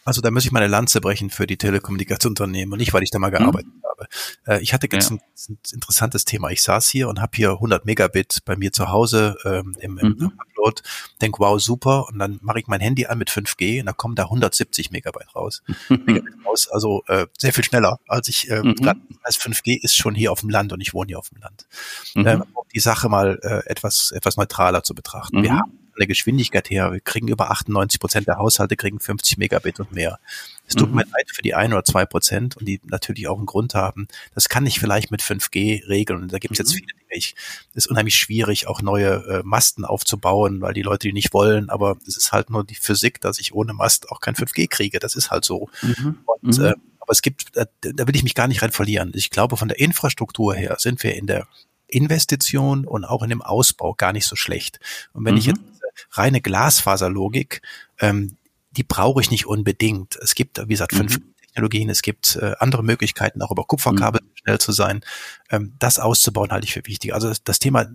Also 0.05 0.21
da 0.21 0.31
muss 0.31 0.45
ich 0.45 0.53
meine 0.53 0.67
Lanze 0.67 1.01
brechen 1.01 1.31
für 1.31 1.47
die 1.47 1.57
Telekommunikationsunternehmen 1.57 2.73
und 2.73 2.79
nicht, 2.79 2.93
weil 2.93 3.03
ich 3.03 3.11
da 3.11 3.19
mal 3.19 3.31
hm? 3.31 3.39
gearbeitet 3.39 3.73
hm. 3.73 3.83
habe. 3.89 4.09
Äh, 4.47 4.63
ich 4.63 4.73
hatte 4.73 4.89
jetzt 4.91 5.11
ja. 5.11 5.17
ein, 5.17 5.21
ein, 5.51 5.59
interessantes 5.73 6.25
Thema. 6.25 6.51
Ich 6.51 6.63
saß 6.63 6.89
hier 6.89 7.09
und 7.09 7.21
habe 7.21 7.33
hier 7.35 7.51
100 7.53 7.85
Megabit 7.85 8.41
bei 8.45 8.57
mir 8.57 8.73
zu 8.73 8.89
Hause 8.89 9.37
ähm, 9.45 9.77
im, 9.81 9.99
im 9.99 10.17
mhm. 10.19 10.33
Upload. 10.39 10.83
Denk, 11.21 11.39
wow, 11.39 11.61
super. 11.61 12.09
Und 12.09 12.19
dann 12.19 12.39
mache 12.43 12.61
ich 12.61 12.67
mein 12.67 12.81
Handy 12.81 13.07
an 13.07 13.19
mit 13.19 13.31
5G 13.31 13.81
und 13.81 13.87
da 13.87 13.93
kommen 13.93 14.15
da 14.15 14.25
170 14.25 14.91
Megabyte 14.91 15.35
raus. 15.35 15.63
Megabit 15.89 16.35
raus 16.47 16.69
also 16.69 17.03
äh, 17.07 17.27
sehr 17.39 17.53
viel 17.53 17.65
schneller 17.65 17.99
als 18.09 18.29
ich. 18.29 18.51
Äh, 18.51 18.63
mhm. 18.63 18.77
als 19.23 19.39
5G 19.39 19.83
ist 19.83 19.95
schon 19.95 20.15
hier 20.15 20.33
auf 20.33 20.41
dem 20.41 20.51
Land 20.51 20.73
und 20.73 20.81
ich 20.81 20.95
wohne 20.95 21.09
hier 21.09 21.19
auf 21.19 21.29
dem 21.29 21.41
Land. 21.41 21.67
Mhm. 22.15 22.27
Ähm, 22.27 22.45
um 22.55 22.67
die 22.75 22.81
Sache 22.81 23.09
mal 23.09 23.39
äh, 23.43 23.69
etwas 23.69 24.13
etwas 24.13 24.37
neutraler 24.37 24.83
zu 24.83 24.95
betrachten. 24.95 25.43
Wir 25.43 25.53
mhm. 25.53 25.59
haben 25.59 25.80
der 26.01 26.07
Geschwindigkeit 26.07 26.69
her, 26.71 26.93
wir 26.93 27.01
kriegen 27.01 27.29
über 27.29 27.51
98 27.51 28.01
Prozent 28.01 28.27
der 28.27 28.39
Haushalte 28.39 28.77
kriegen 28.77 28.99
50 28.99 29.39
Megabit 29.39 29.81
und 29.81 29.93
mehr. 29.93 30.19
Es 30.67 30.75
tut 30.75 30.91
mhm. 30.91 30.97
mir 30.97 31.03
leid 31.05 31.31
für 31.33 31.43
die 31.43 31.55
ein 31.55 31.73
oder 31.73 31.85
zwei 31.85 32.07
Prozent 32.07 32.57
und 32.57 32.67
die 32.67 32.81
natürlich 32.85 33.29
auch 33.29 33.37
einen 33.37 33.47
Grund 33.47 33.75
haben. 33.75 34.09
Das 34.35 34.49
kann 34.49 34.67
ich 34.67 34.79
vielleicht 34.79 35.11
mit 35.11 35.21
5G 35.21 35.89
regeln. 35.89 36.23
Und 36.23 36.33
da 36.33 36.39
gibt 36.39 36.53
es 36.55 36.59
mhm. 36.59 36.63
jetzt 36.63 36.75
viele 36.75 36.87
Dinge. 36.87 37.11
Ich, 37.11 37.35
es 37.71 37.85
ist 37.85 37.87
unheimlich 37.89 38.17
schwierig, 38.17 38.69
auch 38.69 38.81
neue 38.81 39.15
äh, 39.27 39.43
Masten 39.45 39.85
aufzubauen, 39.85 40.61
weil 40.61 40.73
die 40.73 40.83
Leute 40.83 41.09
die 41.09 41.13
nicht 41.13 41.33
wollen. 41.33 41.71
Aber 41.71 41.97
es 42.07 42.17
ist 42.17 42.33
halt 42.33 42.51
nur 42.51 42.65
die 42.65 42.77
Physik, 42.77 43.21
dass 43.21 43.41
ich 43.41 43.53
ohne 43.53 43.73
Mast 43.73 44.11
auch 44.11 44.21
kein 44.21 44.35
5G 44.35 44.69
kriege. 44.69 45.01
Das 45.01 45.17
ist 45.17 45.31
halt 45.31 45.45
so. 45.45 45.69
Mhm. 45.83 46.19
Und 46.25 46.59
mhm. 46.59 46.65
äh, 46.65 46.75
aber 47.01 47.13
es 47.13 47.23
gibt, 47.23 47.57
da, 47.57 47.65
da 47.81 48.07
will 48.07 48.15
ich 48.15 48.23
mich 48.23 48.37
gar 48.37 48.47
nicht 48.47 48.63
rein 48.63 48.71
verlieren. 48.71 49.11
Ich 49.15 49.31
glaube, 49.31 49.57
von 49.57 49.67
der 49.67 49.81
Infrastruktur 49.81 50.55
her 50.55 50.77
sind 50.79 51.03
wir 51.03 51.17
in 51.17 51.27
der 51.27 51.49
Investition 51.89 52.85
und 52.87 53.05
auch 53.05 53.23
in 53.23 53.31
dem 53.31 53.43
Ausbau 53.43 53.95
gar 53.95 54.13
nicht 54.13 54.27
so 54.27 54.37
schlecht. 54.37 54.79
Und 55.13 55.25
wenn 55.25 55.37
ich 55.37 55.49
mhm. 55.49 55.55
jetzt 55.55 55.80
reine 56.13 56.41
Glasfaserlogik, 56.41 57.63
ähm, 57.99 58.37
die 58.73 58.85
brauche 58.85 59.21
ich 59.21 59.31
nicht 59.31 59.47
unbedingt. 59.47 60.17
Es 60.17 60.35
gibt, 60.35 60.59
wie 60.59 60.73
gesagt, 60.73 60.95
fünf 60.95 61.19
mhm. 61.19 61.35
Technologien, 61.41 61.91
es 61.91 62.03
gibt 62.03 62.37
äh, 62.37 62.55
andere 62.59 62.85
Möglichkeiten, 62.85 63.43
auch 63.43 63.51
über 63.51 63.65
Kupferkabel 63.65 64.21
mhm. 64.23 64.37
schnell 64.37 64.59
zu 64.59 64.73
sein. 64.73 65.03
Ähm, 65.51 65.75
das 65.79 65.99
auszubauen 65.99 66.51
halte 66.51 66.67
ich 66.67 66.73
für 66.73 66.87
wichtig. 66.87 67.15
Also 67.15 67.29
das, 67.29 67.43
das, 67.43 67.59
Thema 67.59 67.87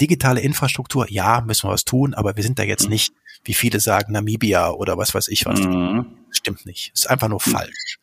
digitale 0.00 0.40
Infrastruktur, 0.40 1.10
ja, 1.10 1.42
müssen 1.42 1.68
wir 1.68 1.72
was 1.72 1.84
tun, 1.84 2.14
aber 2.14 2.36
wir 2.36 2.42
sind 2.42 2.58
da 2.58 2.62
jetzt 2.62 2.84
mhm. 2.84 2.90
nicht, 2.90 3.12
wie 3.44 3.54
viele 3.54 3.80
sagen, 3.80 4.12
Namibia 4.12 4.70
oder 4.70 4.96
was 4.96 5.14
weiß 5.14 5.28
ich 5.28 5.44
was. 5.44 5.60
Mhm. 5.60 6.21
Stimmt 6.32 6.64
nicht. 6.66 6.92
Ist 6.94 7.08
einfach 7.10 7.28
nur 7.28 7.40
mhm. 7.44 7.50
falsch. 7.50 7.98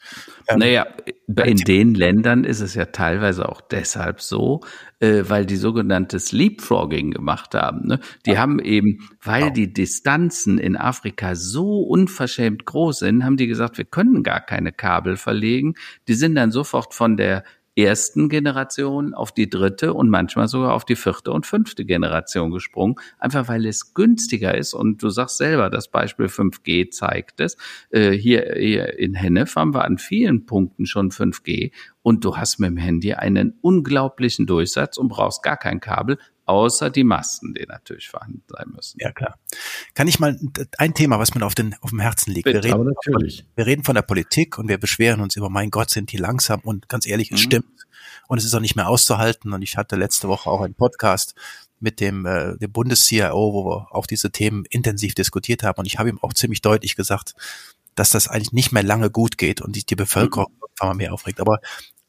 Ähm, 0.47 0.59
naja, 0.59 0.87
in 1.45 1.57
den 1.57 1.95
Ländern 1.95 2.43
ist 2.43 2.61
es 2.61 2.75
ja 2.75 2.85
teilweise 2.85 3.49
auch 3.49 3.59
deshalb 3.61 4.21
so, 4.21 4.61
äh, 4.99 5.23
weil 5.27 5.45
die 5.45 5.55
sogenanntes 5.55 6.31
Leapfrogging 6.31 7.11
gemacht 7.11 7.55
haben. 7.55 7.87
Ne? 7.87 7.99
Die 8.25 8.31
ja. 8.31 8.37
haben 8.39 8.59
eben, 8.59 9.09
weil 9.21 9.41
genau. 9.43 9.53
die 9.53 9.73
Distanzen 9.73 10.57
in 10.57 10.77
Afrika 10.77 11.35
so 11.35 11.81
unverschämt 11.81 12.65
groß 12.65 12.99
sind, 12.99 13.23
haben 13.23 13.37
die 13.37 13.47
gesagt, 13.47 13.77
wir 13.77 13.85
können 13.85 14.23
gar 14.23 14.41
keine 14.41 14.71
Kabel 14.71 15.17
verlegen. 15.17 15.75
Die 16.07 16.13
sind 16.13 16.35
dann 16.35 16.51
sofort 16.51 16.93
von 16.93 17.17
der 17.17 17.43
ersten 17.83 18.29
Generation 18.29 19.13
auf 19.13 19.31
die 19.31 19.49
dritte 19.49 19.93
und 19.93 20.09
manchmal 20.09 20.47
sogar 20.47 20.73
auf 20.73 20.85
die 20.85 20.95
vierte 20.95 21.31
und 21.31 21.45
fünfte 21.45 21.85
Generation 21.85 22.51
gesprungen, 22.51 22.95
einfach 23.17 23.47
weil 23.47 23.65
es 23.65 23.93
günstiger 23.93 24.55
ist. 24.57 24.73
Und 24.73 25.01
du 25.03 25.09
sagst 25.09 25.37
selber, 25.37 25.69
das 25.69 25.89
Beispiel 25.89 26.27
5G 26.27 26.91
zeigt 26.91 27.39
es. 27.39 27.57
Äh, 27.89 28.11
hier, 28.11 28.55
hier 28.57 28.97
in 28.99 29.13
Hennef 29.13 29.55
haben 29.55 29.73
wir 29.73 29.85
an 29.85 29.97
vielen 29.97 30.45
Punkten 30.45 30.85
schon 30.85 31.11
5G 31.11 31.71
und 32.01 32.25
du 32.25 32.37
hast 32.37 32.59
mit 32.59 32.69
dem 32.69 32.77
Handy 32.77 33.13
einen 33.13 33.57
unglaublichen 33.61 34.45
Durchsatz 34.45 34.97
und 34.97 35.09
brauchst 35.09 35.43
gar 35.43 35.57
kein 35.57 35.79
Kabel, 35.79 36.17
außer 36.49 36.89
die 36.89 37.03
Masten, 37.03 37.53
die 37.53 37.65
natürlich 37.67 38.09
vorhanden 38.09 38.41
sein 38.47 38.65
müssen. 38.75 38.97
Ja, 38.99 39.11
klar. 39.11 39.37
Kann 39.93 40.07
ich 40.07 40.19
mal 40.19 40.39
ein 40.79 40.95
Thema, 40.95 41.19
was 41.19 41.35
mir 41.35 41.45
auf, 41.45 41.53
den, 41.53 41.75
auf 41.81 41.91
dem 41.91 41.99
Herzen 41.99 42.33
liegt. 42.33 42.45
Bitte, 42.45 42.63
wir, 42.63 42.73
reden, 42.73 42.85
natürlich. 42.85 43.43
Von, 43.43 43.51
wir 43.55 43.65
reden 43.67 43.83
von 43.83 43.93
der 43.93 44.01
Politik 44.01 44.57
und 44.57 44.67
wir 44.67 44.79
beschweren 44.79 45.21
uns 45.21 45.35
über, 45.35 45.49
mein 45.49 45.69
Gott, 45.69 45.91
sind 45.91 46.11
die 46.11 46.17
langsam 46.17 46.61
und 46.61 46.89
ganz 46.89 47.05
ehrlich, 47.05 47.31
es 47.31 47.41
mhm. 47.41 47.43
stimmt. 47.43 47.85
Und 48.27 48.39
es 48.39 48.45
ist 48.45 48.55
auch 48.55 48.59
nicht 48.59 48.75
mehr 48.75 48.89
auszuhalten. 48.89 49.53
Und 49.53 49.61
ich 49.61 49.77
hatte 49.77 49.95
letzte 49.95 50.27
Woche 50.27 50.49
auch 50.49 50.61
einen 50.61 50.73
Podcast 50.73 51.35
mit 51.79 51.99
dem, 51.99 52.25
äh, 52.25 52.57
dem 52.57 52.71
Bundes-CIO, 52.71 53.53
wo 53.53 53.65
wir 53.65 53.95
auch 53.95 54.07
diese 54.07 54.31
Themen 54.31 54.65
intensiv 54.69 55.13
diskutiert 55.13 55.61
haben. 55.61 55.79
Und 55.79 55.85
ich 55.85 55.99
habe 55.99 56.09
ihm 56.09 56.19
auch 56.21 56.33
ziemlich 56.33 56.61
deutlich 56.61 56.95
gesagt, 56.95 57.33
dass 57.93 58.09
das 58.09 58.27
eigentlich 58.27 58.53
nicht 58.53 58.71
mehr 58.71 58.83
lange 58.83 59.11
gut 59.11 59.37
geht 59.37 59.61
und 59.61 59.75
die, 59.75 59.85
die 59.85 59.95
Bevölkerung 59.95 60.51
mhm. 60.51 60.87
mal 60.87 60.93
mehr 60.95 61.13
aufregt. 61.13 61.41
Aber 61.41 61.59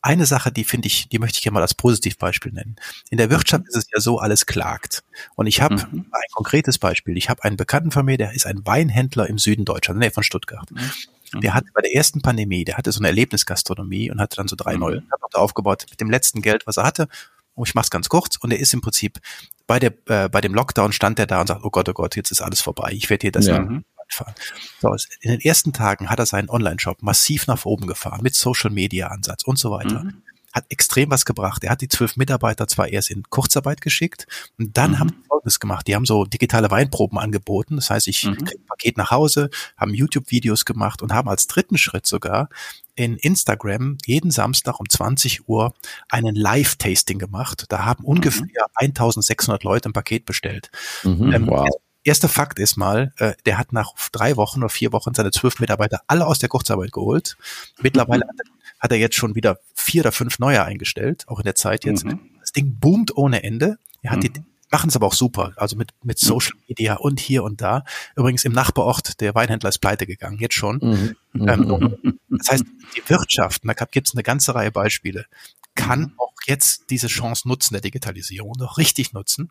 eine 0.02 0.26
Sache, 0.26 0.50
die 0.50 0.64
finde 0.64 0.86
ich, 0.86 1.08
die 1.08 1.18
möchte 1.18 1.36
ich 1.36 1.42
gerne 1.42 1.54
mal 1.54 1.62
als 1.62 1.74
Positivbeispiel 1.74 2.52
nennen. 2.52 2.76
In 3.10 3.18
der 3.18 3.30
Wirtschaft 3.30 3.64
ist 3.68 3.76
es 3.76 3.86
ja 3.92 4.00
so, 4.00 4.18
alles 4.18 4.46
klagt. 4.46 5.02
Und 5.34 5.46
ich 5.46 5.60
habe 5.60 5.76
mhm. 5.76 6.06
ein 6.10 6.30
konkretes 6.32 6.78
Beispiel. 6.78 7.16
Ich 7.16 7.28
habe 7.28 7.44
einen 7.44 7.56
Bekannten 7.56 7.90
von 7.90 8.04
mir, 8.04 8.16
der 8.16 8.32
ist 8.32 8.46
ein 8.46 8.64
Weinhändler 8.64 9.28
im 9.28 9.38
Süden 9.38 9.64
Deutschlands, 9.64 10.00
der 10.00 10.12
von 10.12 10.22
Stuttgart. 10.22 10.70
Mhm. 10.70 11.40
Der 11.40 11.54
hat 11.54 11.64
bei 11.74 11.82
der 11.82 11.94
ersten 11.94 12.22
Pandemie, 12.22 12.64
der 12.64 12.76
hatte 12.76 12.90
so 12.92 13.00
eine 13.00 13.08
Erlebnisgastronomie 13.08 14.10
und 14.10 14.20
hatte 14.20 14.36
dann 14.36 14.48
so 14.48 14.56
drei 14.56 14.74
mhm. 14.74 14.80
neue, 14.80 15.02
hat 15.12 15.34
aufgebaut 15.34 15.86
mit 15.90 16.00
dem 16.00 16.10
letzten 16.10 16.42
Geld, 16.42 16.66
was 16.66 16.76
er 16.76 16.84
hatte. 16.84 17.08
Und 17.54 17.68
ich 17.68 17.74
mach's 17.74 17.90
ganz 17.90 18.08
kurz. 18.08 18.36
Und 18.36 18.52
er 18.52 18.58
ist 18.58 18.72
im 18.72 18.80
Prinzip 18.80 19.18
bei 19.66 19.78
der, 19.78 19.92
äh, 20.06 20.28
bei 20.28 20.40
dem 20.40 20.54
Lockdown 20.54 20.92
stand 20.92 21.18
er 21.18 21.26
da 21.26 21.42
und 21.42 21.46
sagt, 21.46 21.64
oh 21.64 21.70
Gott, 21.70 21.88
oh 21.88 21.92
Gott, 21.92 22.16
jetzt 22.16 22.30
ist 22.30 22.40
alles 22.40 22.60
vorbei. 22.60 22.90
Ich 22.92 23.10
werde 23.10 23.22
hier 23.22 23.32
das 23.32 23.46
ja. 23.46 23.68
Fahren. 24.14 24.34
So, 24.80 24.94
in 25.20 25.30
den 25.30 25.40
ersten 25.40 25.72
Tagen 25.72 26.10
hat 26.10 26.18
er 26.18 26.26
seinen 26.26 26.50
Online-Shop 26.50 27.02
massiv 27.02 27.46
nach 27.46 27.64
oben 27.64 27.86
gefahren 27.86 28.22
mit 28.22 28.34
Social-Media-Ansatz 28.34 29.44
und 29.44 29.58
so 29.58 29.70
weiter. 29.70 30.04
Mhm 30.04 30.22
hat 30.52 30.64
extrem 30.68 31.10
was 31.10 31.24
gebracht. 31.24 31.62
Er 31.64 31.70
hat 31.70 31.80
die 31.80 31.88
zwölf 31.88 32.16
Mitarbeiter 32.16 32.66
zwar 32.66 32.88
erst 32.88 33.10
in 33.10 33.22
Kurzarbeit 33.30 33.80
geschickt 33.80 34.26
und 34.58 34.76
dann 34.76 34.92
mhm. 34.92 34.98
haben 34.98 35.08
sie 35.10 35.28
Folgendes 35.28 35.60
gemacht. 35.60 35.86
Die 35.86 35.94
haben 35.94 36.06
so 36.06 36.24
digitale 36.24 36.70
Weinproben 36.70 37.18
angeboten. 37.18 37.76
Das 37.76 37.90
heißt, 37.90 38.08
ich 38.08 38.24
mhm. 38.24 38.36
kriege 38.36 38.60
ein 38.60 38.66
Paket 38.66 38.96
nach 38.96 39.10
Hause, 39.10 39.50
haben 39.76 39.94
YouTube-Videos 39.94 40.64
gemacht 40.64 41.02
und 41.02 41.12
haben 41.12 41.28
als 41.28 41.46
dritten 41.46 41.78
Schritt 41.78 42.06
sogar 42.06 42.48
in 42.96 43.16
Instagram 43.16 43.96
jeden 44.04 44.30
Samstag 44.30 44.80
um 44.80 44.88
20 44.88 45.48
Uhr 45.48 45.72
einen 46.08 46.34
Live-Tasting 46.34 47.18
gemacht. 47.18 47.66
Da 47.68 47.84
haben 47.84 48.04
ungefähr 48.04 48.42
mhm. 48.42 48.74
1600 48.74 49.62
Leute 49.62 49.88
ein 49.88 49.92
Paket 49.92 50.24
bestellt. 50.24 50.70
Mhm, 51.04 51.32
ähm, 51.32 51.46
wow. 51.46 51.68
Erster 52.02 52.28
Fakt 52.28 52.58
ist 52.58 52.76
mal, 52.76 53.12
äh, 53.18 53.34
der 53.44 53.58
hat 53.58 53.72
nach 53.72 53.92
drei 54.12 54.36
Wochen 54.36 54.60
oder 54.60 54.70
vier 54.70 54.92
Wochen 54.92 55.12
seine 55.14 55.30
zwölf 55.30 55.60
Mitarbeiter 55.60 56.00
alle 56.06 56.26
aus 56.26 56.38
der 56.38 56.48
Kurzarbeit 56.48 56.92
geholt. 56.92 57.36
Mittlerweile 57.82 58.26
hat 58.26 58.36
er 58.38 58.60
hat 58.80 58.90
er 58.90 58.98
jetzt 58.98 59.14
schon 59.14 59.34
wieder 59.34 59.60
vier 59.74 60.02
oder 60.02 60.12
fünf 60.12 60.38
neue 60.38 60.64
eingestellt, 60.64 61.28
auch 61.28 61.38
in 61.38 61.44
der 61.44 61.54
Zeit 61.54 61.84
jetzt. 61.84 62.04
Mhm. 62.04 62.18
Das 62.40 62.52
Ding 62.52 62.78
boomt 62.80 63.16
ohne 63.16 63.44
Ende. 63.44 63.78
Er 64.02 64.12
hat 64.12 64.22
mhm. 64.22 64.32
die, 64.32 64.42
machen 64.70 64.88
es 64.88 64.96
aber 64.96 65.06
auch 65.06 65.14
super, 65.14 65.52
also 65.56 65.76
mit, 65.76 65.92
mit 66.02 66.20
mhm. 66.20 66.26
Social 66.26 66.54
Media 66.66 66.94
und 66.96 67.20
hier 67.20 67.44
und 67.44 67.60
da. 67.60 67.84
Übrigens 68.16 68.44
im 68.44 68.52
Nachbarort, 68.52 69.20
der 69.20 69.34
Weinhändler 69.34 69.68
ist 69.68 69.78
pleite 69.78 70.06
gegangen, 70.06 70.38
jetzt 70.38 70.54
schon. 70.54 70.78
Mhm. 70.82 71.16
mhm. 71.32 71.48
Ähm, 71.48 72.18
das 72.30 72.48
heißt, 72.50 72.64
die 72.96 73.08
Wirtschaft, 73.08 73.62
da 73.64 73.84
gibt 73.84 74.08
es 74.08 74.14
eine 74.14 74.22
ganze 74.22 74.54
Reihe 74.54 74.72
Beispiele, 74.72 75.26
kann 75.74 76.00
mhm. 76.00 76.12
auch 76.16 76.32
jetzt 76.46 76.88
diese 76.88 77.08
Chance 77.08 77.46
nutzen 77.46 77.74
der 77.74 77.82
Digitalisierung, 77.82 78.54
noch 78.58 78.78
richtig 78.78 79.12
nutzen. 79.12 79.50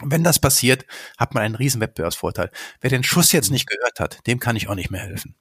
Und 0.00 0.10
wenn 0.10 0.24
das 0.24 0.38
passiert, 0.38 0.84
hat 1.18 1.34
man 1.34 1.44
einen 1.44 1.54
riesen 1.54 1.80
Wettbewerbsvorteil. 1.80 2.50
Wer 2.80 2.90
den 2.90 3.04
Schuss 3.04 3.32
jetzt 3.32 3.50
nicht 3.50 3.68
gehört 3.68 4.00
hat, 4.00 4.26
dem 4.26 4.40
kann 4.40 4.56
ich 4.56 4.68
auch 4.68 4.74
nicht 4.74 4.90
mehr 4.90 5.02
helfen. 5.02 5.36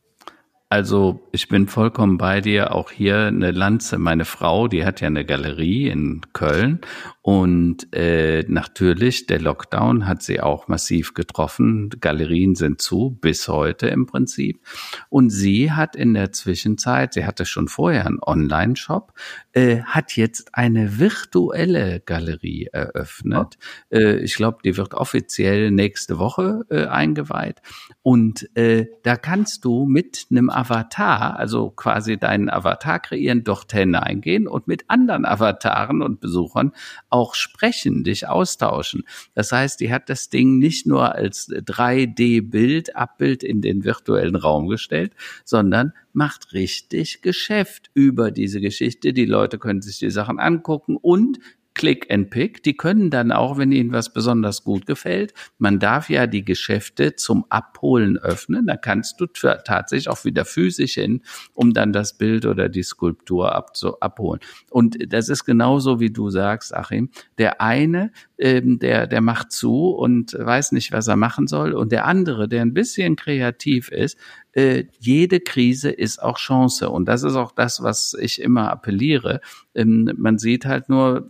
Also 0.74 1.30
ich 1.32 1.50
bin 1.50 1.68
vollkommen 1.68 2.18
bei 2.18 2.42
dir. 2.42 2.74
Auch 2.74 2.90
hier 2.90 3.28
eine 3.28 3.52
Lanze. 3.52 4.00
Meine 4.00 4.26
Frau, 4.26 4.68
die 4.68 4.84
hat 4.86 5.02
ja 5.02 5.08
eine 5.08 5.24
Galerie 5.24 5.88
in 5.88 6.22
Köln 6.34 6.82
und 7.26 7.88
äh, 7.96 8.44
natürlich 8.50 9.28
der 9.28 9.40
Lockdown 9.40 10.08
hat 10.08 10.22
sie 10.22 10.42
auch 10.42 10.68
massiv 10.68 11.14
getroffen. 11.14 11.90
Galerien 12.02 12.54
sind 12.54 12.82
zu 12.82 13.18
bis 13.22 13.48
heute 13.48 13.88
im 13.88 14.08
Prinzip. 14.08 14.60
Und 15.08 15.30
sie 15.30 15.72
hat 15.72 15.96
in 15.96 16.14
der 16.14 16.34
Zwischenzeit, 16.34 17.14
sie 17.14 17.26
hatte 17.26 17.46
schon 17.46 17.70
vorher 17.70 18.08
einen 18.08 18.20
Online-Shop, 18.22 19.14
äh, 19.54 19.84
hat 19.84 20.18
jetzt 20.18 20.54
eine 20.54 21.00
virtuelle 21.00 22.02
Galerie 22.02 22.68
eröffnet. 22.74 23.58
Ja. 23.90 24.00
Äh, 24.00 24.16
ich 24.18 24.36
glaube, 24.36 24.58
die 24.66 24.76
wird 24.76 24.94
offiziell 24.94 25.72
nächste 25.72 26.20
Woche 26.20 26.66
äh, 26.70 26.88
eingeweiht. 26.88 27.62
Und 28.02 28.54
äh, 28.58 28.88
da 29.04 29.16
kannst 29.16 29.64
du 29.64 29.86
mit 29.86 30.28
einem 30.30 30.50
Avatar, 30.64 31.38
also 31.38 31.72
quasi 31.72 32.18
deinen 32.18 32.50
Avatar 32.50 33.00
kreieren, 33.00 33.44
dort 33.44 33.74
hineingehen 33.74 34.48
und 34.48 34.66
mit 34.68 34.86
anderen 34.88 35.26
Avataren 35.26 36.02
und 36.02 36.22
Besuchern 36.22 36.72
auch 37.10 37.36
sprechen, 37.36 38.06
dich 38.06 38.30
austauschen. 38.30 39.04
Das 39.34 39.52
heißt, 39.52 39.82
die 39.82 39.92
hat 39.92 40.10
das 40.10 40.30
Ding 40.30 40.60
nicht 40.60 40.88
nur 40.88 41.16
als 41.16 41.50
3D-Bild, 41.50 42.96
Abbild 42.96 43.44
in 43.44 43.62
den 43.62 43.84
virtuellen 43.84 44.38
Raum 44.38 44.68
gestellt, 44.68 45.14
sondern 45.44 45.92
macht 46.14 46.54
richtig 46.54 47.22
Geschäft 47.22 47.92
über 47.94 48.32
diese 48.32 48.62
Geschichte. 48.62 49.12
Die 49.12 49.26
Leute 49.26 49.60
können 49.60 49.82
sich 49.82 50.00
die 50.00 50.12
Sachen 50.12 50.40
angucken 50.40 50.96
und 50.96 51.40
Click 51.84 52.10
and 52.10 52.30
Pick. 52.30 52.64
Die 52.64 52.78
können 52.78 53.10
dann 53.10 53.34
auch, 53.34 53.58
wenn 53.58 53.74
ihnen 53.74 53.92
was 53.92 54.14
besonders 54.14 54.64
gut 54.64 54.86
gefällt, 54.86 55.34
man 55.58 55.80
darf 55.80 56.10
ja 56.10 56.28
die 56.28 56.46
Geschäfte 56.46 57.18
zum 57.18 57.44
Abholen 57.50 58.18
öffnen. 58.18 58.68
Da 58.68 58.78
kannst 58.78 59.20
du 59.20 59.26
tatsächlich 59.26 60.08
auch 60.08 60.24
wieder 60.24 60.46
physisch 60.46 60.94
hin, 60.94 61.24
um 61.54 61.74
dann 61.74 61.92
das 61.92 62.18
Bild 62.18 62.46
oder 62.46 62.70
die 62.70 62.84
Skulptur 62.84 63.54
abzu 63.54 64.00
abholen. 64.00 64.40
Und 64.70 64.96
das 65.12 65.28
ist 65.28 65.44
genauso, 65.44 66.00
wie 66.00 66.10
du 66.10 66.30
sagst, 66.30 66.74
Achim. 66.74 67.10
Der 67.38 67.60
eine, 67.60 68.14
ähm, 68.38 68.80
der, 68.80 69.06
der 69.06 69.20
macht 69.20 69.52
zu 69.52 69.90
und 69.90 70.38
weiß 70.40 70.72
nicht, 70.72 70.94
was 70.94 71.10
er 71.10 71.18
machen 71.18 71.48
soll. 71.48 71.74
Und 71.74 71.92
der 71.92 72.06
andere, 72.06 72.48
der 72.48 72.62
ein 72.62 72.74
bisschen 72.74 73.18
kreativ 73.18 73.90
ist, 73.90 74.18
äh, 74.54 74.86
jede 75.00 75.42
Krise 75.42 75.90
ist 75.90 76.22
auch 76.22 76.38
Chance. 76.38 76.90
Und 76.90 77.10
das 77.10 77.24
ist 77.24 77.36
auch 77.36 77.52
das, 77.52 77.84
was 77.84 78.14
ich 78.14 78.42
immer 78.42 78.72
appelliere. 78.72 79.42
Ähm, 79.76 80.10
man 80.16 80.38
sieht 80.38 80.66
halt 80.66 80.88
nur, 80.88 81.30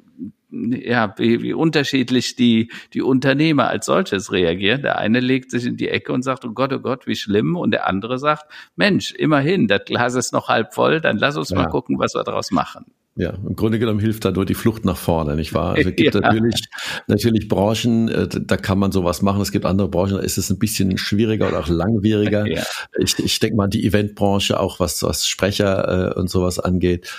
ja, 0.54 1.14
wie, 1.18 1.42
wie 1.42 1.54
unterschiedlich 1.54 2.36
die, 2.36 2.72
die 2.94 3.02
Unternehmer 3.02 3.68
als 3.68 3.88
solches 3.88 4.32
reagieren. 4.32 4.84
Der 4.84 5.00
eine 5.00 5.20
legt 5.20 5.52
sich 5.52 5.66
in 5.66 5.78
die 5.78 5.90
Ecke 5.90 6.14
und 6.14 6.22
sagt, 6.22 6.46
oh 6.46 6.52
Gott, 6.52 6.72
oh 6.74 6.80
Gott, 6.80 7.08
wie 7.08 7.16
schlimm. 7.16 7.56
Und 7.56 7.72
der 7.72 7.88
andere 7.88 8.20
sagt, 8.20 8.46
Mensch, 8.76 9.12
immerhin, 9.14 9.68
das 9.68 9.86
Glas 9.86 10.16
ist 10.16 10.32
noch 10.32 10.50
halb 10.50 10.74
voll, 10.74 11.02
dann 11.02 11.18
lass 11.18 11.38
uns 11.38 11.50
ja. 11.50 11.58
mal 11.58 11.68
gucken, 11.70 11.98
was 11.98 12.14
wir 12.14 12.24
daraus 12.24 12.52
machen. 12.52 12.86
Ja, 13.16 13.30
im 13.48 13.56
Grunde 13.56 13.78
genommen 13.78 14.00
hilft 14.00 14.26
da 14.26 14.32
nur 14.32 14.44
die 14.44 14.56
Flucht 14.56 14.86
nach 14.86 14.98
vorne, 14.98 15.36
nicht 15.36 15.54
wahr? 15.54 15.76
Also 15.76 15.90
es 15.90 15.96
gibt 15.96 16.16
ja. 16.16 16.22
natürlich, 16.22 16.66
natürlich 17.06 17.48
Branchen, 17.48 18.08
äh, 18.08 18.28
da 18.28 18.58
kann 18.58 18.80
man 18.80 18.92
sowas 18.92 19.22
machen. 19.22 19.40
Es 19.40 19.52
gibt 19.52 19.66
andere 19.66 19.88
Branchen, 19.88 20.16
da 20.16 20.20
ist 20.20 20.40
es 20.40 20.50
ein 20.50 20.58
bisschen 20.58 20.98
schwieriger 20.98 21.48
oder 21.50 21.60
auch 21.60 21.68
langwieriger. 21.68 22.46
Ja. 22.54 22.62
Ich, 23.00 23.18
ich 23.18 23.40
denke 23.40 23.56
mal 23.56 23.68
die 23.68 23.86
Eventbranche, 23.86 24.60
auch 24.60 24.80
was, 24.80 25.02
was 25.02 25.28
Sprecher 25.28 26.12
äh, 26.12 26.20
und 26.20 26.30
sowas 26.30 26.60
angeht. 26.60 27.10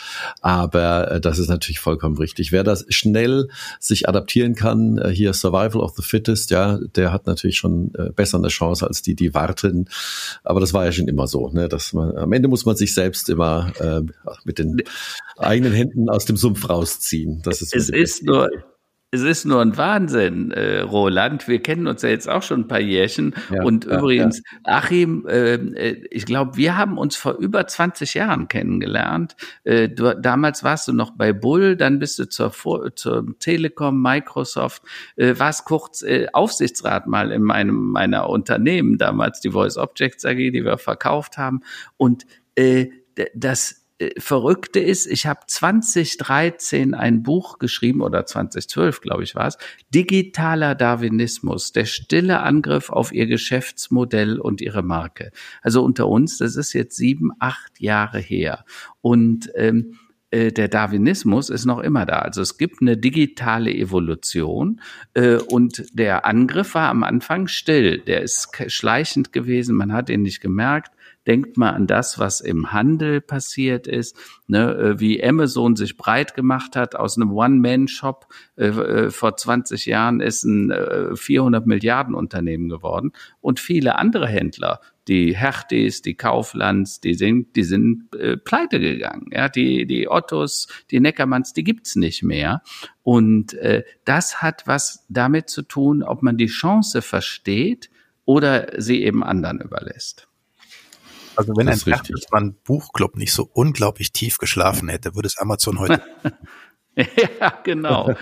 Aber 0.43 1.11
äh, 1.11 1.21
das 1.21 1.39
ist 1.39 1.49
natürlich 1.49 1.81
vollkommen 1.81 2.17
richtig. 2.19 2.53
Wer 2.53 2.63
das 2.63 2.85
schnell 2.89 3.49
sich 3.81 4.09
adaptieren 4.09 4.55
kann, 4.55 4.99
äh, 4.99 5.09
hier 5.09 5.33
Survival 5.33 5.81
of 5.81 5.95
the 5.97 6.03
Fittest, 6.03 6.51
ja, 6.51 6.79
der 6.95 7.13
hat 7.13 7.27
natürlich 7.27 7.57
schon 7.57 7.93
äh, 7.95 8.11
besser 8.11 8.39
eine 8.39 8.49
Chance 8.49 8.87
als 8.87 9.03
die, 9.03 9.17
die 9.17 9.35
warten. 9.35 9.87
Aber 10.45 10.61
das 10.61 10.73
war 10.73 10.85
ja 10.85 10.93
schon 10.93 11.09
immer 11.09 11.27
so, 11.27 11.49
ne? 11.49 11.69
Dass 11.69 11.93
man, 11.93 12.17
am 12.17 12.33
Ende 12.33 12.49
muss 12.49 12.65
man 12.65 12.77
sich 12.77 12.95
selbst 12.95 13.29
immer 13.29 13.73
äh, 13.81 14.03
mit 14.45 14.59
den 14.59 14.83
eigenen 15.39 15.73
Händen 15.73 16.09
aus 16.09 16.25
dem 16.25 16.37
Sumpf 16.37 16.69
rausziehen. 16.69 17.43
Das 17.43 17.63
ist 17.63 17.75
es 17.75 17.89
ist 17.89 18.25
nur, 18.25 18.51
es 19.15 19.23
ist 19.23 19.45
nur 19.45 19.61
ein 19.61 19.77
Wahnsinn, 19.77 20.51
äh, 20.51 20.81
Roland. 20.81 21.47
Wir 21.47 21.63
kennen 21.63 21.87
uns 21.87 22.03
ja 22.03 22.09
jetzt 22.09 22.29
auch 22.29 22.43
schon 22.43 22.63
ein 22.63 22.69
paar 22.69 22.81
Jährchen. 22.81 23.35
Ja, 23.49 23.63
und 23.63 23.85
ja, 23.85 23.99
übrigens, 23.99 24.39
ja. 24.39 24.75
Achim, 24.75 25.25
äh, 25.29 25.55
äh 25.55 26.05
ich 26.11 26.27
glaube, 26.27 26.57
wir 26.57 26.77
haben 26.77 26.99
uns 26.99 27.15
vor 27.15 27.35
über 27.35 27.65
20 27.65 28.15
Jahren 28.15 28.49
kennengelernt. 28.49 29.37
Äh, 29.63 29.89
du, 29.89 30.17
damals 30.17 30.65
warst 30.65 30.89
du 30.89 30.93
noch 30.93 31.13
bei 31.13 31.33
Bull, 31.33 31.77
dann 31.77 32.01
bist 32.01 32.19
du 32.19 32.29
zur, 32.29 32.53
zur 32.97 33.39
Telekom, 33.39 34.03
Microsoft, 34.03 34.83
äh, 35.15 35.35
warst 35.39 35.65
kurz 35.65 36.03
äh, 36.03 36.27
Aufsichtsrat 36.33 37.07
mal 37.07 37.31
in 37.31 37.43
meinem 37.43 37.93
meiner 37.93 38.29
Unternehmen 38.29 38.99
damals, 38.99 39.41
die 39.41 39.51
Voice 39.51 39.77
Objects 39.77 40.25
AG, 40.25 40.37
die 40.37 40.65
wir 40.65 40.77
verkauft 40.77 41.39
haben. 41.39 41.61
Und 41.97 42.27
äh, 42.57 42.89
das 43.33 43.84
Verrückte 44.19 44.81
ist, 44.81 45.07
ich 45.07 45.27
habe 45.27 45.41
2013 45.47 46.95
ein 46.95 47.23
Buch 47.23 47.59
geschrieben 47.59 48.01
oder 48.03 48.27
2012, 48.27 49.01
glaube 49.01 49.23
ich, 49.25 49.35
war 49.35 49.47
es, 49.47 49.59
Digitaler 49.95 50.75
Darwinismus, 50.75 51.73
der 51.73 51.85
stille 51.85 52.41
Angriff 52.41 52.91
auf 52.91 53.13
ihr 53.13 53.27
Geschäftsmodell 53.27 54.39
und 54.39 54.61
ihre 54.61 54.83
Marke. 54.83 55.33
Also 55.63 55.83
unter 55.83 56.09
uns, 56.09 56.39
das 56.39 56.57
ist 56.57 56.73
jetzt 56.73 56.97
sieben, 56.97 57.31
acht 57.39 57.81
Jahre 57.81 58.19
her. 58.19 58.65
Und 59.01 59.51
ähm, 59.55 59.99
äh, 60.35 60.51
der 60.51 60.67
Darwinismus 60.67 61.49
ist 61.49 61.65
noch 61.65 61.79
immer 61.79 62.07
da. 62.07 62.19
Also 62.19 62.43
es 62.43 62.59
gibt 62.59 62.83
eine 62.83 62.97
digitale 62.97 63.73
Evolution 63.73 64.81
äh, 65.15 65.37
und 65.37 65.85
der 65.93 66.27
Angriff 66.27 66.75
war 66.75 66.89
am 66.89 67.05
Anfang 67.05 67.47
still. 67.47 67.99
Der 67.99 68.23
ist 68.23 68.49
schleichend 68.67 69.33
gewesen, 69.33 69.77
man 69.77 69.93
hat 69.93 70.11
ihn 70.11 70.23
nicht 70.23 70.41
gemerkt. 70.41 70.91
Denkt 71.27 71.57
mal 71.57 71.71
an 71.71 71.87
das, 71.87 72.19
was 72.19 72.41
im 72.41 72.73
Handel 72.73 73.21
passiert 73.21 73.87
ist, 73.87 74.17
ne, 74.47 74.75
äh, 74.75 75.01
wie 75.01 75.25
Amazon 75.25 75.77
sich 75.77 75.97
breit 75.97 76.35
gemacht 76.35 76.77
hat 76.77 76.97
aus 76.97 77.17
einem 77.17 77.33
One-Man-Shop. 77.33 78.27
Äh, 78.57 78.67
äh, 78.67 79.11
vor 79.11 79.37
20 79.37 79.87
Jahren 79.87 80.21
ist 80.21 80.45
ein 80.45 80.71
äh, 80.71 81.17
400 81.17 81.67
Milliarden 81.67 82.15
Unternehmen 82.15 82.69
geworden 82.69 83.13
und 83.41 83.61
viele 83.61 83.97
andere 83.97 84.27
Händler 84.27 84.81
die 85.09 85.37
Hertis, 85.37 86.03
die 86.03 86.15
Kauflands, 86.15 87.01
die 87.01 87.15
sind, 87.15 87.57
die 87.57 87.65
sind 87.65 88.15
äh, 88.15 88.37
pleite 88.37 88.81
gegangen. 88.81 89.27
Ja, 89.33 89.49
die, 89.49 89.87
die 89.87 90.09
Ottos, 90.09 90.69
die 90.91 91.01
Neckermanns, 91.01 91.53
die 91.53 91.65
gibt's 91.65 91.97
nicht 91.97 92.23
mehr. 92.23 92.63
Und 93.03 93.55
äh, 93.55 93.85
das 94.05 94.41
hat 94.41 94.67
was 94.67 95.05
damit 95.09 95.51
zu 95.51 95.63
tun, 95.63 96.03
ob 96.03 96.23
man 96.23 96.39
die 96.39 96.47
Chance 96.47 97.03
versteht 97.03 97.91
oder 98.25 98.69
sie 98.81 99.03
eben 99.03 99.23
anderen 99.23 99.61
überlässt. 99.61 100.29
Also 101.37 101.53
wenn 101.57 101.69
ein 101.69 101.81
Bertelsmann 101.85 102.57
Buchclub 102.65 103.17
nicht 103.17 103.33
so 103.33 103.49
unglaublich 103.53 104.13
tief 104.13 104.39
geschlafen 104.39 104.89
hätte, 104.89 105.15
würde 105.15 105.27
es 105.27 105.39
Amazon 105.39 105.79
heute. 105.79 106.03
ja, 106.97 107.53
genau. 107.63 108.15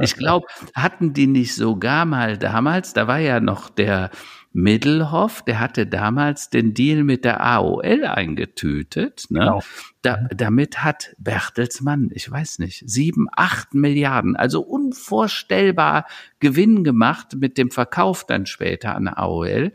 Ich 0.00 0.16
glaube, 0.16 0.46
hatten 0.74 1.12
die 1.12 1.26
nicht 1.26 1.54
sogar 1.54 2.04
mal 2.04 2.36
damals, 2.38 2.92
da 2.92 3.06
war 3.06 3.18
ja 3.18 3.40
noch 3.40 3.70
der 3.70 4.10
Middelhoff, 4.52 5.42
der 5.42 5.60
hatte 5.60 5.86
damals 5.86 6.48
den 6.48 6.72
Deal 6.72 7.04
mit 7.04 7.26
der 7.26 7.44
AOL 7.44 8.04
eingetütet. 8.04 9.26
Ne? 9.28 9.40
Genau. 9.40 9.62
Da, 10.00 10.28
damit 10.34 10.82
hat 10.82 11.14
Bertelsmann, 11.18 12.08
ich 12.14 12.30
weiß 12.30 12.60
nicht, 12.60 12.82
sieben, 12.86 13.26
acht 13.36 13.74
Milliarden, 13.74 14.34
also 14.34 14.62
unvorstellbar 14.86 16.06
Gewinn 16.40 16.84
gemacht 16.84 17.34
mit 17.36 17.58
dem 17.58 17.70
Verkauf 17.70 18.24
dann 18.24 18.46
später 18.46 18.94
an 18.94 19.08
AOL. 19.08 19.72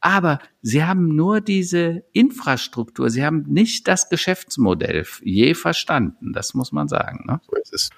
Aber 0.00 0.38
sie 0.62 0.84
haben 0.84 1.14
nur 1.14 1.40
diese 1.40 2.04
Infrastruktur, 2.12 3.10
sie 3.10 3.24
haben 3.24 3.44
nicht 3.48 3.88
das 3.88 4.08
Geschäftsmodell 4.08 5.04
je 5.22 5.54
verstanden. 5.54 6.32
Das 6.32 6.54
muss 6.54 6.72
man 6.72 6.88
sagen. 6.88 7.24
Ne? 7.26 7.40
So 7.48 7.56
ist 7.56 7.74
es. 7.74 7.90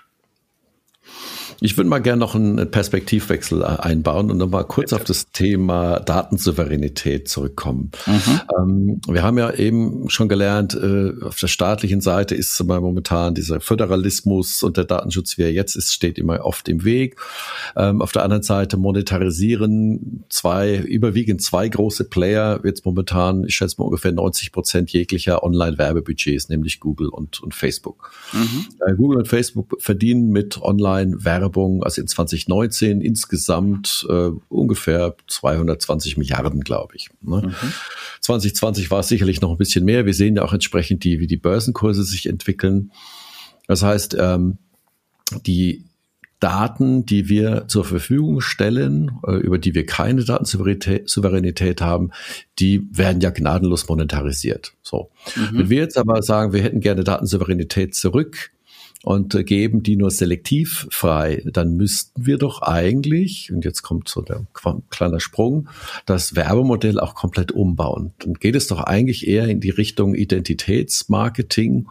Ich 1.61 1.77
würde 1.77 1.89
mal 1.89 2.01
gerne 2.01 2.21
noch 2.21 2.35
einen 2.35 2.71
Perspektivwechsel 2.71 3.63
äh, 3.63 3.65
einbauen 3.65 4.31
und 4.31 4.39
nochmal 4.39 4.65
kurz 4.65 4.91
Bitte. 4.91 5.01
auf 5.01 5.05
das 5.05 5.31
Thema 5.31 6.01
Datensouveränität 6.01 7.29
zurückkommen. 7.29 7.93
Mhm. 8.07 8.41
Ähm, 8.59 9.01
wir 9.09 9.23
haben 9.23 9.39
ja 9.39 9.53
eben 9.53 10.11
schon 10.11 10.29
gelernt, 10.29 10.75
äh, 10.75 11.13
auf 11.23 11.39
der 11.39 11.49
staatlichen 11.49 12.01
Seite 12.01 12.35
ist 12.35 12.63
momentan 12.63 13.35
dieser 13.35 13.61
Föderalismus 13.61 14.63
und 14.63 14.77
der 14.77 14.85
Datenschutz, 14.85 15.39
wie 15.39 15.43
er 15.43 15.53
jetzt 15.53 15.77
ist, 15.77 15.95
steht 15.95 16.19
immer 16.19 16.45
oft 16.45 16.69
im 16.69 16.85
Weg. 16.85 17.17
Ähm, 17.75 18.03
auf 18.03 18.13
der 18.13 18.23
anderen 18.23 18.43
Seite 18.43 18.77
monetarisieren 18.77 20.25
zwei, 20.29 20.77
überwiegend 20.77 21.41
zwei 21.41 21.69
große 21.69 22.05
Player 22.05 22.61
jetzt 22.65 22.85
momentan, 22.85 23.45
ich 23.45 23.55
schätze 23.55 23.77
mal 23.79 23.87
ungefähr 23.87 24.13
90 24.13 24.53
Prozent 24.53 24.91
jeglicher 24.91 25.43
Online-Werbebudgets, 25.43 26.49
nämlich 26.49 26.81
Google 26.81 27.09
und, 27.09 27.41
und 27.43 27.55
Facebook. 27.55 28.11
Mhm. 28.33 28.67
Äh, 28.87 28.95
Google 28.95 29.19
und 29.19 29.29
Facebook 29.29 29.77
verdienen 29.79 30.31
mit 30.31 30.61
Online-Werbebudgets 30.61 31.46
Werbung, 31.47 31.83
also 31.83 32.01
in 32.01 32.09
2019 32.09 33.01
insgesamt 33.01 34.07
äh, 34.11 34.31
ungefähr 34.49 35.15
220 35.29 36.17
Milliarden, 36.17 36.61
glaube 36.61 36.97
ich. 36.97 37.09
Ne? 37.23 37.43
Mhm. 37.47 37.73
2020 38.21 38.91
war 38.91 39.01
es 39.01 39.09
sicherlich 39.09 39.41
noch 39.41 39.53
ein 39.53 39.57
bisschen 39.57 39.85
mehr. 39.85 40.07
Wir 40.07 40.15
sehen 40.15 40.37
ja 40.37 40.43
auch 40.43 40.53
entsprechend 40.53 41.05
die, 41.05 41.21
wie 41.21 41.27
die 41.27 41.37
Börsenkurse 41.37 42.03
sich 42.03 42.27
entwickeln. 42.27 42.91
Das 43.69 43.83
heißt, 43.83 44.17
ähm, 44.19 44.59
die 45.47 45.85
Daten, 46.41 47.07
die 47.07 47.29
wir 47.29 47.67
zur 47.69 47.85
Verfügung 47.85 48.41
stellen, 48.41 49.13
äh, 49.27 49.37
über 49.37 49.59
die 49.59 49.75
wir 49.75 49.87
keine 49.87 50.25
Datensouveränität 50.25 51.81
haben, 51.81 52.11
die 52.59 52.87
werden 52.93 53.23
ja 53.23 53.31
gnadenlos 53.31 53.89
monetarisiert. 53.89 54.75
So. 54.83 55.11
Mhm. 55.35 55.59
Wenn 55.59 55.71
wir 55.71 55.79
jetzt 55.79 55.97
aber 55.97 56.23
sagen, 56.23 56.53
wir 56.53 56.63
hätten 56.63 56.81
gerne 56.81 57.05
Datensouveränität 57.05 57.95
zurück, 57.95 58.51
und 59.07 59.37
äh, 59.37 59.45
geben 59.45 59.85
die 59.85 59.95
nur 59.95 60.11
selektiv 60.11 60.89
frei, 60.91 61.41
dann 61.47 61.77
müssten 61.77 62.27
wir 62.27 62.39
doch 62.39 62.61
eigentlich, 62.63 63.53
und 63.53 63.65
jetzt 63.65 63.83
kommt 63.83 64.09
so 64.09 64.21
der 64.21 64.45
kleine 64.91 65.21
Sprung, 65.21 65.69
das 66.07 66.35
Werbemodell 66.35 66.99
auch 66.99 67.15
komplett 67.15 67.53
umbauen. 67.53 68.15
Dann 68.19 68.35
geht 68.35 68.57
es 68.57 68.67
doch 68.67 68.81
eigentlich 68.81 69.29
eher 69.29 69.47
in 69.47 69.61
die 69.61 69.71
Richtung 69.71 70.17
Identitätsmarketing 70.17 71.87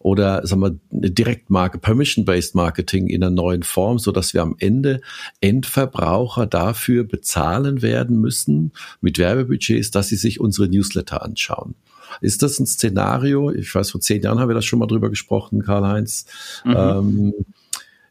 oder 0.00 0.46
sagen 0.46 0.60
wir 0.60 0.78
Direktmarke, 0.90 1.78
Permission-Based 1.78 2.54
Marketing 2.54 3.06
in 3.06 3.24
einer 3.24 3.34
neuen 3.34 3.62
Form, 3.62 3.98
so 3.98 4.12
dass 4.12 4.34
wir 4.34 4.42
am 4.42 4.54
Ende 4.58 5.00
Endverbraucher 5.40 6.46
dafür 6.46 7.04
bezahlen 7.04 7.80
werden 7.80 8.20
müssen 8.20 8.72
mit 9.00 9.16
Werbebudgets, 9.16 9.92
dass 9.92 10.08
sie 10.08 10.16
sich 10.16 10.40
unsere 10.40 10.68
Newsletter 10.68 11.22
anschauen. 11.24 11.74
Ist 12.20 12.42
das 12.42 12.58
ein 12.58 12.66
Szenario? 12.66 13.50
Ich 13.50 13.74
weiß, 13.74 13.90
vor 13.90 14.00
zehn 14.00 14.22
Jahren 14.22 14.38
haben 14.38 14.48
wir 14.48 14.54
das 14.54 14.64
schon 14.64 14.78
mal 14.78 14.86
drüber 14.86 15.10
gesprochen, 15.10 15.62
Karl-Heinz. 15.62 16.26
Mhm. 16.64 16.74
Ähm, 16.76 17.34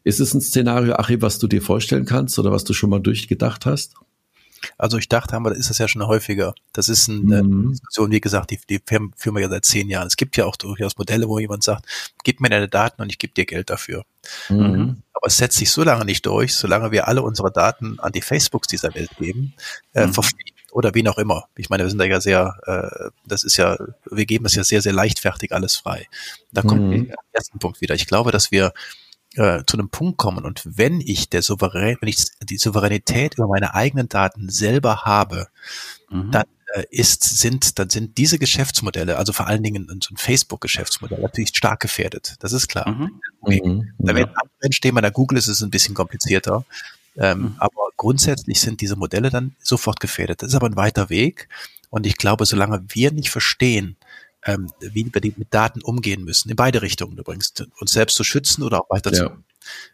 ist 0.04 0.20
es 0.20 0.34
ein 0.34 0.40
Szenario, 0.40 0.94
Achim, 0.94 1.22
was 1.22 1.38
du 1.38 1.46
dir 1.46 1.62
vorstellen 1.62 2.06
kannst 2.06 2.38
oder 2.38 2.50
was 2.50 2.64
du 2.64 2.72
schon 2.72 2.90
mal 2.90 3.00
durchgedacht 3.00 3.66
hast? 3.66 3.94
Also 4.76 4.98
ich 4.98 5.08
dachte, 5.08 5.36
aber 5.36 5.52
ist 5.52 5.70
das 5.70 5.78
ja 5.78 5.88
schon 5.88 6.06
häufiger. 6.06 6.54
Das 6.72 6.88
ist 6.88 7.08
eine 7.08 7.42
mhm. 7.42 7.70
Diskussion, 7.70 8.10
wie 8.10 8.20
gesagt, 8.20 8.50
die, 8.50 8.60
die 8.68 8.80
führen 8.86 9.34
wir 9.34 9.40
ja 9.40 9.48
seit 9.48 9.64
zehn 9.64 9.88
Jahren. 9.88 10.06
Es 10.06 10.16
gibt 10.16 10.36
ja 10.36 10.44
auch 10.44 10.56
durchaus 10.56 10.98
Modelle, 10.98 11.28
wo 11.28 11.38
jemand 11.38 11.62
sagt, 11.62 11.86
gib 12.24 12.40
mir 12.40 12.50
deine 12.50 12.68
Daten 12.68 13.00
und 13.00 13.10
ich 13.10 13.18
gebe 13.18 13.32
dir 13.32 13.46
Geld 13.46 13.70
dafür. 13.70 14.04
Mhm. 14.48 15.02
Aber 15.12 15.26
es 15.26 15.38
setzt 15.38 15.58
sich 15.58 15.70
so 15.70 15.82
lange 15.82 16.04
nicht 16.04 16.26
durch, 16.26 16.54
solange 16.54 16.92
wir 16.92 17.08
alle 17.08 17.22
unsere 17.22 17.50
Daten 17.50 17.98
an 18.00 18.12
die 18.12 18.22
Facebooks 18.22 18.68
dieser 18.68 18.94
Welt 18.94 19.10
geben, 19.18 19.54
äh, 19.94 20.06
mhm 20.06 20.14
oder 20.72 20.94
wen 20.94 21.08
auch 21.08 21.18
immer. 21.18 21.44
Ich 21.56 21.70
meine, 21.70 21.84
wir 21.84 21.90
sind 21.90 21.98
da 21.98 22.04
ja 22.04 22.20
sehr, 22.20 22.54
äh, 22.66 23.10
das 23.26 23.44
ist 23.44 23.56
ja, 23.56 23.76
wir 24.10 24.26
geben 24.26 24.46
es 24.46 24.54
ja 24.54 24.64
sehr, 24.64 24.82
sehr 24.82 24.92
leichtfertig 24.92 25.52
alles 25.52 25.76
frei. 25.76 26.06
Da 26.52 26.62
kommt 26.62 26.82
mhm. 26.82 27.08
der 27.08 27.16
ersten 27.32 27.58
Punkt 27.58 27.80
wieder. 27.80 27.94
Ich 27.94 28.06
glaube, 28.06 28.32
dass 28.32 28.50
wir 28.50 28.72
äh, 29.34 29.62
zu 29.66 29.76
einem 29.76 29.90
Punkt 29.90 30.18
kommen 30.18 30.44
und 30.44 30.62
wenn 30.64 31.00
ich 31.00 31.30
der 31.30 31.42
Souverän, 31.42 31.96
wenn 32.00 32.08
ich 32.08 32.24
die 32.42 32.58
Souveränität 32.58 33.34
über 33.34 33.46
meine 33.46 33.74
eigenen 33.74 34.08
Daten 34.08 34.48
selber 34.48 35.04
habe, 35.04 35.46
mhm. 36.10 36.32
dann 36.32 36.46
äh, 36.74 36.84
ist, 36.90 37.22
sind, 37.22 37.78
dann 37.78 37.90
sind 37.90 38.18
diese 38.18 38.38
Geschäftsmodelle, 38.38 39.16
also 39.16 39.32
vor 39.32 39.46
allen 39.46 39.62
Dingen 39.62 39.86
so 40.02 40.14
ein 40.14 40.16
Facebook-Geschäftsmodell, 40.16 41.20
natürlich 41.20 41.50
stark 41.50 41.80
gefährdet. 41.80 42.36
Das 42.40 42.52
ist 42.52 42.68
klar. 42.68 42.88
Mhm. 42.88 43.20
Mhm. 43.44 43.92
Da 43.98 44.14
werden 44.14 44.30
andere 44.30 44.62
entstehen, 44.62 44.94
bei 44.94 45.00
der 45.00 45.10
Google 45.10 45.38
ist 45.38 45.48
es 45.48 45.62
ein 45.62 45.70
bisschen 45.70 45.94
komplizierter. 45.94 46.64
Ähm, 47.16 47.40
mhm. 47.40 47.54
Aber 47.58 47.90
grundsätzlich 47.96 48.60
sind 48.60 48.80
diese 48.80 48.96
Modelle 48.96 49.30
dann 49.30 49.56
sofort 49.62 50.00
gefährdet. 50.00 50.42
Das 50.42 50.50
ist 50.50 50.54
aber 50.54 50.66
ein 50.66 50.76
weiter 50.76 51.10
Weg. 51.10 51.48
Und 51.90 52.06
ich 52.06 52.16
glaube, 52.16 52.46
solange 52.46 52.84
wir 52.88 53.12
nicht 53.12 53.30
verstehen, 53.30 53.96
ähm, 54.46 54.70
wie 54.80 55.04
wir 55.12 55.32
mit 55.36 55.52
Daten 55.52 55.82
umgehen 55.82 56.24
müssen, 56.24 56.50
in 56.50 56.56
beide 56.56 56.82
Richtungen 56.82 57.18
übrigens, 57.18 57.52
uns 57.78 57.92
selbst 57.92 58.16
zu 58.16 58.24
schützen 58.24 58.62
oder 58.62 58.82
auch 58.82 58.90
weiter 58.90 59.12
ja. 59.12 59.26
zu, 59.26 59.30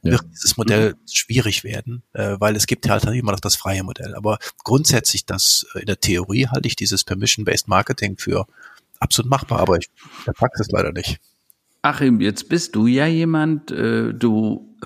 wird 0.02 0.22
ja. 0.22 0.28
dieses 0.30 0.56
Modell 0.56 0.92
mhm. 0.92 1.08
schwierig 1.10 1.64
werden, 1.64 2.02
äh, 2.12 2.36
weil 2.38 2.54
es 2.54 2.66
gibt 2.66 2.86
ja 2.86 2.92
halt 2.92 3.04
immer 3.04 3.32
noch 3.32 3.40
das 3.40 3.56
freie 3.56 3.82
Modell. 3.82 4.14
Aber 4.14 4.38
grundsätzlich, 4.62 5.26
das 5.26 5.66
äh, 5.74 5.80
in 5.80 5.86
der 5.86 6.00
Theorie 6.00 6.46
halte 6.46 6.68
ich 6.68 6.76
dieses 6.76 7.04
Permission-Based 7.04 7.68
Marketing 7.68 8.16
für 8.18 8.46
absolut 9.00 9.30
machbar, 9.30 9.60
aber 9.60 9.78
ich 9.78 9.90
der 10.26 10.32
Praxis 10.32 10.68
leider 10.70 10.92
nicht. 10.92 11.18
Achim, 11.82 12.20
jetzt 12.20 12.48
bist 12.48 12.74
du 12.74 12.86
ja 12.86 13.06
jemand, 13.06 13.70
äh, 13.70 14.12
du 14.12 14.76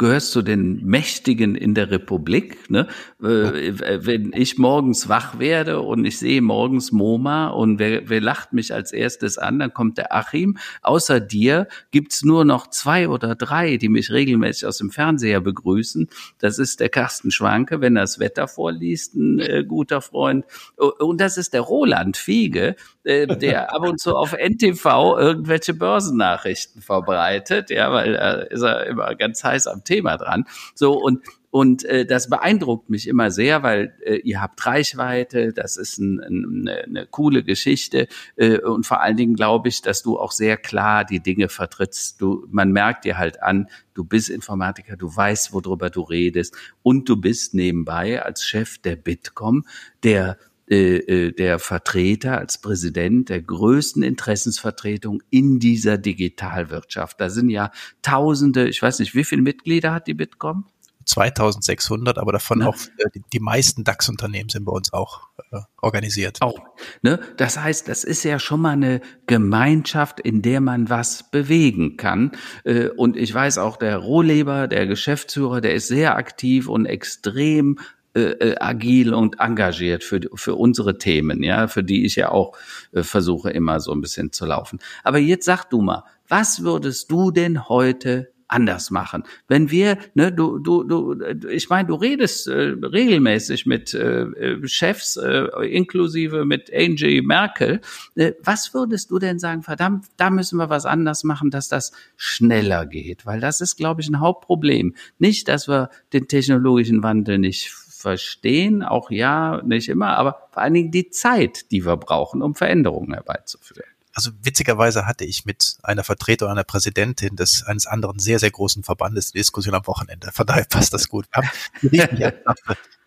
gehörst 0.00 0.32
zu 0.32 0.40
den 0.40 0.82
Mächtigen 0.86 1.54
in 1.54 1.74
der 1.74 1.90
Republik. 1.90 2.70
Ne? 2.70 2.88
Äh, 3.22 4.06
wenn 4.06 4.32
ich 4.32 4.56
morgens 4.56 5.10
wach 5.10 5.38
werde 5.38 5.80
und 5.80 6.06
ich 6.06 6.18
sehe 6.18 6.40
morgens 6.40 6.90
MoMA 6.90 7.48
und 7.48 7.78
wer, 7.78 8.08
wer 8.08 8.22
lacht 8.22 8.54
mich 8.54 8.72
als 8.72 8.92
erstes 8.92 9.36
an, 9.36 9.58
dann 9.58 9.74
kommt 9.74 9.98
der 9.98 10.14
Achim. 10.14 10.56
Außer 10.80 11.20
dir 11.20 11.68
gibt's 11.90 12.24
nur 12.24 12.46
noch 12.46 12.68
zwei 12.70 13.10
oder 13.10 13.34
drei, 13.34 13.76
die 13.76 13.90
mich 13.90 14.10
regelmäßig 14.10 14.66
aus 14.66 14.78
dem 14.78 14.90
Fernseher 14.90 15.42
begrüßen. 15.42 16.08
Das 16.38 16.58
ist 16.58 16.80
der 16.80 16.88
Carsten 16.88 17.30
Schwanke, 17.30 17.82
wenn 17.82 17.96
er 17.96 18.04
das 18.04 18.18
Wetter 18.18 18.48
vorliest, 18.48 19.16
ein 19.16 19.38
äh, 19.38 19.64
guter 19.68 20.00
Freund. 20.00 20.46
Und 20.76 21.20
das 21.20 21.36
ist 21.36 21.52
der 21.52 21.60
Roland 21.60 22.16
Fiege, 22.16 22.74
äh, 23.04 23.26
der 23.26 23.74
ab 23.74 23.82
und 23.82 24.00
zu 24.00 24.14
auf 24.16 24.32
NTV 24.32 25.16
irgendwelche 25.18 25.74
Börsennachrichten 25.74 26.82
verbreitet, 26.82 27.70
ja, 27.70 27.92
weil 27.92 28.12
da 28.12 28.32
ist 28.32 28.62
er 28.62 28.86
immer 28.86 29.14
ganz 29.14 29.42
heiß 29.42 29.66
am 29.66 29.84
Thema 29.84 30.16
dran. 30.16 30.44
So 30.74 30.92
und 30.92 31.20
und 31.50 31.84
äh, 31.84 32.06
das 32.06 32.30
beeindruckt 32.30 32.90
mich 32.90 33.08
immer 33.08 33.32
sehr, 33.32 33.64
weil 33.64 33.92
äh, 34.04 34.16
ihr 34.18 34.40
habt 34.40 34.64
Reichweite, 34.64 35.52
das 35.52 35.76
ist 35.76 35.98
ein, 35.98 36.20
ein, 36.20 36.44
eine, 36.68 36.84
eine 36.84 37.06
coole 37.06 37.42
Geschichte 37.42 38.06
äh, 38.36 38.58
und 38.58 38.86
vor 38.86 39.00
allen 39.00 39.16
Dingen 39.16 39.34
glaube 39.34 39.68
ich, 39.68 39.82
dass 39.82 40.02
du 40.02 40.18
auch 40.18 40.30
sehr 40.30 40.56
klar 40.56 41.04
die 41.04 41.20
Dinge 41.20 41.48
vertrittst. 41.48 42.20
Du, 42.20 42.46
man 42.50 42.70
merkt 42.70 43.04
dir 43.04 43.18
halt 43.18 43.42
an, 43.42 43.68
du 43.94 44.04
bist 44.04 44.30
Informatiker, 44.30 44.96
du 44.96 45.14
weißt, 45.14 45.52
worüber 45.52 45.90
du 45.90 46.02
redest 46.02 46.56
und 46.82 47.08
du 47.08 47.16
bist 47.16 47.52
nebenbei 47.52 48.22
als 48.22 48.44
Chef 48.44 48.78
der 48.78 48.94
Bitkom 48.94 49.66
der 50.04 50.38
äh, 50.70 50.98
äh, 50.98 51.32
der 51.32 51.58
Vertreter 51.58 52.38
als 52.38 52.58
Präsident 52.58 53.28
der 53.28 53.42
größten 53.42 54.04
Interessensvertretung 54.04 55.20
in 55.28 55.58
dieser 55.58 55.98
Digitalwirtschaft. 55.98 57.20
Da 57.20 57.28
sind 57.28 57.50
ja 57.50 57.72
Tausende, 58.02 58.68
ich 58.68 58.80
weiß 58.80 59.00
nicht, 59.00 59.16
wie 59.16 59.24
viele 59.24 59.42
Mitglieder 59.42 59.92
hat 59.92 60.06
die 60.06 60.14
Bitkom? 60.14 60.66
2600, 61.06 62.18
aber 62.18 62.32
davon 62.32 62.60
ne? 62.60 62.68
auch 62.68 62.76
äh, 62.76 63.10
die, 63.14 63.22
die 63.32 63.40
meisten 63.40 63.84
DAX-Unternehmen 63.84 64.48
sind 64.48 64.64
bei 64.64 64.72
uns 64.72 64.92
auch 64.92 65.22
äh, 65.50 65.58
organisiert. 65.82 66.40
Auch. 66.40 66.60
Ne? 67.02 67.18
Das 67.36 67.58
heißt, 67.58 67.88
das 67.88 68.04
ist 68.04 68.22
ja 68.22 68.38
schon 68.38 68.60
mal 68.60 68.70
eine 68.70 69.00
Gemeinschaft, 69.26 70.20
in 70.20 70.40
der 70.42 70.60
man 70.60 70.88
was 70.88 71.30
bewegen 71.30 71.96
kann. 71.96 72.32
Äh, 72.64 72.88
und 72.90 73.16
ich 73.16 73.34
weiß 73.34 73.58
auch, 73.58 73.76
der 73.76 73.96
Rohleber, 73.96 74.68
der 74.68 74.86
Geschäftsführer, 74.86 75.60
der 75.60 75.74
ist 75.74 75.88
sehr 75.88 76.16
aktiv 76.16 76.68
und 76.68 76.86
extrem 76.86 77.78
äh, 78.14 78.20
äh, 78.20 78.56
agil 78.58 79.14
und 79.14 79.38
engagiert 79.38 80.02
für, 80.02 80.20
für 80.34 80.56
unsere 80.56 80.98
Themen, 80.98 81.42
ja, 81.42 81.68
für 81.68 81.84
die 81.84 82.04
ich 82.04 82.16
ja 82.16 82.30
auch 82.30 82.56
äh, 82.92 83.02
versuche 83.02 83.50
immer 83.50 83.78
so 83.78 83.92
ein 83.92 84.00
bisschen 84.00 84.32
zu 84.32 84.46
laufen. 84.46 84.80
Aber 85.04 85.18
jetzt 85.18 85.44
sag 85.44 85.66
du 85.66 85.80
mal, 85.80 86.04
was 86.28 86.64
würdest 86.64 87.10
du 87.10 87.30
denn 87.30 87.68
heute 87.68 88.32
anders 88.50 88.90
machen. 88.90 89.22
Wenn 89.48 89.70
wir, 89.70 89.98
ne, 90.14 90.32
du, 90.32 90.58
du, 90.58 90.82
du, 90.82 91.16
ich 91.48 91.68
meine, 91.68 91.88
du 91.88 91.94
redest 91.94 92.48
äh, 92.48 92.74
regelmäßig 92.82 93.66
mit 93.66 93.94
äh, 93.94 94.22
äh, 94.22 94.66
Chefs, 94.66 95.16
äh, 95.16 95.44
inklusive 95.70 96.44
mit 96.44 96.70
Angie 96.74 97.22
Merkel. 97.22 97.80
Äh, 98.16 98.32
was 98.42 98.74
würdest 98.74 99.10
du 99.10 99.18
denn 99.18 99.38
sagen, 99.38 99.62
verdammt, 99.62 100.06
da 100.16 100.30
müssen 100.30 100.58
wir 100.58 100.68
was 100.68 100.84
anders 100.84 101.24
machen, 101.24 101.50
dass 101.50 101.68
das 101.68 101.92
schneller 102.16 102.86
geht? 102.86 103.24
Weil 103.24 103.40
das 103.40 103.60
ist, 103.60 103.76
glaube 103.76 104.00
ich, 104.00 104.08
ein 104.08 104.20
Hauptproblem. 104.20 104.94
Nicht, 105.18 105.48
dass 105.48 105.68
wir 105.68 105.90
den 106.12 106.26
technologischen 106.26 107.02
Wandel 107.02 107.38
nicht 107.38 107.70
verstehen, 108.00 108.82
auch 108.82 109.10
ja, 109.10 109.60
nicht 109.64 109.88
immer, 109.88 110.16
aber 110.16 110.48
vor 110.52 110.62
allen 110.62 110.74
Dingen 110.74 110.90
die 110.90 111.10
Zeit, 111.10 111.70
die 111.70 111.84
wir 111.84 111.96
brauchen, 111.96 112.42
um 112.42 112.54
Veränderungen 112.54 113.12
herbeizuführen 113.12 113.84
also 114.12 114.32
witzigerweise 114.42 115.06
hatte 115.06 115.24
ich 115.24 115.46
mit 115.46 115.78
einer 115.82 116.04
Vertreterin, 116.04 116.52
einer 116.52 116.64
Präsidentin 116.64 117.36
des 117.36 117.62
eines 117.64 117.86
anderen 117.86 118.18
sehr, 118.18 118.38
sehr 118.38 118.50
großen 118.50 118.82
Verbandes 118.82 119.32
die 119.32 119.38
Diskussion 119.38 119.74
am 119.74 119.86
Wochenende. 119.86 120.30
Von 120.32 120.46
daher 120.46 120.64
passt 120.64 120.92
das 120.92 121.08
gut. 121.08 121.26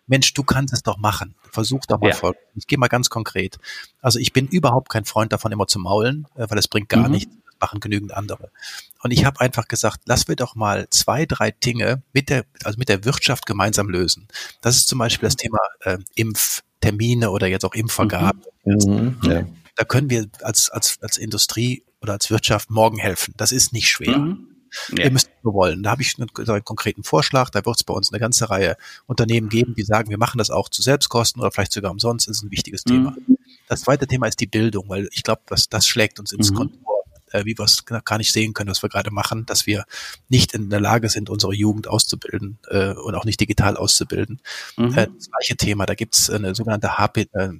Mensch, 0.06 0.34
du 0.34 0.42
kannst 0.42 0.74
es 0.74 0.82
doch 0.82 0.98
machen. 0.98 1.34
Versuch 1.50 1.86
doch 1.86 2.00
mal 2.00 2.08
ja. 2.08 2.14
voll. 2.14 2.34
Ich 2.54 2.66
gehe 2.66 2.78
mal 2.78 2.88
ganz 2.88 3.10
konkret. 3.10 3.58
Also 4.02 4.18
ich 4.18 4.32
bin 4.32 4.48
überhaupt 4.48 4.90
kein 4.90 5.04
Freund 5.04 5.32
davon, 5.32 5.52
immer 5.52 5.66
zu 5.66 5.78
maulen, 5.78 6.26
äh, 6.34 6.46
weil 6.48 6.58
es 6.58 6.68
bringt 6.68 6.88
gar 6.88 7.06
mhm. 7.06 7.12
nichts. 7.12 7.34
Machen 7.64 7.80
genügend 7.80 8.12
andere. 8.12 8.50
Und 9.02 9.10
ich 9.10 9.24
habe 9.24 9.40
einfach 9.40 9.68
gesagt, 9.68 10.02
lass 10.04 10.28
wir 10.28 10.36
doch 10.36 10.54
mal 10.54 10.86
zwei, 10.90 11.24
drei 11.24 11.50
Dinge 11.50 12.02
mit 12.12 12.28
der, 12.28 12.44
also 12.62 12.78
mit 12.78 12.88
der 12.88 13.04
Wirtschaft 13.04 13.46
gemeinsam 13.46 13.88
lösen. 13.88 14.28
Das 14.60 14.76
ist 14.76 14.88
zum 14.88 14.98
Beispiel 14.98 15.26
das 15.26 15.36
Thema 15.36 15.58
äh, 15.80 15.98
Impftermine 16.14 17.30
oder 17.30 17.46
jetzt 17.46 17.64
auch 17.64 17.74
Impfvergabe. 17.74 18.38
Mhm. 18.64 19.16
Mhm. 19.22 19.30
Ja 19.30 19.46
da 19.76 19.84
können 19.84 20.10
wir 20.10 20.28
als, 20.42 20.70
als, 20.70 20.98
als 21.02 21.16
Industrie 21.16 21.84
oder 22.00 22.14
als 22.14 22.30
Wirtschaft 22.30 22.70
morgen 22.70 22.98
helfen. 22.98 23.34
Das 23.36 23.52
ist 23.52 23.72
nicht 23.72 23.88
schwer. 23.88 24.18
Mhm. 24.18 24.48
Ja. 24.90 25.04
Wir 25.04 25.10
müssen 25.12 25.30
nur 25.44 25.54
wollen. 25.54 25.84
Da 25.84 25.92
habe 25.92 26.02
ich 26.02 26.16
einen, 26.18 26.28
einen, 26.36 26.64
konkreten 26.64 27.04
Vorschlag. 27.04 27.50
Da 27.50 27.64
wird 27.64 27.76
es 27.76 27.84
bei 27.84 27.94
uns 27.94 28.12
eine 28.12 28.18
ganze 28.18 28.50
Reihe 28.50 28.76
Unternehmen 29.06 29.48
geben, 29.48 29.74
die 29.76 29.84
sagen, 29.84 30.10
wir 30.10 30.18
machen 30.18 30.38
das 30.38 30.50
auch 30.50 30.68
zu 30.68 30.82
Selbstkosten 30.82 31.40
oder 31.40 31.52
vielleicht 31.52 31.72
sogar 31.72 31.92
umsonst. 31.92 32.26
Das 32.26 32.38
ist 32.38 32.42
ein 32.42 32.50
wichtiges 32.50 32.84
mhm. 32.84 32.90
Thema. 32.90 33.16
Das 33.68 33.82
zweite 33.82 34.06
Thema 34.06 34.26
ist 34.26 34.40
die 34.40 34.46
Bildung, 34.46 34.88
weil 34.88 35.08
ich 35.12 35.22
glaube, 35.22 35.42
dass 35.46 35.68
das 35.68 35.86
schlägt 35.86 36.18
uns 36.18 36.32
ins 36.32 36.50
mhm. 36.50 36.56
Kontor, 36.56 36.93
äh, 37.34 37.44
wie 37.44 37.58
wir 37.58 37.64
es 37.64 37.84
gar 37.84 38.18
nicht 38.18 38.32
sehen 38.32 38.54
können, 38.54 38.70
was 38.70 38.82
wir 38.82 38.88
gerade 38.88 39.10
machen, 39.10 39.44
dass 39.46 39.66
wir 39.66 39.84
nicht 40.28 40.54
in 40.54 40.70
der 40.70 40.80
Lage 40.80 41.08
sind, 41.08 41.28
unsere 41.28 41.54
Jugend 41.54 41.88
auszubilden 41.88 42.58
äh, 42.68 42.92
und 42.92 43.14
auch 43.14 43.24
nicht 43.24 43.40
digital 43.40 43.76
auszubilden. 43.76 44.40
Mhm. 44.76 44.96
Äh, 44.96 45.08
das 45.14 45.30
gleiche 45.30 45.56
Thema, 45.56 45.86
da 45.86 45.94
gibt 45.94 46.14
es 46.14 46.30
eine 46.30 46.54
sogenannte 46.54 46.96
HP, 46.98 47.28
äh, 47.32 47.50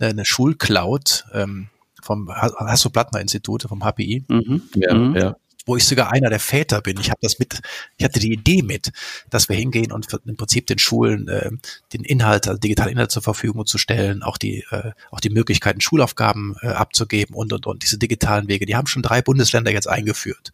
eine 0.00 0.24
Schulcloud 0.24 1.24
ähm, 1.32 1.68
vom 2.02 2.28
Hasso-Plattner-Institut, 2.30 3.62
vom 3.62 3.82
HPI. 3.82 4.24
Mhm. 4.28 4.62
Ja, 4.74 4.94
mhm. 4.94 5.16
ja 5.16 5.36
wo 5.66 5.76
ich 5.76 5.84
sogar 5.84 6.12
einer 6.12 6.30
der 6.30 6.40
Väter 6.40 6.80
bin. 6.80 6.98
Ich 7.00 7.10
habe 7.10 7.20
das 7.22 7.38
mit, 7.38 7.60
ich 7.96 8.04
hatte 8.04 8.20
die 8.20 8.32
Idee 8.32 8.62
mit, 8.62 8.92
dass 9.30 9.48
wir 9.48 9.56
hingehen 9.56 9.92
und 9.92 10.06
im 10.24 10.36
Prinzip 10.36 10.66
den 10.66 10.78
Schulen 10.78 11.28
äh, 11.28 11.50
den 11.92 12.04
Inhalt, 12.04 12.48
also 12.48 12.58
digitale 12.58 12.90
Inhalte 12.90 13.14
zur 13.14 13.22
Verfügung 13.22 13.66
zu 13.66 13.78
stellen, 13.78 14.22
auch 14.22 14.38
die 14.38 14.64
äh, 14.70 14.92
auch 15.10 15.20
die 15.20 15.30
Möglichkeiten 15.30 15.80
Schulaufgaben 15.80 16.56
äh, 16.62 16.68
abzugeben 16.68 17.34
und 17.34 17.52
und 17.52 17.66
und 17.66 17.82
diese 17.82 17.98
digitalen 17.98 18.48
Wege. 18.48 18.66
Die 18.66 18.76
haben 18.76 18.86
schon 18.86 19.02
drei 19.02 19.22
Bundesländer 19.22 19.72
jetzt 19.72 19.88
eingeführt. 19.88 20.52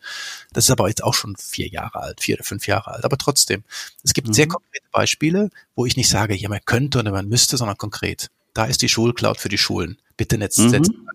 Das 0.53 0.65
ist 0.65 0.71
aber 0.71 0.89
jetzt 0.89 1.03
auch 1.03 1.15
schon 1.15 1.37
vier 1.37 1.69
Jahre 1.69 2.01
alt, 2.01 2.21
vier 2.21 2.37
oder 2.37 2.45
fünf 2.45 2.67
Jahre 2.67 2.93
alt. 2.93 3.05
Aber 3.05 3.19
trotzdem, 3.19 3.65
es 4.03 4.13
gibt 4.13 4.29
mhm. 4.29 4.33
sehr 4.33 4.49
konkrete 4.49 4.87
Beispiele, 4.93 5.51
wo 5.75 5.87
ich 5.87 5.97
nicht 5.97 6.09
sage, 6.09 6.35
ja 6.35 6.49
man 6.49 6.61
könnte 6.65 6.99
oder 6.99 7.13
man 7.13 7.29
müsste, 7.29 7.57
sondern 7.57 7.77
konkret. 7.77 8.29
Da 8.55 8.65
ist 8.65 8.83
die 8.83 8.89
Schulcloud 8.89 9.39
für 9.39 9.49
die 9.49 9.59
Schulen. 9.59 9.99
Bitte 10.17 10.37
netz, 10.37 10.59
mhm. 10.59 10.71
setzen 10.71 11.09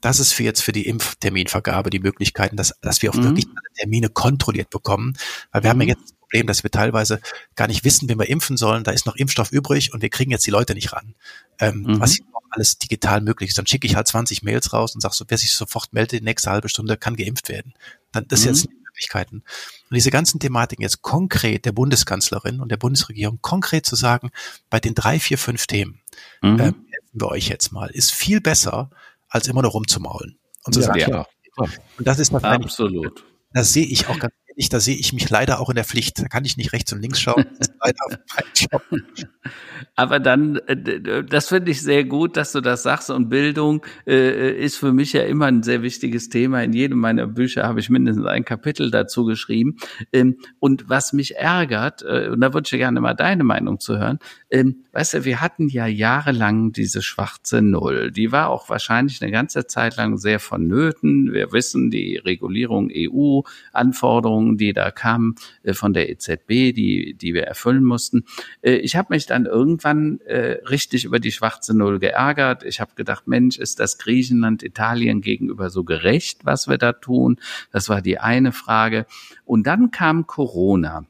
das 0.00 0.20
ist 0.20 0.32
für 0.32 0.42
jetzt 0.42 0.62
für 0.62 0.72
die 0.72 0.86
Impfterminvergabe 0.86 1.90
die 1.90 1.98
Möglichkeiten, 1.98 2.56
dass, 2.56 2.74
dass 2.80 3.02
wir 3.02 3.10
auch 3.10 3.16
mhm. 3.16 3.24
wirklich 3.24 3.46
Termine 3.76 4.08
kontrolliert 4.08 4.70
bekommen. 4.70 5.16
Weil 5.52 5.62
wir 5.62 5.68
mhm. 5.68 5.70
haben 5.70 5.80
ja 5.80 5.84
mhm. 5.84 5.88
jetzt 5.90 6.02
das 6.02 6.18
Problem, 6.20 6.46
dass 6.46 6.62
wir 6.62 6.70
teilweise 6.70 7.20
gar 7.56 7.68
nicht 7.68 7.84
wissen, 7.84 8.08
wen 8.08 8.18
wir 8.18 8.28
impfen 8.28 8.56
sollen. 8.56 8.84
Da 8.84 8.90
ist 8.90 9.06
noch 9.06 9.16
Impfstoff 9.16 9.52
übrig 9.52 9.92
und 9.92 10.02
wir 10.02 10.10
kriegen 10.10 10.30
jetzt 10.30 10.46
die 10.46 10.50
Leute 10.50 10.74
nicht 10.74 10.92
ran. 10.92 11.14
Ähm, 11.58 11.82
mhm. 11.82 12.00
Was 12.00 12.18
auch 12.32 12.42
alles 12.50 12.78
digital 12.78 13.20
möglich 13.20 13.50
ist. 13.50 13.58
Dann 13.58 13.66
schicke 13.66 13.86
ich 13.86 13.96
halt 13.96 14.08
20 14.08 14.42
Mails 14.42 14.72
raus 14.72 14.94
und 14.94 15.00
sage 15.00 15.14
so, 15.14 15.24
wer 15.28 15.38
sich 15.38 15.52
sofort 15.52 15.92
meldet, 15.92 16.20
die 16.20 16.24
nächste 16.24 16.50
halbe 16.50 16.68
Stunde 16.68 16.96
kann 16.96 17.16
geimpft 17.16 17.48
werden. 17.48 17.74
Dann, 18.12 18.26
das 18.28 18.44
jetzt 18.44 18.68
mhm. 18.68 18.78
Möglichkeiten. 18.98 19.36
Und 19.36 19.94
diese 19.94 20.10
ganzen 20.10 20.40
Thematiken 20.40 20.82
jetzt 20.82 21.02
konkret 21.02 21.64
der 21.64 21.72
Bundeskanzlerin 21.72 22.60
und 22.60 22.70
der 22.70 22.76
Bundesregierung 22.76 23.38
konkret 23.40 23.86
zu 23.86 23.96
sagen, 23.96 24.30
bei 24.70 24.80
den 24.80 24.94
drei, 24.94 25.20
vier, 25.20 25.38
fünf 25.38 25.66
Themen, 25.66 26.00
mhm. 26.42 26.50
ähm, 26.50 26.58
helfen 26.58 27.12
wir 27.12 27.28
euch 27.28 27.48
jetzt 27.48 27.72
mal, 27.72 27.90
ist 27.90 28.12
viel 28.12 28.40
besser, 28.40 28.90
als 29.28 29.48
immer 29.48 29.62
nur 29.62 29.72
rumzumaulen. 29.72 30.38
Und 30.64 30.74
so 30.74 30.80
ja, 30.80 30.86
sagen, 30.86 31.00
klar. 31.00 31.28
Und 31.56 32.06
das 32.06 32.18
ist 32.18 32.32
das 32.32 32.44
Absolut. 32.44 33.24
Das 33.52 33.72
sehe 33.72 33.86
ich 33.86 34.08
auch 34.08 34.18
ganz 34.18 34.34
ehrlich, 34.48 34.68
da 34.68 34.80
sehe 34.80 34.96
ich 34.96 35.12
mich 35.12 35.30
leider 35.30 35.60
auch 35.60 35.70
in 35.70 35.76
der 35.76 35.84
Pflicht. 35.84 36.18
Da 36.20 36.26
kann 36.26 36.44
ich 36.44 36.56
nicht 36.56 36.72
rechts 36.72 36.92
und 36.92 37.00
links 37.00 37.20
schauen. 37.20 37.46
Aber 39.94 40.20
dann, 40.20 40.56
äh, 40.66 41.24
das 41.24 41.48
finde 41.48 41.70
ich 41.70 41.82
sehr 41.82 42.04
gut, 42.04 42.36
dass 42.36 42.52
du 42.52 42.60
das 42.60 42.82
sagst. 42.82 43.10
Und 43.10 43.28
Bildung 43.28 43.84
äh, 44.06 44.52
ist 44.52 44.76
für 44.76 44.92
mich 44.92 45.12
ja 45.12 45.22
immer 45.22 45.46
ein 45.46 45.62
sehr 45.62 45.82
wichtiges 45.82 46.28
Thema. 46.28 46.62
In 46.62 46.72
jedem 46.72 46.98
meiner 46.98 47.26
Bücher 47.26 47.64
habe 47.64 47.80
ich 47.80 47.88
mindestens 47.88 48.26
ein 48.26 48.44
Kapitel 48.44 48.90
dazu 48.90 49.24
geschrieben. 49.24 49.76
Ähm, 50.12 50.36
und 50.58 50.88
was 50.88 51.12
mich 51.12 51.36
ärgert, 51.36 52.02
äh, 52.02 52.28
und 52.28 52.40
da 52.40 52.52
würde 52.52 52.68
ich 52.70 52.78
gerne 52.78 53.00
mal 53.00 53.14
deine 53.14 53.44
Meinung 53.44 53.80
zu 53.80 53.98
hören, 53.98 54.18
ähm, 54.50 54.84
weißt 54.92 55.14
du, 55.14 55.24
wir 55.24 55.40
hatten 55.40 55.68
ja 55.68 55.86
jahrelang 55.86 56.72
diese 56.72 57.02
schwarze 57.02 57.60
Null. 57.60 58.10
Die 58.10 58.32
war 58.32 58.48
auch 58.48 58.70
wahrscheinlich 58.70 59.20
eine 59.22 59.30
ganze 59.30 59.66
Zeit 59.66 59.96
lang 59.96 60.16
sehr 60.16 60.40
vonnöten. 60.40 61.32
Wir 61.32 61.52
wissen, 61.52 61.90
die 61.90 62.16
Regulierung 62.16 62.90
EU-Anforderungen, 62.90 64.56
die 64.56 64.72
da 64.72 64.90
kamen 64.90 65.34
äh, 65.62 65.74
von 65.74 65.92
der 65.92 66.08
EZB, 66.08 66.72
die, 66.72 67.14
die 67.14 67.34
wir 67.34 67.44
erfüllen 67.44 67.84
mussten. 67.84 68.24
Äh, 68.62 68.76
ich 68.76 68.96
habe 68.96 69.12
mich 69.12 69.26
dann 69.26 69.44
irgendwann 69.44 70.20
äh, 70.22 70.58
richtig 70.68 71.04
über 71.04 71.18
die 71.18 71.32
schwarze 71.32 71.76
Null 71.76 71.98
geärgert. 71.98 72.64
Ich 72.64 72.80
habe 72.80 72.94
gedacht, 72.94 73.26
Mensch, 73.28 73.58
ist 73.58 73.80
das 73.80 73.98
Griechenland, 73.98 74.62
Italien 74.62 75.20
gegenüber 75.20 75.68
so 75.68 75.84
gerecht, 75.84 76.44
was 76.44 76.68
wir 76.68 76.78
da 76.78 76.92
tun? 76.92 77.36
Das 77.70 77.90
war 77.90 78.00
die 78.00 78.18
eine 78.18 78.52
Frage. 78.52 79.04
Und 79.44 79.66
dann 79.66 79.90
kam 79.90 80.26
Corona. 80.26 81.06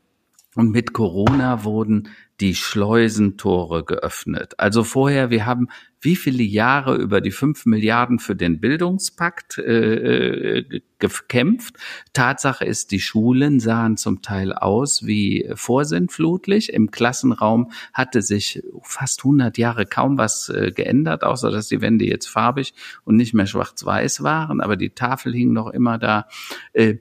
Und 0.59 0.73
mit 0.73 0.93
Corona 0.93 1.63
wurden 1.63 2.09
die 2.41 2.57
Schleusentore 2.57 3.85
geöffnet. 3.85 4.55
Also 4.59 4.83
vorher, 4.83 5.31
wir 5.31 5.47
haben 5.47 5.69
wie 6.01 6.17
viele 6.17 6.43
Jahre 6.43 6.97
über 6.97 7.21
die 7.21 7.31
fünf 7.31 7.65
Milliarden 7.65 8.19
für 8.19 8.35
den 8.35 8.59
Bildungspakt 8.59 9.59
äh, 9.59 10.59
äh 10.59 10.81
gekämpft. 10.99 11.77
Tatsache 12.13 12.65
ist, 12.65 12.91
die 12.91 12.99
Schulen 12.99 13.61
sahen 13.61 13.97
zum 13.97 14.21
Teil 14.21 14.53
aus 14.53 15.07
wie 15.07 15.49
vorsintflutlich. 15.55 16.73
Im 16.73 16.91
Klassenraum 16.91 17.71
hatte 17.95 18.21
sich 18.21 18.61
fast 18.83 19.21
100 19.21 19.59
Jahre 19.59 19.87
kaum 19.87 20.19
was 20.19 20.49
äh, 20.49 20.73
geändert, 20.73 21.23
außer 21.23 21.53
dass 21.53 21.69
die 21.69 21.81
Wände 21.81 22.05
jetzt 22.05 22.27
farbig 22.27 22.75
und 23.05 23.15
nicht 23.15 23.33
mehr 23.33 23.47
schwarz-weiß 23.47 24.25
waren, 24.25 24.61
aber 24.61 24.77
die 24.77 24.91
Tafel 24.91 25.33
hing 25.33 25.53
noch 25.53 25.69
immer 25.69 25.99
da. 25.99 26.27
Äh, 26.73 26.97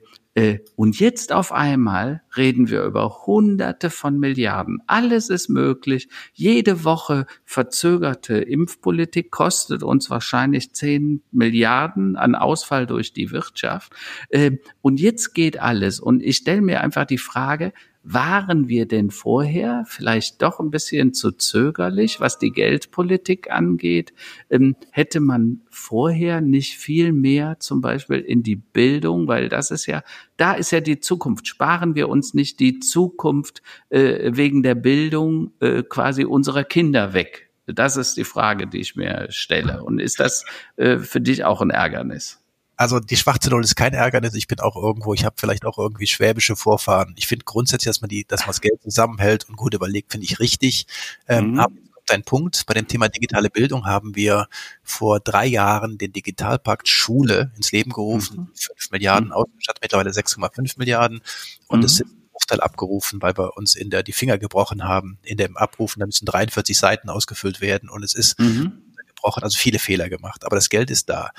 und 0.76 1.00
jetzt 1.00 1.32
auf 1.32 1.52
einmal 1.52 2.22
reden 2.36 2.68
wir 2.68 2.84
über 2.84 3.26
Hunderte 3.26 3.90
von 3.90 4.18
Milliarden. 4.18 4.82
Alles 4.86 5.30
ist 5.30 5.48
möglich. 5.48 6.08
Jede 6.32 6.84
Woche 6.84 7.26
verzögerte 7.44 8.36
Impfpolitik 8.36 9.30
kostet 9.30 9.82
uns 9.82 10.10
wahrscheinlich 10.10 10.72
10 10.72 11.22
Milliarden 11.32 12.16
an 12.16 12.34
Ausfall 12.34 12.86
durch 12.86 13.12
die 13.12 13.30
Wirtschaft. 13.30 13.92
Äh, 14.28 14.58
und 14.80 15.00
jetzt 15.00 15.34
geht 15.34 15.60
alles. 15.60 15.98
Und 15.98 16.22
ich 16.22 16.36
stelle 16.36 16.62
mir 16.62 16.82
einfach 16.82 17.06
die 17.06 17.18
Frage, 17.18 17.72
waren 18.02 18.68
wir 18.68 18.86
denn 18.86 19.10
vorher 19.10 19.84
vielleicht 19.86 20.40
doch 20.42 20.60
ein 20.60 20.70
bisschen 20.70 21.12
zu 21.12 21.32
zögerlich, 21.32 22.20
was 22.20 22.38
die 22.38 22.50
Geldpolitik 22.50 23.50
angeht? 23.50 24.12
Ähm, 24.50 24.76
hätte 24.90 25.20
man 25.20 25.60
vorher 25.70 26.40
nicht 26.40 26.76
viel 26.76 27.12
mehr 27.12 27.58
zum 27.60 27.80
Beispiel 27.80 28.20
in 28.20 28.42
die 28.42 28.56
Bildung, 28.56 29.28
weil 29.28 29.48
das 29.48 29.70
ist 29.70 29.86
ja, 29.86 30.02
da 30.36 30.54
ist 30.54 30.70
ja 30.70 30.80
die 30.80 31.00
Zukunft. 31.00 31.46
Sparen 31.48 31.94
wir 31.94 32.08
uns 32.08 32.34
nicht 32.34 32.60
die 32.60 32.78
Zukunft 32.78 33.62
äh, 33.90 34.30
wegen 34.34 34.62
der 34.62 34.74
Bildung 34.74 35.52
äh, 35.60 35.82
quasi 35.82 36.24
unserer 36.24 36.64
Kinder 36.64 37.12
weg? 37.12 37.50
Das 37.66 37.96
ist 37.96 38.16
die 38.16 38.24
Frage, 38.24 38.66
die 38.66 38.80
ich 38.80 38.96
mir 38.96 39.26
stelle. 39.30 39.82
Und 39.82 39.98
ist 39.98 40.20
das 40.20 40.46
äh, 40.76 40.98
für 40.98 41.20
dich 41.20 41.44
auch 41.44 41.60
ein 41.60 41.70
Ärgernis? 41.70 42.42
Also 42.78 43.00
die 43.00 43.16
schwarze 43.16 43.50
Null 43.50 43.64
ist 43.64 43.74
kein 43.74 43.92
Ärgernis. 43.92 44.34
Ich 44.34 44.46
bin 44.46 44.60
auch 44.60 44.76
irgendwo, 44.76 45.12
ich 45.12 45.24
habe 45.24 45.34
vielleicht 45.36 45.64
auch 45.64 45.78
irgendwie 45.78 46.06
schwäbische 46.06 46.54
Vorfahren. 46.54 47.12
Ich 47.18 47.26
finde 47.26 47.44
grundsätzlich, 47.44 47.90
dass 47.90 48.00
man 48.00 48.08
die, 48.08 48.24
dass 48.24 48.42
man 48.42 48.50
das 48.50 48.60
Geld 48.60 48.80
zusammenhält 48.80 49.48
und 49.48 49.56
gut 49.56 49.74
überlegt, 49.74 50.12
finde 50.12 50.26
ich 50.26 50.38
richtig. 50.38 50.86
Ähm, 51.26 51.50
mhm. 51.52 51.58
Aber 51.60 51.74
ein 52.10 52.22
Punkt. 52.22 52.66
Bei 52.66 52.74
dem 52.74 52.86
Thema 52.86 53.08
digitale 53.08 53.50
Bildung 53.50 53.84
haben 53.84 54.14
wir 54.14 54.46
vor 54.84 55.18
drei 55.18 55.44
Jahren 55.44 55.98
den 55.98 56.12
Digitalpakt 56.12 56.88
Schule 56.88 57.50
ins 57.56 57.72
Leben 57.72 57.90
gerufen. 57.90 58.42
Mhm. 58.42 58.54
5 58.54 58.90
Milliarden 58.92 59.28
mhm. 59.30 59.34
ausgestattet, 59.34 59.82
mittlerweile 59.82 60.10
6,5 60.10 60.78
Milliarden. 60.78 61.20
Und 61.66 61.84
es 61.84 61.94
mhm. 61.94 61.96
sind 61.96 62.30
Bruchteil 62.30 62.60
abgerufen, 62.60 63.20
weil 63.20 63.36
wir 63.36 63.56
uns 63.56 63.74
in 63.74 63.90
der 63.90 64.04
die 64.04 64.12
Finger 64.12 64.38
gebrochen 64.38 64.84
haben. 64.84 65.18
In 65.24 65.36
dem 65.36 65.56
Abrufen, 65.56 65.98
da 65.98 66.06
müssen 66.06 66.26
43 66.26 66.78
Seiten 66.78 67.08
ausgefüllt 67.08 67.60
werden 67.60 67.88
und 67.88 68.04
es 68.04 68.14
ist 68.14 68.38
mhm. 68.38 68.84
gebrochen, 69.08 69.42
also 69.42 69.58
viele 69.58 69.80
Fehler 69.80 70.08
gemacht. 70.08 70.44
Aber 70.44 70.54
das 70.54 70.68
Geld 70.68 70.92
ist 70.92 71.08
da. 71.08 71.30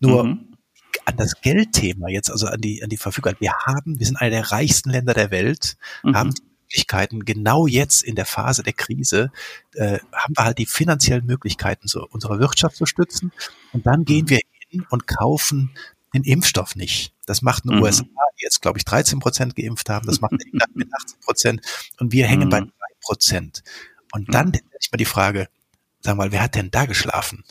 Nur 0.00 0.24
mhm 0.24 0.49
an 1.10 1.16
das 1.16 1.40
Geldthema 1.40 2.08
jetzt, 2.08 2.30
also 2.30 2.46
an 2.46 2.60
die, 2.60 2.82
an 2.82 2.88
die 2.88 2.96
Verfügung. 2.96 3.34
Wir 3.38 3.52
haben, 3.52 3.98
wir 3.98 4.06
sind 4.06 4.16
einer 4.16 4.30
der 4.30 4.52
reichsten 4.52 4.90
Länder 4.90 5.14
der 5.14 5.30
Welt, 5.30 5.76
mhm. 6.02 6.16
haben 6.16 6.34
die 6.34 6.42
Möglichkeiten, 6.62 7.24
genau 7.24 7.66
jetzt 7.66 8.02
in 8.02 8.14
der 8.14 8.26
Phase 8.26 8.62
der 8.62 8.72
Krise, 8.72 9.32
äh, 9.74 9.98
haben 10.12 10.36
wir 10.36 10.44
halt 10.44 10.58
die 10.58 10.66
finanziellen 10.66 11.26
Möglichkeiten, 11.26 11.88
so 11.88 12.06
unsere 12.10 12.38
Wirtschaft 12.38 12.76
zu 12.76 12.86
stützen. 12.86 13.32
Und 13.72 13.86
dann 13.86 14.04
gehen 14.04 14.28
wir 14.28 14.40
hin 14.68 14.86
und 14.88 15.06
kaufen 15.06 15.70
den 16.14 16.24
Impfstoff 16.24 16.76
nicht. 16.76 17.12
Das 17.26 17.42
macht 17.42 17.64
in 17.64 17.70
den 17.70 17.78
mhm. 17.78 17.84
USA, 17.84 18.04
die 18.04 18.44
jetzt, 18.44 18.62
glaube 18.62 18.78
ich, 18.78 18.84
13 18.84 19.18
Prozent 19.20 19.56
geimpft 19.56 19.88
haben. 19.90 20.06
Das 20.06 20.20
macht 20.20 20.32
England 20.32 20.74
mit 20.76 20.88
18 20.92 21.20
Prozent. 21.20 21.60
Und 21.98 22.12
wir 22.12 22.26
hängen 22.26 22.46
mhm. 22.46 22.50
bei 22.50 22.60
3 22.60 22.68
Prozent. 23.02 23.62
Und 24.12 24.32
dann 24.34 24.48
mhm. 24.48 24.54
stelle 24.54 24.78
ich 24.80 24.92
mir 24.92 24.98
die 24.98 25.04
Frage, 25.04 25.48
sag 26.00 26.16
mal, 26.16 26.32
wer 26.32 26.42
hat 26.42 26.54
denn 26.54 26.70
da 26.70 26.86
geschlafen? 26.86 27.44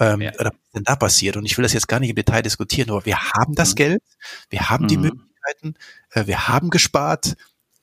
Ähm, 0.00 0.20
ja. 0.22 0.32
oder 0.38 0.50
was 0.50 0.54
ist 0.54 0.74
denn 0.74 0.84
da 0.84 0.96
passiert? 0.96 1.36
Und 1.36 1.44
ich 1.44 1.56
will 1.56 1.62
das 1.62 1.72
jetzt 1.72 1.88
gar 1.88 2.00
nicht 2.00 2.10
im 2.10 2.16
Detail 2.16 2.42
diskutieren, 2.42 2.90
aber 2.90 3.04
wir 3.06 3.20
haben 3.20 3.54
das 3.54 3.72
mhm. 3.72 3.76
Geld, 3.76 4.02
wir 4.48 4.70
haben 4.70 4.84
mhm. 4.84 4.88
die 4.88 4.96
Möglichkeiten, 4.96 5.74
äh, 6.12 6.26
wir 6.26 6.48
haben 6.48 6.70
gespart 6.70 7.36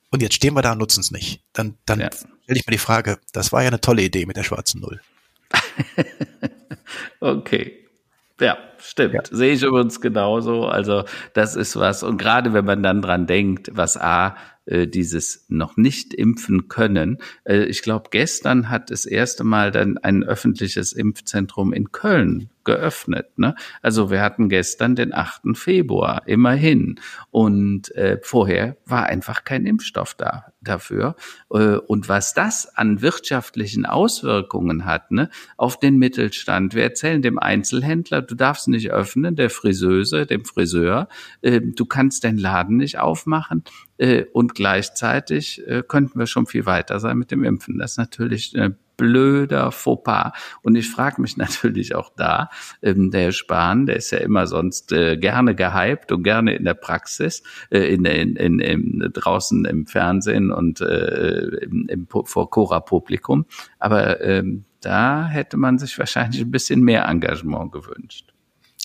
und 0.10 0.22
jetzt 0.22 0.36
stehen 0.36 0.54
wir 0.54 0.62
da 0.62 0.74
und 0.74 0.80
nutzen 0.80 1.02
es 1.02 1.12
nicht. 1.12 1.42
Dann, 1.54 1.78
dann 1.86 2.00
ja. 2.00 2.10
stelle 2.12 2.60
ich 2.60 2.66
mir 2.66 2.72
die 2.72 2.78
Frage, 2.78 3.20
das 3.32 3.52
war 3.52 3.62
ja 3.62 3.68
eine 3.68 3.82
tolle 3.82 4.02
Idee 4.02 4.26
mit 4.26 4.38
der 4.38 4.44
schwarzen 4.44 4.82
Null. 4.82 5.02
okay. 7.20 7.86
Ja, 8.40 8.58
stimmt. 8.78 9.14
Ja. 9.16 9.22
Sehe 9.30 9.54
ich 9.54 9.64
übrigens 9.64 10.00
genauso. 10.00 10.66
Also 10.66 11.06
das 11.34 11.56
ist 11.56 11.76
was. 11.76 12.04
Und 12.04 12.18
gerade 12.18 12.54
wenn 12.54 12.66
man 12.66 12.84
dann 12.84 13.02
dran 13.02 13.26
denkt, 13.26 13.72
was 13.74 13.98
A, 13.98 14.38
äh, 14.68 14.88
dieses 14.88 15.46
noch 15.48 15.78
nicht 15.78 16.14
impfen 16.14 16.68
können. 16.68 17.18
Äh, 17.44 17.66
ich 17.66 17.82
glaube, 17.82 18.10
gestern 18.12 18.70
hat 18.70 18.92
das 18.92 19.06
erste 19.06 19.44
Mal 19.44 19.72
dann 19.72 19.98
ein 19.98 20.24
öffentliches 20.24 20.94
Impfzentrum 20.94 21.74
in 21.74 21.92
Köln 21.92 22.50
geöffnet. 22.68 23.40
Ne? 23.40 23.56
Also 23.82 24.12
wir 24.12 24.22
hatten 24.22 24.50
gestern 24.50 24.96
den 24.96 25.14
8. 25.14 25.58
Februar, 25.58 26.22
immerhin. 26.28 27.00
Und 27.32 27.96
äh, 27.96 28.20
vorher 28.22 28.76
war 28.86 29.06
einfach 29.08 29.46
kein 29.46 29.66
Impfstoff 29.66 30.14
da 30.14 30.52
dafür. 30.62 31.16
Äh, 31.50 31.78
und 31.78 32.10
was 32.10 32.34
das 32.34 32.68
an 32.76 33.02
wirtschaftlichen 33.02 33.86
Auswirkungen 33.86 34.86
hat, 34.86 35.12
ne, 35.12 35.30
auf 35.56 35.80
den 35.80 35.98
Mittelstand. 35.98 36.76
Wir 36.76 36.84
erzählen 36.84 37.22
dem 37.22 37.40
Einzelhändler, 37.40 38.22
du 38.22 38.36
darfst 38.36 38.68
nicht 38.68 38.92
öffnen, 38.92 39.36
der 39.38 39.50
Friseuse, 39.50 40.26
dem 40.26 40.44
Friseur, 40.44 41.08
äh, 41.42 41.62
du 41.62 41.86
kannst 41.86 42.26
den 42.26 42.38
Laden 42.38 42.76
nicht 42.76 43.00
aufmachen. 43.00 43.64
Äh, 43.98 44.26
und 44.34 44.56
gleichzeitig 44.56 45.66
äh, 45.66 45.84
könnten 45.88 46.20
wir 46.20 46.28
schon 46.28 46.46
viel 46.46 46.66
weiter 46.66 47.00
sein 47.00 47.18
mit 47.18 47.32
dem 47.32 47.46
Impfen. 47.46 47.80
Das 47.80 47.92
ist 47.92 47.98
natürlich 47.98 48.58
ein 48.58 48.76
blöder 48.98 49.72
Fauxpas. 49.72 50.34
Und 50.62 50.76
ich 50.76 50.90
frage 50.90 51.22
mich 51.22 51.38
natürlich 51.38 51.96
auch 51.96 52.12
da, 52.16 52.50
ähm, 52.82 53.12
der 53.12 53.22
Herr 53.22 53.32
Spahn, 53.32 53.86
der 53.86 53.96
ist 53.96 54.12
ja 54.12 54.18
immer 54.20 54.48
sonst 54.48 54.92
äh, 54.92 55.18
gerne 55.18 55.56
gehypt 55.56 56.12
und 56.12 56.24
gerne 56.24 56.56
in 56.56 56.66
der 56.66 56.74
Praxis, 56.74 57.44
äh, 57.70 57.94
in, 57.94 58.06
in, 58.06 58.36
in, 58.36 58.60
in, 58.60 59.10
draußen 59.14 59.66
im 59.66 59.86
Fernsehen 59.86 60.52
und 60.52 60.82
äh, 60.82 61.48
im, 61.62 61.88
im, 61.88 62.08
vor 62.08 62.50
Cora-Publikum. 62.50 63.46
Aber 63.80 64.22
ähm, 64.22 64.66
da 64.82 65.28
hätte 65.28 65.58
man 65.58 65.78
sich 65.78 65.98
wahrscheinlich 65.98 66.42
ein 66.42 66.52
bisschen 66.52 66.82
mehr 66.82 67.06
Engagement 67.08 67.72
gewünscht 67.72 68.34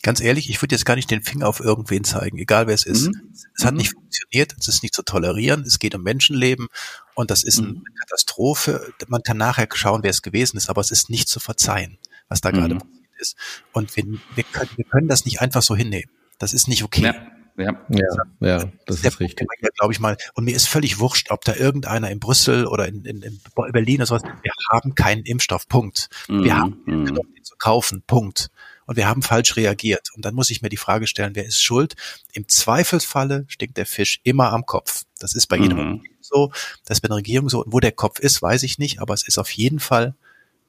ganz 0.02 0.20
ehrlich, 0.20 0.50
ich 0.50 0.60
würde 0.60 0.74
jetzt 0.74 0.84
gar 0.84 0.96
nicht 0.96 1.10
den 1.10 1.22
Finger 1.22 1.48
auf 1.48 1.60
irgendwen 1.60 2.04
zeigen, 2.04 2.38
egal 2.38 2.66
wer 2.66 2.74
es 2.74 2.84
ist. 2.84 3.08
Mhm. 3.08 3.32
Es 3.56 3.64
hat 3.64 3.72
mhm. 3.72 3.78
nicht 3.78 3.92
funktioniert, 3.92 4.54
es 4.58 4.68
ist 4.68 4.82
nicht 4.82 4.94
zu 4.94 5.02
tolerieren, 5.02 5.62
es 5.62 5.78
geht 5.78 5.94
um 5.94 6.02
Menschenleben 6.02 6.68
und 7.14 7.30
das 7.30 7.44
ist 7.44 7.60
mhm. 7.60 7.68
eine 7.86 7.94
Katastrophe. 8.00 8.92
Man 9.06 9.22
kann 9.22 9.36
nachher 9.36 9.68
schauen, 9.72 10.02
wer 10.02 10.10
es 10.10 10.22
gewesen 10.22 10.56
ist, 10.56 10.68
aber 10.68 10.80
es 10.80 10.90
ist 10.90 11.08
nicht 11.08 11.28
zu 11.28 11.40
verzeihen, 11.40 11.98
was 12.28 12.40
da 12.40 12.50
gerade 12.50 12.74
mhm. 12.74 12.80
passiert 12.80 13.20
ist. 13.20 13.36
Und 13.72 13.96
wir, 13.96 14.04
wir, 14.34 14.44
können, 14.44 14.70
wir 14.76 14.84
können 14.84 15.08
das 15.08 15.24
nicht 15.24 15.40
einfach 15.40 15.62
so 15.62 15.76
hinnehmen. 15.76 16.10
Das 16.38 16.52
ist 16.52 16.68
nicht 16.68 16.82
okay. 16.82 17.02
Ja. 17.02 17.14
Ja, 17.58 17.78
ja, 17.90 18.06
ja, 18.40 18.72
das 18.86 19.04
ist 19.04 19.20
richtig. 19.20 19.46
Glaube 19.78 19.92
ich 19.92 20.00
mal. 20.00 20.16
Und 20.32 20.44
mir 20.44 20.56
ist 20.56 20.68
völlig 20.68 20.98
wurscht, 21.00 21.30
ob 21.30 21.44
da 21.44 21.54
irgendeiner 21.54 22.10
in 22.10 22.18
Brüssel 22.18 22.66
oder 22.66 22.88
in, 22.88 23.04
in, 23.04 23.20
in 23.20 23.40
Berlin 23.72 23.96
oder 23.96 24.06
sowas. 24.06 24.22
Wir 24.22 24.52
haben 24.70 24.94
keinen 24.94 25.22
Impfstoff. 25.24 25.68
Punkt. 25.68 26.08
Wir 26.28 26.36
mhm. 26.36 26.52
haben 26.54 26.82
mhm. 26.86 27.06
ihn 27.36 27.44
zu 27.44 27.54
kaufen. 27.58 28.02
Punkt 28.06 28.48
und 28.92 28.96
wir 28.96 29.08
haben 29.08 29.22
falsch 29.22 29.56
reagiert. 29.56 30.10
Und 30.14 30.26
dann 30.26 30.34
muss 30.34 30.50
ich 30.50 30.60
mir 30.60 30.68
die 30.68 30.76
Frage 30.76 31.06
stellen, 31.06 31.34
wer 31.34 31.46
ist 31.46 31.62
schuld? 31.62 31.96
Im 32.34 32.46
Zweifelsfalle 32.46 33.46
stinkt 33.48 33.78
der 33.78 33.86
Fisch 33.86 34.20
immer 34.22 34.52
am 34.52 34.66
Kopf. 34.66 35.04
Das 35.18 35.34
ist 35.34 35.46
bei 35.46 35.56
jedem 35.56 35.78
mhm. 35.78 36.02
so, 36.20 36.52
das 36.84 36.98
ist 36.98 37.00
bei 37.00 37.08
der 37.08 37.16
Regierung 37.16 37.48
so. 37.48 37.64
Und 37.64 37.72
wo 37.72 37.80
der 37.80 37.92
Kopf 37.92 38.18
ist, 38.18 38.42
weiß 38.42 38.64
ich 38.64 38.78
nicht, 38.78 39.00
aber 39.00 39.14
es 39.14 39.26
ist 39.26 39.38
auf 39.38 39.50
jeden 39.50 39.80
Fall 39.80 40.14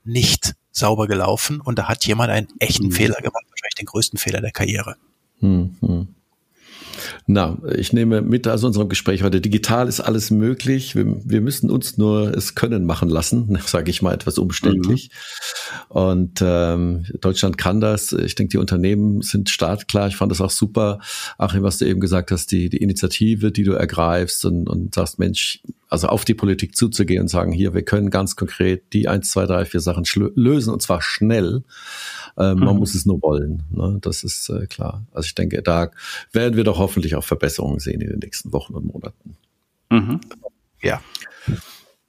nicht 0.06 0.56
sauber 0.72 1.08
gelaufen 1.08 1.60
und 1.60 1.78
da 1.78 1.90
hat 1.90 2.06
jemand 2.06 2.32
einen 2.32 2.48
echten 2.60 2.88
mhm. 2.88 2.92
Fehler 2.94 3.16
gemacht, 3.16 3.44
wahrscheinlich 3.50 3.76
den 3.78 3.88
größten 3.88 4.18
Fehler 4.18 4.40
der 4.40 4.52
Karriere. 4.52 4.96
Mhm. 5.42 6.16
Na, 7.28 7.58
ich 7.76 7.94
nehme 7.94 8.22
mit 8.22 8.48
aus 8.48 8.64
unserem 8.64 8.90
Gespräch 8.90 9.24
heute, 9.24 9.42
digital 9.42 9.88
ist 9.88 10.00
alles 10.00 10.32
möglich. 10.32 10.96
Wir, 10.96 11.06
wir 11.24 11.42
müssen 11.42 11.70
uns 11.70 11.98
nur 11.98 12.36
es 12.36 12.56
können 12.56 12.86
machen 12.86 13.10
lassen, 13.10 13.58
sage 13.66 13.90
ich 13.90 14.02
mal 14.02 14.14
etwas 14.14 14.38
umständlich. 14.38 15.10
Mhm. 15.10 15.98
Und 15.98 16.40
ähm, 16.42 17.06
Deutschland 17.22 17.58
kann 17.58 17.82
das. 17.82 18.12
Ich 18.14 18.36
denke, 18.36 18.52
die 18.52 18.58
Unternehmen 18.58 19.22
sind 19.22 19.50
startklar. 19.50 20.08
Ich 20.08 20.16
fand 20.16 20.32
das 20.32 20.42
auch 20.42 20.52
super, 20.52 21.00
Achim, 21.38 21.64
was 21.64 21.78
du 21.78 21.86
eben 21.86 22.00
gesagt 22.00 22.32
hast, 22.32 22.52
die, 22.52 22.70
die 22.70 22.78
Initiative, 22.78 23.52
die 23.52 23.64
du 23.64 23.74
ergreifst 23.74 24.46
und, 24.46 24.70
und 24.70 24.96
sagst, 24.96 25.20
Mensch, 25.20 25.62
also 25.94 26.08
auf 26.08 26.26
die 26.26 26.34
Politik 26.34 26.76
zuzugehen 26.76 27.22
und 27.22 27.28
sagen, 27.28 27.52
hier, 27.52 27.76
wir 27.76 27.84
können 27.84 28.10
ganz 28.10 28.36
konkret 28.36 28.94
die 28.94 29.08
eins, 29.08 29.30
zwei, 29.30 29.46
drei, 29.46 29.64
vier 29.66 29.80
Sachen 29.80 30.06
lösen 30.36 30.74
und 30.74 30.82
zwar 30.82 31.04
schnell. 31.04 31.64
Mhm. 32.36 32.60
Man 32.60 32.78
muss 32.78 32.96
es 32.96 33.06
nur 33.06 33.22
wollen. 33.22 33.64
Ne? 33.70 33.98
Das 34.02 34.24
ist 34.24 34.50
äh, 34.50 34.66
klar. 34.68 35.06
Also 35.14 35.28
ich 35.28 35.36
denke, 35.36 35.62
da 35.62 35.92
werden 36.32 36.56
wir 36.56 36.64
doch 36.64 36.80
hoffentlich 36.80 37.16
auch 37.16 37.24
Verbesserungen 37.24 37.80
sehen 37.80 38.02
in 38.02 38.10
den 38.10 38.20
nächsten 38.20 38.52
Wochen 38.54 38.74
und 38.74 38.86
Monaten. 38.86 39.38
Mhm. 39.90 40.22
Ja. 40.82 41.02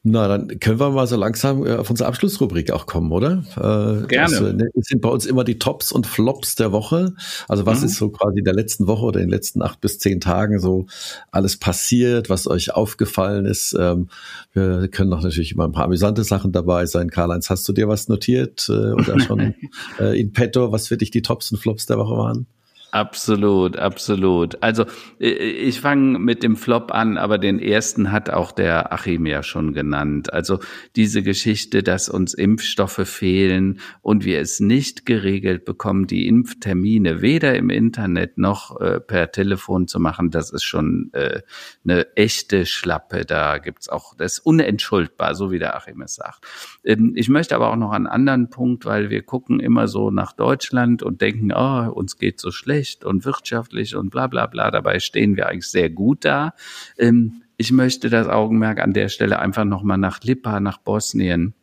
Na, 0.06 0.28
dann 0.28 0.60
können 0.60 0.78
wir 0.78 0.90
mal 0.90 1.06
so 1.06 1.16
langsam 1.16 1.64
äh, 1.64 1.76
auf 1.76 1.88
unsere 1.88 2.06
Abschlussrubrik 2.10 2.70
auch 2.72 2.84
kommen, 2.84 3.10
oder? 3.10 3.42
Äh, 3.56 4.06
Gerne. 4.06 4.54
Das, 4.54 4.68
äh, 4.74 4.82
sind 4.82 5.00
bei 5.00 5.08
uns 5.08 5.24
immer 5.24 5.44
die 5.44 5.58
Tops 5.58 5.92
und 5.92 6.06
Flops 6.06 6.56
der 6.56 6.72
Woche. 6.72 7.14
Also 7.48 7.64
was 7.64 7.80
mhm. 7.80 7.86
ist 7.86 7.96
so 7.96 8.10
quasi 8.10 8.40
in 8.40 8.44
der 8.44 8.52
letzten 8.52 8.86
Woche 8.86 9.06
oder 9.06 9.20
in 9.20 9.28
den 9.28 9.32
letzten 9.32 9.62
acht 9.62 9.80
bis 9.80 9.98
zehn 9.98 10.20
Tagen 10.20 10.58
so 10.58 10.84
alles 11.30 11.56
passiert, 11.56 12.28
was 12.28 12.46
euch 12.46 12.74
aufgefallen 12.74 13.46
ist? 13.46 13.74
Ähm, 13.80 14.08
wir 14.52 14.88
können 14.88 15.08
noch 15.08 15.22
natürlich 15.22 15.52
immer 15.52 15.64
ein 15.64 15.72
paar 15.72 15.84
amüsante 15.84 16.22
Sachen 16.22 16.52
dabei 16.52 16.84
sein. 16.84 17.08
Karl-Heinz, 17.08 17.48
hast 17.48 17.66
du 17.66 17.72
dir 17.72 17.88
was 17.88 18.08
notiert 18.08 18.68
oder 18.68 19.18
schon 19.20 19.54
in 19.98 20.32
petto, 20.32 20.70
was 20.70 20.86
für 20.86 20.98
dich 20.98 21.12
die 21.12 21.22
Tops 21.22 21.50
und 21.50 21.56
Flops 21.58 21.86
der 21.86 21.96
Woche 21.96 22.16
waren? 22.16 22.46
Absolut, 22.94 23.76
absolut. 23.76 24.62
Also 24.62 24.84
ich 25.18 25.80
fange 25.80 26.16
mit 26.20 26.44
dem 26.44 26.54
Flop 26.54 26.92
an, 26.92 27.18
aber 27.18 27.38
den 27.38 27.58
ersten 27.58 28.12
hat 28.12 28.30
auch 28.30 28.52
der 28.52 28.92
Achim 28.92 29.26
ja 29.26 29.42
schon 29.42 29.72
genannt. 29.72 30.32
Also 30.32 30.60
diese 30.94 31.24
Geschichte, 31.24 31.82
dass 31.82 32.08
uns 32.08 32.34
Impfstoffe 32.34 33.00
fehlen 33.04 33.80
und 34.00 34.24
wir 34.24 34.38
es 34.40 34.60
nicht 34.60 35.06
geregelt 35.06 35.64
bekommen, 35.64 36.06
die 36.06 36.28
Impftermine 36.28 37.20
weder 37.20 37.56
im 37.56 37.68
Internet 37.68 38.38
noch 38.38 38.80
äh, 38.80 39.00
per 39.00 39.32
Telefon 39.32 39.88
zu 39.88 39.98
machen, 39.98 40.30
das 40.30 40.52
ist 40.52 40.62
schon 40.62 41.10
äh, 41.14 41.40
eine 41.82 42.14
echte 42.14 42.64
Schlappe. 42.64 43.24
Da 43.24 43.58
gibt's 43.58 43.88
auch, 43.88 44.14
das 44.16 44.34
ist 44.34 44.46
unentschuldbar, 44.46 45.34
so 45.34 45.50
wie 45.50 45.58
der 45.58 45.74
Achim 45.74 46.00
es 46.02 46.14
sagt. 46.14 46.46
Ähm, 46.84 47.14
ich 47.16 47.28
möchte 47.28 47.56
aber 47.56 47.72
auch 47.72 47.76
noch 47.76 47.90
einen 47.90 48.06
anderen 48.06 48.50
Punkt, 48.50 48.84
weil 48.84 49.10
wir 49.10 49.22
gucken 49.22 49.58
immer 49.58 49.88
so 49.88 50.12
nach 50.12 50.30
Deutschland 50.30 51.02
und 51.02 51.22
denken, 51.22 51.52
oh, 51.52 51.90
uns 51.92 52.18
geht 52.18 52.38
so 52.38 52.52
schlecht 52.52 52.83
schlecht 52.84 53.04
und 53.04 53.24
wirtschaftlich 53.24 53.96
und 53.96 54.10
bla 54.10 54.26
bla 54.26 54.46
bla. 54.46 54.70
Dabei 54.70 55.00
stehen 55.00 55.36
wir 55.36 55.48
eigentlich 55.48 55.70
sehr 55.70 55.90
gut 55.90 56.24
da. 56.24 56.54
Ähm, 56.98 57.42
ich 57.56 57.72
möchte 57.72 58.10
das 58.10 58.28
Augenmerk 58.28 58.80
an 58.80 58.92
der 58.92 59.08
Stelle 59.08 59.38
einfach 59.38 59.64
nochmal 59.64 59.98
nach 59.98 60.20
Lipa, 60.22 60.60
nach 60.60 60.78
Bosnien 60.78 61.54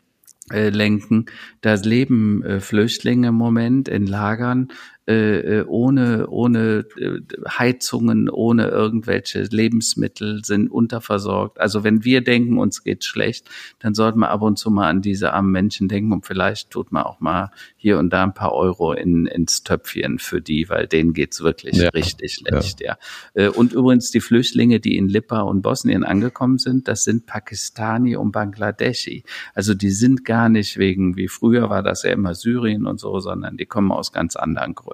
äh, 0.52 0.70
lenken. 0.70 1.26
Da 1.62 1.76
leben 1.76 2.44
äh, 2.44 2.60
Flüchtlinge 2.60 3.28
im 3.28 3.36
Moment 3.36 3.88
in 3.88 4.08
Lagern 4.08 4.70
äh, 5.08 5.62
äh, 5.62 5.66
ohne, 5.66 6.28
ohne 6.28 6.86
äh, 6.95 7.22
Heizungen, 7.49 8.30
ohne 8.30 8.68
irgendwelche 8.68 9.41
Lebensmittel, 9.41 10.45
sind 10.45 10.70
unterversorgt. 10.70 11.60
Also 11.60 11.84
wenn 11.84 12.06
wir 12.06 12.24
denken, 12.24 12.60
uns 12.60 12.84
geht 12.84 13.04
schlecht, 13.04 13.49
dann 13.80 13.95
sollten 13.95 14.20
wir 14.20 14.30
ab 14.30 14.43
und 14.43 14.60
zu 14.60 14.70
mal 14.70 14.88
an 14.88 15.02
diese 15.02 15.34
armen 15.34 15.52
Menschen 15.52 15.88
denken 15.88 16.14
und 16.14 16.28
vielleicht 16.28 16.70
tut 16.70 16.91
man 16.91 17.02
auch 17.02 17.20
mal 17.20 17.49
hier 17.78 17.97
und 17.97 18.14
da 18.14 18.22
ein 18.22 18.36
paar 18.36 18.54
Euro 18.54 18.93
in, 18.93 19.26
ins 19.26 19.64
Töpfchen 19.64 20.20
für 20.20 20.39
die, 20.39 20.70
weil 20.70 20.86
denen 20.86 21.14
geht's 21.14 21.41
wirklich 21.41 21.78
ja. 21.78 21.89
richtig 21.89 22.34
schlecht, 22.34 22.80
ja. 22.80 22.95
ja. 23.36 23.45
Äh, 23.45 23.49
und 23.49 23.74
übrigens 23.74 24.12
die 24.12 24.22
Flüchtlinge, 24.22 24.80
die 24.80 24.97
in 24.97 25.10
Lippa 25.10 25.41
und 25.41 25.64
Bosnien 25.64 26.04
angekommen 26.04 26.60
sind, 26.60 26.88
das 26.88 27.06
sind 27.06 27.26
Pakistani 27.26 28.16
und 28.16 28.34
Bangladeschi. 28.34 29.24
Also 29.56 29.74
die 29.74 29.89
sind 29.89 30.26
gar 30.26 30.47
nicht 30.47 30.78
wegen, 30.78 31.18
wie 31.18 31.28
früher 31.28 31.72
war 31.72 31.82
das 31.82 32.04
ja 32.04 32.12
immer 32.12 32.36
Syrien 32.36 32.86
und 32.86 32.99
so, 32.99 33.20
sondern 33.20 33.58
die 33.58 33.66
kommen 33.66 33.91
aus 33.91 34.12
ganz 34.12 34.36
anderen 34.36 34.76
Gründen. 34.76 34.91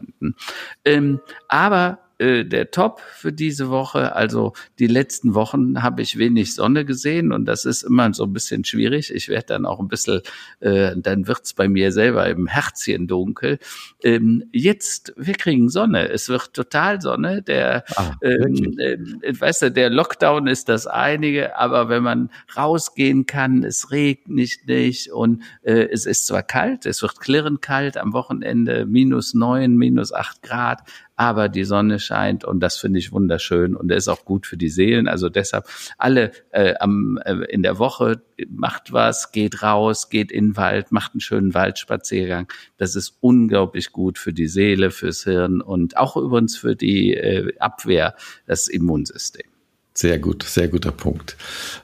Ähm, 0.86 1.20
aber 1.48 2.00
äh, 2.18 2.45
der 2.45 2.72
Top 2.72 2.99
für 2.99 3.32
diese 3.32 3.70
Woche. 3.70 4.15
Also 4.15 4.53
die 4.80 4.88
letzten 4.88 5.34
Wochen 5.34 5.84
habe 5.84 6.01
ich 6.01 6.18
wenig 6.18 6.55
Sonne 6.55 6.86
gesehen 6.86 7.32
und 7.32 7.45
das 7.45 7.65
ist 7.65 7.84
immer 7.84 8.13
so 8.13 8.24
ein 8.24 8.34
bisschen 8.34 8.63
schwierig. 8.63 9.13
Ich 9.13 9.30
werde 9.30 9.47
dann 9.47 9.65
auch 9.65 9.80
ein 9.80 9.88
bisschen, 9.88 10.22
äh, 10.59 10.95
dann 10.97 11.28
wird's 11.28 11.53
bei 11.53 11.68
mir 11.68 11.91
selber 11.91 12.28
im 12.28 12.47
Herzchen 12.47 13.07
dunkel. 13.07 13.59
Ähm, 14.03 14.45
jetzt, 14.51 15.13
wir 15.18 15.36
kriegen 15.36 15.70
Sonne. 15.70 16.09
Es 16.09 16.30
wird 16.30 16.53
total 16.53 17.01
Sonne. 17.01 17.41
Der, 17.41 17.84
ah, 17.95 18.15
ähm, 18.22 18.78
äh, 18.80 18.97
weißt 19.39 19.63
du, 19.63 19.72
der 19.72 19.89
Lockdown 19.89 20.47
ist 20.47 20.70
das 20.70 20.88
einige, 20.88 21.57
aber 21.57 21.89
wenn 21.89 22.03
man 22.03 22.30
rausgehen 22.55 23.26
kann, 23.26 23.63
es 23.63 23.91
regnet 23.91 24.28
nicht 24.28 25.11
und 25.11 25.43
äh, 25.63 25.88
es 25.91 26.05
ist 26.05 26.28
zwar 26.28 26.43
kalt, 26.43 26.86
es 26.86 27.01
wird 27.01 27.20
klirrend 27.20 27.61
kalt 27.61 27.97
am 27.97 28.13
Wochenende, 28.13 28.86
minus 28.86 29.34
neun, 29.34 29.76
minus 29.76 30.13
acht 30.13 30.41
Grad, 30.41 30.82
aber 31.18 31.49
die 31.49 31.65
Sonne 31.65 31.99
scheint 31.99 32.45
und 32.45 32.61
das 32.61 32.78
finde 32.78 32.99
ich 32.99 33.11
wunderschön 33.11 33.76
und 33.76 33.91
ist 33.91 34.07
auch 34.07 34.24
gut 34.24 34.45
für 34.45 34.55
die 34.55 34.70
Seelen. 34.70 35.07
Also 35.07 35.30
deshalb 35.30 35.65
alle 35.97 36.32
äh, 36.51 36.76
am, 36.80 37.20
äh, 37.26 37.43
in 37.49 37.63
der 37.63 37.80
Woche 37.80 38.22
macht 38.49 38.93
was, 38.93 39.32
geht 39.32 39.63
raus, 39.63 40.09
geht 40.09 40.32
in 40.32 40.49
den 40.49 40.57
Wald, 40.57 40.91
macht 40.91 41.13
einen 41.13 41.22
schönen 41.22 41.53
Waldspaziergang. 41.55 42.47
Das 42.78 42.95
ist 42.95 43.18
unglaublich 43.20 43.91
gut 43.91 44.20
für 44.20 44.32
die 44.32 44.47
Seele, 44.47 44.91
fürs 44.91 45.24
Hirn 45.24 45.59
und 45.59 45.97
auch 45.97 46.15
übrigens 46.15 46.55
für 46.55 46.76
die 46.76 47.15
äh, 47.15 47.51
Abwehr, 47.57 48.15
das 48.45 48.68
Immunsystem. 48.68 49.47
Sehr 49.95 50.20
gut, 50.20 50.43
sehr 50.43 50.68
guter 50.68 50.91
Punkt. 50.91 51.36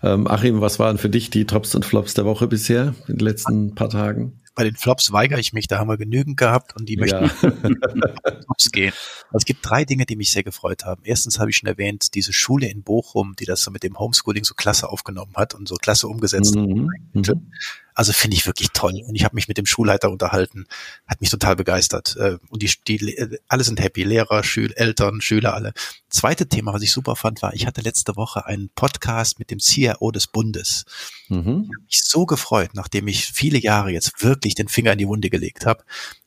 Ähm, 0.03 0.27
Achim, 0.27 0.61
was 0.61 0.77
waren 0.77 0.99
für 0.99 1.09
dich 1.09 1.31
die 1.31 1.45
Tops 1.45 1.73
und 1.73 1.83
Flops 1.83 2.13
der 2.13 2.25
Woche 2.25 2.45
bisher 2.45 2.93
in 3.07 3.17
den 3.17 3.25
letzten 3.25 3.73
paar 3.73 3.89
Tagen? 3.89 4.42
Bei 4.55 4.63
den 4.63 4.75
Flops 4.75 5.11
weigere 5.11 5.39
ich 5.39 5.53
mich, 5.53 5.67
da 5.67 5.79
haben 5.79 5.89
wir 5.89 5.97
genügend 5.97 6.37
gehabt 6.37 6.75
und 6.75 6.87
die 6.87 6.97
möchten 6.97 7.23
ja. 7.23 7.29
Flops 8.45 8.71
gehen. 8.71 8.93
Also 9.25 9.37
es 9.37 9.45
gibt 9.45 9.67
drei 9.67 9.83
Dinge, 9.85 10.05
die 10.05 10.15
mich 10.15 10.31
sehr 10.31 10.43
gefreut 10.43 10.85
haben. 10.85 11.01
Erstens 11.03 11.39
habe 11.39 11.49
ich 11.49 11.57
schon 11.57 11.67
erwähnt, 11.67 12.13
diese 12.13 12.33
Schule 12.33 12.67
in 12.67 12.83
Bochum, 12.83 13.35
die 13.39 13.45
das 13.45 13.61
so 13.63 13.71
mit 13.71 13.83
dem 13.83 13.97
Homeschooling 13.97 14.43
so 14.43 14.53
klasse 14.53 14.89
aufgenommen 14.89 15.33
hat 15.35 15.55
und 15.55 15.67
so 15.67 15.75
klasse 15.75 16.07
umgesetzt. 16.07 16.55
Mhm. 16.55 16.89
Mhm. 17.13 17.51
Also 17.93 18.13
finde 18.13 18.37
ich 18.37 18.45
wirklich 18.45 18.69
toll. 18.73 19.01
Und 19.05 19.15
ich 19.15 19.23
habe 19.23 19.35
mich 19.35 19.47
mit 19.47 19.57
dem 19.57 19.65
Schulleiter 19.65 20.09
unterhalten, 20.09 20.65
hat 21.07 21.21
mich 21.21 21.29
total 21.29 21.55
begeistert. 21.55 22.15
Äh, 22.17 22.37
und 22.49 22.61
die, 22.61 22.71
die 22.87 23.37
alle 23.47 23.63
sind 23.63 23.79
happy, 23.79 24.03
Lehrer, 24.03 24.43
Schül, 24.43 24.73
Eltern, 24.73 25.21
Schüler, 25.21 25.53
alle. 25.53 25.73
Zweite 26.09 26.47
Thema, 26.47 26.73
was 26.73 26.81
ich 26.81 26.91
super 26.91 27.15
fand, 27.15 27.41
war, 27.41 27.53
ich 27.53 27.65
hatte 27.65 27.81
letzte 27.81 28.15
Woche 28.15 28.45
einen 28.45 28.69
Podcast 28.75 29.39
mit 29.39 29.51
dem 29.51 29.59
CRO 29.59 30.11
des 30.11 30.27
Bundes. 30.27 30.85
Mhm. 31.29 31.39
Ich 31.39 31.75
habe 31.75 31.85
mich 31.85 32.03
so 32.03 32.25
gefreut, 32.25 32.71
nachdem 32.73 33.07
ich 33.07 33.25
viele 33.25 33.59
Jahre 33.59 33.91
jetzt 33.91 34.23
wirklich 34.23 34.55
den 34.55 34.67
Finger 34.67 34.93
in 34.93 34.99
die 34.99 35.07
Wunde 35.07 35.29
gelegt 35.29 35.65
habe, 35.65 35.83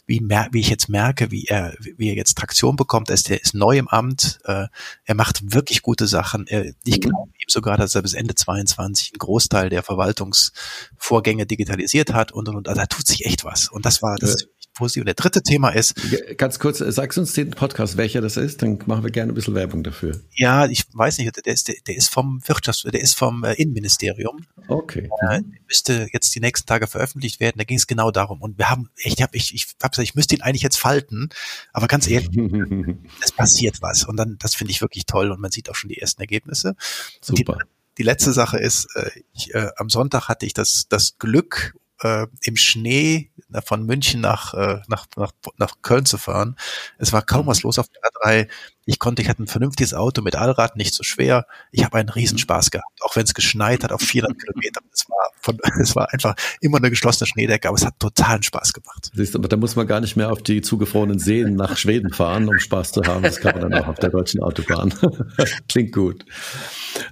wie, 0.06 0.20
mer 0.20 0.48
wie 0.52 0.60
ich 0.60 0.68
jetzt 0.68 0.88
merke, 0.88 1.30
wie 1.30 1.44
er, 1.46 1.74
wie 1.80 2.08
er 2.08 2.14
jetzt 2.14 2.38
Traktion 2.38 2.76
bekommt. 2.76 3.10
Er 3.10 3.14
ist, 3.14 3.30
er 3.30 3.42
ist 3.42 3.54
neu 3.54 3.76
im 3.76 3.88
Amt, 3.88 4.38
äh, 4.44 4.66
er 5.04 5.14
macht 5.14 5.52
wirklich 5.52 5.82
gute 5.82 6.06
Sachen. 6.06 6.46
Er, 6.46 6.66
ich 6.84 6.96
mhm. 6.96 7.00
glaube 7.00 7.30
ihm 7.38 7.48
sogar, 7.48 7.76
dass 7.76 7.94
er 7.94 8.02
bis 8.02 8.14
Ende 8.14 8.34
22 8.34 9.12
einen 9.12 9.18
Großteil 9.18 9.68
der 9.68 9.82
Verwaltungsvorgänge 9.82 11.46
digitalisiert 11.46 12.12
hat 12.12 12.32
und, 12.32 12.48
und, 12.48 12.56
und 12.56 12.68
also 12.68 12.80
da 12.80 12.86
tut 12.86 13.06
sich 13.06 13.26
echt 13.26 13.44
was. 13.44 13.68
Und 13.68 13.84
das 13.84 14.00
war, 14.00 14.16
das 14.16 14.46
positiv. 14.76 15.02
Und 15.02 15.06
der 15.06 15.14
dritte 15.14 15.42
Thema 15.42 15.70
ist. 15.70 15.94
Ganz 16.36 16.58
kurz, 16.58 16.78
sagst 16.78 17.18
uns 17.18 17.32
den 17.32 17.50
Podcast, 17.50 17.96
welcher 17.96 18.20
das 18.20 18.36
ist, 18.36 18.62
dann 18.62 18.78
machen 18.86 19.02
wir 19.02 19.10
gerne 19.10 19.32
ein 19.32 19.34
bisschen 19.34 19.54
Werbung 19.54 19.82
dafür. 19.82 20.20
Ja, 20.34 20.66
ich 20.66 20.84
weiß 20.92 21.18
nicht, 21.18 21.44
der 21.44 21.52
ist, 21.52 21.68
der, 21.68 21.96
ist 21.96 22.08
vom 22.08 22.40
Wirtschafts-, 22.44 22.88
der 22.88 23.00
ist 23.00 23.16
vom 23.16 23.42
äh, 23.44 23.54
Innenministerium. 23.54 24.46
Okay. 24.68 25.08
Äh, 25.28 25.40
müsste 25.66 26.08
jetzt 26.12 26.34
die 26.34 26.40
nächsten 26.40 26.66
Tage 26.66 26.86
veröffentlicht 26.86 27.40
werden. 27.40 27.58
Da 27.58 27.64
ging 27.64 27.78
es 27.78 27.86
genau 27.86 28.10
darum. 28.10 28.40
Und 28.40 28.58
wir 28.58 28.70
haben, 28.70 28.90
ich 28.96 29.20
habe, 29.20 29.36
ich, 29.36 29.54
ich 29.54 29.66
hab 29.82 29.92
gesagt, 29.92 30.08
ich 30.08 30.14
müsste 30.14 30.36
ihn 30.36 30.42
eigentlich 30.42 30.62
jetzt 30.62 30.78
falten, 30.78 31.30
aber 31.72 31.88
ganz 31.88 32.08
ehrlich, 32.08 32.30
es 33.22 33.32
passiert 33.32 33.82
was. 33.82 34.04
Und 34.04 34.16
dann, 34.16 34.36
das 34.38 34.54
finde 34.54 34.70
ich 34.70 34.80
wirklich 34.80 35.06
toll 35.06 35.30
und 35.30 35.40
man 35.40 35.50
sieht 35.50 35.70
auch 35.70 35.74
schon 35.74 35.88
die 35.88 35.98
ersten 35.98 36.20
Ergebnisse. 36.20 36.76
Super. 37.20 37.58
Die, 37.60 37.76
die 37.98 38.02
letzte 38.02 38.32
Sache 38.32 38.58
ist, 38.58 38.88
äh, 38.94 39.10
ich, 39.32 39.54
äh, 39.54 39.68
am 39.76 39.88
Sonntag 39.88 40.28
hatte 40.28 40.46
ich 40.46 40.54
das, 40.54 40.86
das 40.88 41.18
Glück 41.18 41.74
äh, 42.00 42.26
im 42.42 42.56
Schnee 42.56 43.30
von 43.64 43.84
München 43.84 44.20
nach, 44.20 44.54
äh, 44.54 44.80
nach, 44.88 45.06
nach, 45.16 45.32
nach 45.56 45.74
Köln 45.82 46.06
zu 46.06 46.18
fahren. 46.18 46.56
Es 46.98 47.12
war 47.12 47.22
kaum 47.22 47.46
was 47.46 47.58
mhm. 47.58 47.68
los 47.68 47.78
auf 47.78 47.88
der 47.88 48.02
A3. 48.46 48.48
Ich 48.88 49.00
konnte, 49.00 49.20
ich 49.20 49.28
hatte 49.28 49.42
ein 49.42 49.48
vernünftiges 49.48 49.94
Auto 49.94 50.22
mit 50.22 50.36
Allrad, 50.36 50.76
nicht 50.76 50.94
so 50.94 51.02
schwer. 51.02 51.46
Ich 51.72 51.84
habe 51.84 51.98
einen 51.98 52.08
Riesenspaß 52.08 52.70
gehabt, 52.70 53.02
auch 53.02 53.16
wenn 53.16 53.24
es 53.24 53.34
geschneit 53.34 53.82
hat 53.82 53.90
auf 53.90 54.00
400 54.00 54.38
Kilometer. 54.40 54.80
Es 54.92 55.08
war, 55.08 55.30
von, 55.40 55.58
es 55.80 55.96
war 55.96 56.12
einfach 56.12 56.36
immer 56.60 56.78
eine 56.78 56.90
geschlossene 56.90 57.26
Schneedecke, 57.26 57.68
aber 57.68 57.76
es 57.76 57.84
hat 57.84 57.98
totalen 57.98 58.44
Spaß 58.44 58.72
gemacht. 58.72 59.10
Siehst, 59.12 59.34
aber 59.34 59.48
da 59.48 59.56
muss 59.56 59.74
man 59.74 59.88
gar 59.88 60.00
nicht 60.00 60.16
mehr 60.16 60.30
auf 60.30 60.40
die 60.40 60.62
zugefrorenen 60.62 61.18
Seen 61.18 61.56
nach 61.56 61.76
Schweden 61.76 62.12
fahren, 62.12 62.48
um 62.48 62.60
Spaß 62.60 62.92
zu 62.92 63.02
haben. 63.02 63.24
Das 63.24 63.40
kann 63.40 63.58
man 63.58 63.70
dann 63.70 63.82
auch 63.82 63.88
auf 63.88 63.98
der 63.98 64.10
deutschen 64.10 64.40
Autobahn. 64.40 64.94
Klingt 65.68 65.92
gut. 65.92 66.24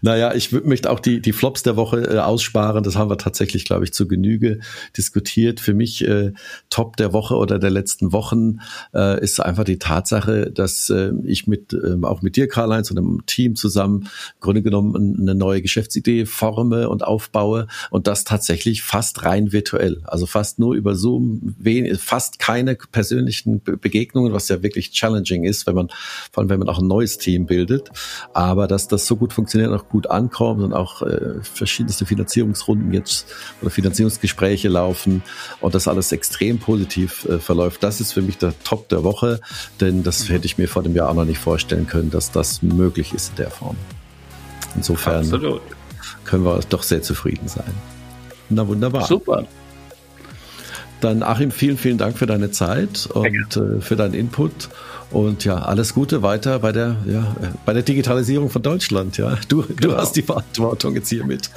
Naja, 0.00 0.32
ich 0.32 0.52
möchte 0.52 0.90
auch 0.90 1.00
die, 1.00 1.20
die 1.20 1.32
Flops 1.32 1.64
der 1.64 1.74
Woche 1.74 2.02
äh, 2.02 2.18
aussparen. 2.18 2.84
Das 2.84 2.94
haben 2.94 3.10
wir 3.10 3.18
tatsächlich, 3.18 3.64
glaube 3.64 3.84
ich, 3.84 3.92
zu 3.92 4.06
Genüge 4.06 4.60
diskutiert. 4.96 5.58
Für 5.58 5.74
mich 5.74 6.06
äh, 6.06 6.32
Top 6.70 6.96
der 6.96 7.12
Woche 7.12 7.34
oder 7.34 7.58
der 7.58 7.70
letzten 7.70 8.12
Wochen 8.12 8.60
äh, 8.94 9.20
ist 9.20 9.40
einfach 9.40 9.64
die 9.64 9.80
Tatsache, 9.80 10.52
dass 10.52 10.88
äh, 10.90 11.10
ich 11.24 11.48
mit 11.48 11.63
äh, 11.72 11.96
auch 12.02 12.22
mit 12.22 12.36
dir, 12.36 12.48
Karl-Heinz, 12.48 12.90
und 12.90 12.98
einem 12.98 13.26
Team 13.26 13.56
zusammen 13.56 14.02
im 14.02 14.40
Grunde 14.40 14.62
genommen 14.62 15.18
eine 15.20 15.34
neue 15.34 15.62
Geschäftsidee 15.62 16.26
forme 16.26 16.88
und 16.88 17.04
aufbaue 17.04 17.66
und 17.90 18.06
das 18.06 18.24
tatsächlich 18.24 18.82
fast 18.82 19.24
rein 19.24 19.52
virtuell. 19.52 20.02
Also 20.04 20.26
fast 20.26 20.58
nur 20.58 20.74
über 20.74 20.94
Zoom, 20.94 21.54
fast 21.98 22.38
keine 22.38 22.74
persönlichen 22.74 23.62
Begegnungen, 23.62 24.32
was 24.32 24.48
ja 24.48 24.62
wirklich 24.62 24.90
challenging 24.92 25.44
ist, 25.44 25.66
wenn 25.66 25.74
man, 25.74 25.88
vor 26.32 26.42
allem 26.42 26.50
wenn 26.50 26.58
man 26.58 26.68
auch 26.68 26.78
ein 26.78 26.86
neues 26.86 27.18
Team 27.18 27.46
bildet. 27.46 27.90
Aber 28.32 28.66
dass 28.66 28.88
das 28.88 29.06
so 29.06 29.16
gut 29.16 29.32
funktioniert 29.32 29.72
auch 29.72 29.88
gut 29.88 30.10
ankommt 30.10 30.62
und 30.62 30.72
auch 30.72 31.02
äh, 31.02 31.42
verschiedenste 31.42 32.06
Finanzierungsrunden 32.06 32.92
jetzt 32.92 33.26
oder 33.60 33.70
Finanzierungsgespräche 33.70 34.68
laufen 34.68 35.22
und 35.60 35.74
das 35.74 35.88
alles 35.88 36.12
extrem 36.12 36.58
positiv 36.58 37.24
äh, 37.26 37.38
verläuft. 37.38 37.82
Das 37.82 38.00
ist 38.00 38.12
für 38.12 38.22
mich 38.22 38.38
der 38.38 38.54
Top 38.64 38.88
der 38.88 39.04
Woche, 39.04 39.40
denn 39.80 40.02
das 40.02 40.28
hätte 40.28 40.46
ich 40.46 40.58
mir 40.58 40.68
vor 40.68 40.82
dem 40.82 40.94
Jahr 40.94 41.10
auch 41.10 41.14
noch 41.14 41.24
nicht 41.24 41.38
vorstellen 41.54 41.86
können, 41.86 42.10
dass 42.10 42.32
das 42.32 42.62
möglich 42.62 43.14
ist 43.14 43.30
in 43.30 43.36
der 43.36 43.50
Form. 43.50 43.76
Insofern 44.74 45.20
Absolut. 45.20 45.62
können 46.24 46.44
wir 46.44 46.58
doch 46.68 46.82
sehr 46.82 47.00
zufrieden 47.00 47.46
sein. 47.46 47.72
Na 48.50 48.66
wunderbar. 48.66 49.06
Super. 49.06 49.46
Dann 51.00 51.22
Achim, 51.22 51.52
vielen, 51.52 51.78
vielen 51.78 51.96
Dank 51.96 52.18
für 52.18 52.26
deine 52.26 52.50
Zeit 52.50 53.06
und 53.06 53.56
äh, 53.56 53.80
für 53.80 53.94
deinen 53.94 54.14
Input. 54.14 54.68
Und 55.14 55.44
ja, 55.44 55.58
alles 55.58 55.94
Gute 55.94 56.22
weiter 56.22 56.58
bei 56.58 56.72
der, 56.72 56.96
ja, 57.06 57.36
bei 57.64 57.72
der 57.72 57.84
Digitalisierung 57.84 58.50
von 58.50 58.62
Deutschland. 58.62 59.16
Ja, 59.16 59.38
du, 59.46 59.62
genau. 59.62 59.94
du 59.94 59.96
hast 59.96 60.16
die 60.16 60.22
Verantwortung 60.22 60.96
jetzt 60.96 61.08
hiermit. 61.08 61.50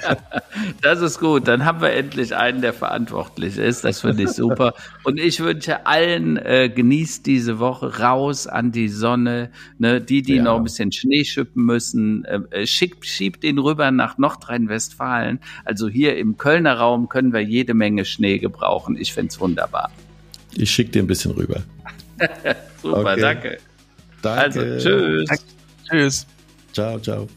das 0.82 1.00
ist 1.00 1.20
gut. 1.20 1.46
Dann 1.46 1.64
haben 1.64 1.80
wir 1.80 1.92
endlich 1.92 2.34
einen, 2.34 2.60
der 2.60 2.72
verantwortlich 2.72 3.56
ist. 3.56 3.84
Das 3.84 4.00
finde 4.00 4.24
ich 4.24 4.30
super. 4.30 4.74
Und 5.04 5.20
ich 5.20 5.38
wünsche 5.38 5.86
allen, 5.86 6.36
äh, 6.38 6.72
genießt 6.74 7.24
diese 7.24 7.60
Woche 7.60 8.00
raus 8.00 8.48
an 8.48 8.72
die 8.72 8.88
Sonne. 8.88 9.52
Ne? 9.78 10.00
Die, 10.00 10.22
die 10.22 10.34
ja. 10.34 10.42
noch 10.42 10.56
ein 10.56 10.64
bisschen 10.64 10.90
Schnee 10.90 11.22
schippen 11.22 11.64
müssen, 11.64 12.24
äh, 12.24 12.40
äh 12.50 12.66
schickt, 12.66 13.06
schiebt 13.06 13.44
ihn 13.44 13.60
rüber 13.60 13.92
nach 13.92 14.18
Nordrhein-Westfalen. 14.18 15.38
Also 15.64 15.88
hier 15.88 16.16
im 16.16 16.36
Kölner 16.36 16.78
Raum 16.78 17.08
können 17.08 17.32
wir 17.32 17.42
jede 17.42 17.74
Menge 17.74 18.04
Schnee 18.04 18.38
gebrauchen. 18.38 18.96
Ich 18.98 19.14
finde 19.14 19.28
es 19.28 19.38
wunderbar. 19.38 19.92
Ich 20.56 20.72
schicke 20.72 20.90
dir 20.90 21.04
ein 21.04 21.06
bisschen 21.06 21.30
rüber. 21.30 21.62
Super, 22.82 23.12
okay. 23.12 23.20
danke. 23.20 23.58
Danke. 24.22 24.40
Also, 24.40 24.60
tschüss. 24.78 25.28
Danke. 25.28 25.44
Tschüss. 25.88 26.26
Ciao, 26.72 26.98
ciao. 26.98 27.28